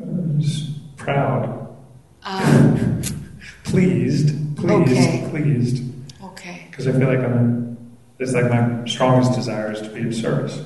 [0.00, 1.68] I'm just proud,
[2.24, 3.02] Um,
[3.64, 5.26] pleased, pleased, Okay.
[5.30, 5.82] pleased.
[6.22, 6.66] okay.
[6.70, 7.76] Because I feel like I'm.
[8.18, 10.62] It's like my strongest desire is to be of service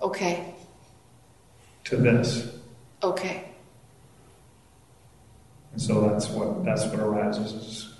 [0.00, 0.54] Okay.
[1.84, 2.53] to this,
[3.04, 3.44] Okay.
[5.72, 7.52] and so that's what that's what arises.
[7.52, 7.94] Is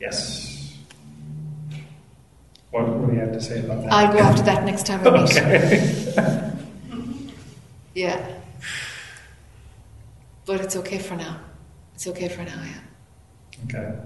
[0.00, 0.76] yes.
[2.70, 3.92] What, what do you have to say about that?
[3.92, 5.36] I'll go after that next time meet.
[5.36, 6.52] Okay.
[7.94, 8.40] Yeah.
[10.46, 11.40] But it's okay for now.
[11.94, 13.64] It's okay for now, yeah.
[13.64, 13.98] Okay.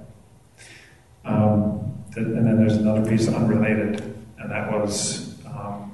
[1.27, 4.01] Um, th- and then there's another piece unrelated,
[4.39, 5.91] and that was um,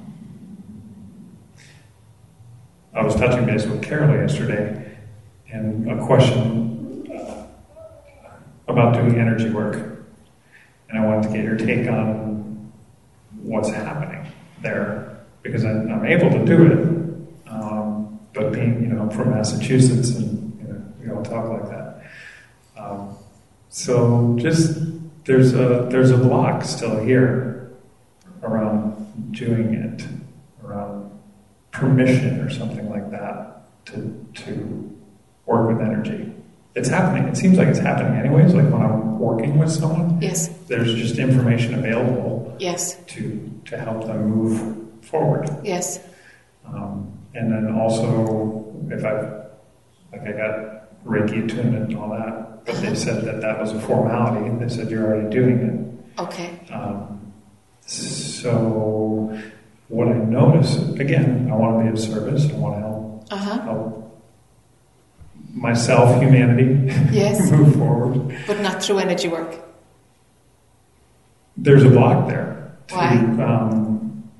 [2.94, 4.96] I was touching base with Carol yesterday,
[5.52, 7.46] and a question uh,
[8.66, 9.76] about doing energy work,
[10.88, 12.72] and I wanted to get your take on
[13.42, 14.30] what's happening
[14.62, 20.10] there because I, I'm able to do it, um, but being you know from Massachusetts
[20.16, 22.02] and you know, we all talk like that.
[22.76, 23.16] Um,
[23.68, 24.78] so just
[25.24, 27.70] there's a there's a block still here
[28.42, 30.06] around doing it,
[31.78, 34.96] permission or something like that to to
[35.46, 36.32] work with energy.
[36.74, 37.28] It's happening.
[37.28, 38.52] It seems like it's happening anyways.
[38.54, 40.48] Like when I'm working with someone, Yes.
[40.68, 42.96] there's just information available Yes.
[43.14, 45.48] to to help them move forward.
[45.64, 46.00] Yes.
[46.66, 49.12] Um, and then also, if I,
[50.12, 53.80] like I got Reiki attunement and all that, but they said that that was a
[53.80, 54.48] formality.
[54.58, 56.20] They said you're already doing it.
[56.22, 56.50] Okay.
[56.72, 57.32] Um,
[57.86, 59.38] so
[59.88, 62.48] what I notice, again, I want to be of service.
[62.50, 63.60] I want to help, Uh huh.
[63.62, 63.94] help
[65.54, 67.50] myself, humanity, Yes.
[67.50, 68.36] move forward.
[68.46, 69.58] But not through energy work.
[71.56, 72.72] There's a block there.
[72.88, 73.08] To, Why?
[73.44, 74.30] Um,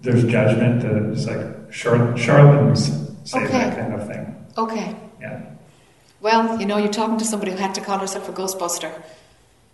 [0.00, 0.82] there's judgment.
[0.82, 3.52] that It's like char- charlatans say Okay.
[3.52, 4.46] that kind of thing.
[4.56, 4.96] Okay.
[5.20, 5.40] Yeah.
[6.20, 8.92] Well, you know, you're talking to somebody who had to call herself a Ghostbuster.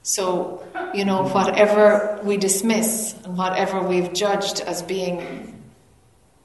[0.08, 0.64] So,
[0.94, 5.60] you know, whatever we dismiss and whatever we've judged as being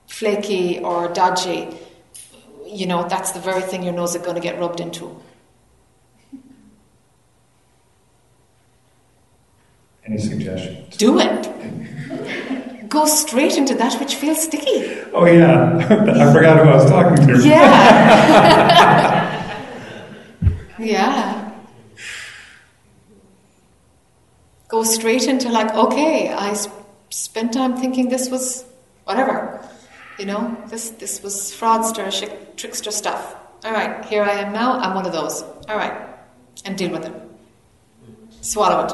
[0.06, 1.69] flaky or dodgy,
[2.68, 5.15] you know, that's the very thing your nose is going to get rubbed into.
[10.06, 10.98] Any suggestions?
[10.98, 12.90] Do it.
[12.90, 14.94] Go straight into that which feels sticky.
[15.14, 15.77] Oh yeah,
[16.19, 17.48] I forgot who I was talking to.
[17.48, 17.64] Yeah.
[20.80, 21.42] yeah.
[24.73, 26.67] Go straight into like, okay, I s-
[27.11, 28.65] spent time thinking this was
[29.03, 29.63] whatever,
[30.17, 33.35] you know, this this was fraudster, sh- trickster stuff.
[33.63, 34.79] All right, here I am now.
[34.79, 35.43] I'm one of those.
[35.69, 35.93] All right,
[36.65, 37.13] and deal with it.
[38.41, 38.93] Swallow it.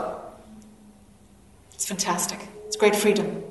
[1.76, 2.40] It's fantastic.
[2.68, 3.42] It's great freedom.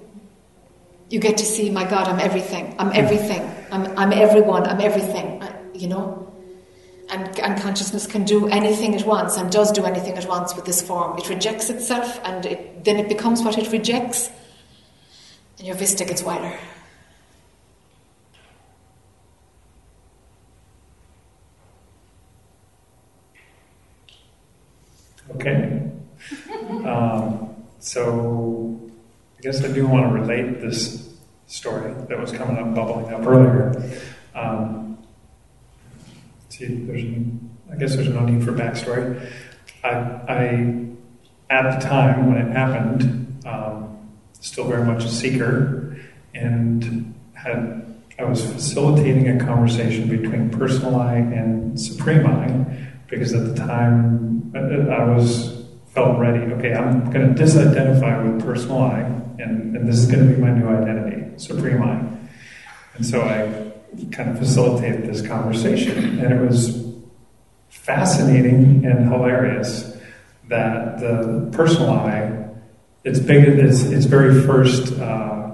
[1.08, 2.74] You get to see, my God, I'm everything.
[2.78, 3.40] I'm everything.
[3.72, 4.64] I'm, I'm everyone.
[4.66, 5.42] I'm everything.
[5.42, 6.27] I- You know?
[7.10, 10.66] And, and consciousness can do anything at once and does do anything at once with
[10.66, 11.16] this form.
[11.18, 14.30] It rejects itself and it, then it becomes what it rejects.
[15.58, 16.58] And your vista gets wider.
[25.36, 25.90] Okay.
[26.84, 28.78] Um, so
[29.38, 31.16] I guess I do want to relate this
[31.46, 34.00] story that was coming up, bubbling up earlier.
[34.34, 34.97] Um,
[36.58, 37.04] see, there's,
[37.72, 39.30] I guess there's no need for backstory.
[39.84, 40.84] I, I
[41.50, 43.98] at the time when it happened, um,
[44.40, 45.96] still very much a seeker,
[46.34, 47.84] and had
[48.18, 54.52] I was facilitating a conversation between personal I and supreme I, because at the time
[54.54, 55.64] uh, I was
[55.94, 56.40] felt ready.
[56.54, 59.00] Okay, I'm going to disidentify with personal I,
[59.38, 62.02] and, and this is going to be my new identity, supreme I.
[62.96, 63.67] And so I
[64.06, 66.86] kind of facilitated this conversation, and it was
[67.68, 69.96] fascinating and hilarious
[70.48, 72.46] that the personal I,
[73.04, 75.50] its big, its, its very first uh,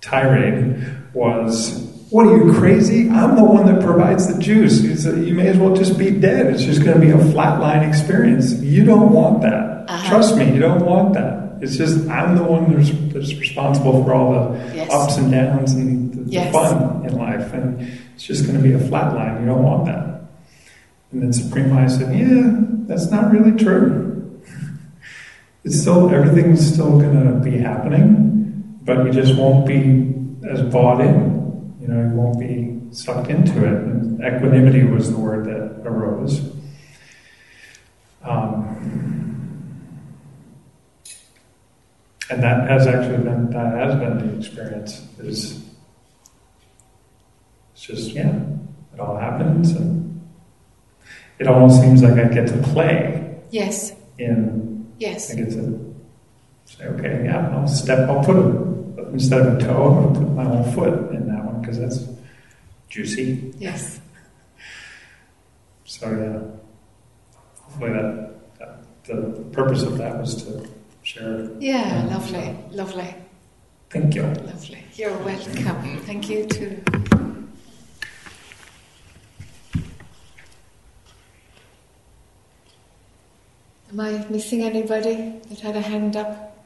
[0.00, 3.08] tirade was, "What are you crazy?
[3.08, 4.82] I'm the one that provides the juice.
[4.82, 6.46] It's a, you may as well just be dead.
[6.46, 8.52] It's just going to be a flatline experience.
[8.60, 9.88] You don't want that.
[9.88, 10.08] Uh-huh.
[10.08, 11.45] Trust me, you don't want that.
[11.66, 14.92] It's just I'm the one that's, that's responsible for all the Yes.
[14.92, 17.80] ups and downs and the, the fun in life, and
[18.14, 19.40] it's just going to be a flat line.
[19.40, 20.06] You don't want that."
[21.12, 22.50] And then Supreme I said, Yeah,
[22.86, 24.40] that's not really true.
[25.64, 30.14] it's still everything's still gonna be happening, but you just won't be
[30.48, 31.76] as bought in.
[31.80, 33.72] You know, you won't be sucked into it.
[33.72, 36.52] And equanimity was the word that arose.
[38.24, 39.15] Um,
[42.30, 45.06] and that has actually been that has been the experience.
[45.18, 45.62] Is
[47.72, 48.34] it's just yeah,
[48.94, 50.20] it all happens, and
[51.38, 53.92] it almost seems like I get to play Yes.
[54.18, 55.30] in Yes.
[55.30, 55.94] I get to
[56.64, 60.44] say, okay, yeah, I'll step, I'll put a, instead of a toe, to put my
[60.44, 62.08] whole foot in that one because that's
[62.88, 63.52] juicy.
[63.58, 64.00] Yes.
[65.84, 66.40] So, yeah,
[67.62, 70.66] hopefully that, that, the purpose of that was to
[71.06, 71.48] share.
[71.60, 72.06] Yeah.
[72.10, 72.56] Lovely.
[72.72, 73.14] Lovely.
[73.90, 74.22] Thank you.
[74.22, 74.82] Lovely.
[74.94, 76.00] You're welcome.
[76.00, 76.82] Thank you too.
[83.90, 86.58] Am I missing anybody that had a hand up?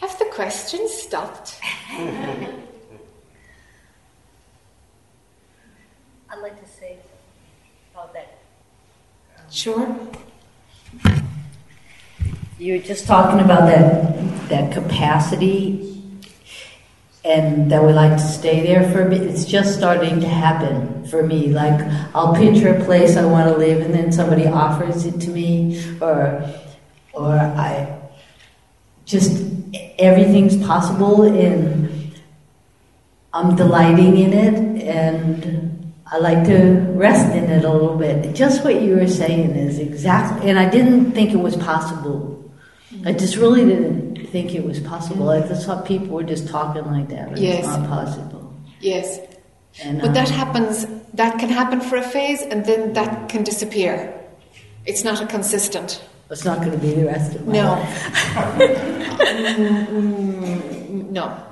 [0.00, 1.58] Have the questions stopped?
[1.90, 2.52] I'd
[6.42, 6.98] like to say
[7.92, 8.38] about that.
[9.38, 9.96] Um, sure.
[12.64, 16.00] You're just talking about that that capacity
[17.22, 19.20] and that we like to stay there for a bit.
[19.20, 21.48] It's just starting to happen for me.
[21.48, 21.78] Like
[22.14, 25.78] I'll picture a place I want to live and then somebody offers it to me
[26.00, 26.42] or
[27.12, 28.00] or I
[29.04, 29.44] just
[29.98, 32.14] everything's possible and
[33.34, 38.34] I'm delighting in it and I like to rest in it a little bit.
[38.34, 42.33] Just what you were saying is exactly, and I didn't think it was possible.
[43.04, 45.30] I just really didn't think it was possible.
[45.30, 47.36] I just thought people were just talking like that.
[47.36, 47.58] Yes.
[47.58, 48.54] It's not possible.
[48.80, 49.18] Yes.
[49.82, 53.42] And, But that um, happens, that can happen for a phase and then that can
[53.42, 54.14] disappear.
[54.86, 56.04] It's not a consistent.
[56.30, 57.86] It's not going to be the rest of my No.
[59.90, 61.44] Mm, no.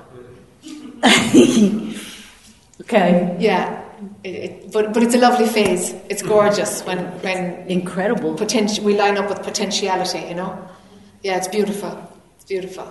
[2.82, 3.36] okay.
[3.38, 3.82] Yeah.
[4.24, 5.94] It, it, but, but it's a lovely phase.
[6.08, 8.34] It's gorgeous when, when Incredible.
[8.34, 10.68] potential, we line up with potentiality, you know?
[11.22, 12.08] Yeah, it's beautiful.
[12.36, 12.88] It's beautiful.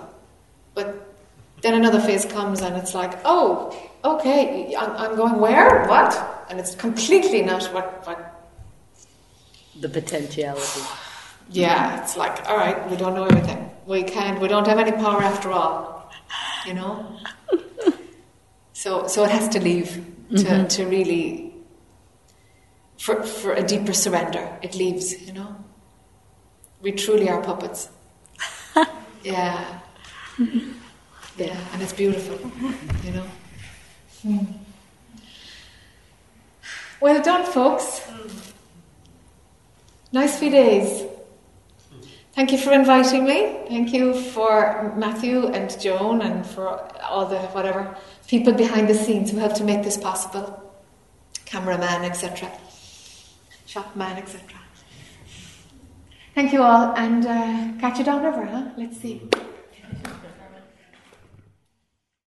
[0.74, 1.14] But
[1.60, 5.86] then another phase comes and it's like, oh, okay, I'm, I'm going where?
[5.86, 6.46] What?
[6.48, 8.48] And it's completely not what, what
[9.80, 10.80] The potentiality.
[11.50, 13.70] Yeah, it's like, all right, we don't know everything.
[13.86, 16.10] We can't, we don't have any power after all,
[16.66, 17.18] you know?
[18.72, 20.66] so, so it has to leave to, mm-hmm.
[20.68, 21.54] to really,
[22.98, 24.58] for, for a deeper surrender.
[24.62, 25.56] It leaves, you know?
[26.80, 27.90] We truly are puppets.
[29.24, 29.80] Yeah.
[31.38, 32.38] Yeah, and it's beautiful,
[33.04, 33.26] you know?
[34.22, 34.38] Hmm.
[37.00, 38.02] Well done, folks.
[40.12, 41.04] Nice few days.
[42.34, 43.58] Thank you for inviting me.
[43.68, 46.68] Thank you for Matthew and Joan and for
[47.02, 47.96] all the whatever
[48.28, 50.62] people behind the scenes who helped to make this possible.
[51.44, 52.50] Cameraman, etc.
[53.66, 54.61] Shopman, etc.
[56.34, 58.70] Thank you all and uh, catch you downriver, huh?
[58.76, 59.20] Let's see.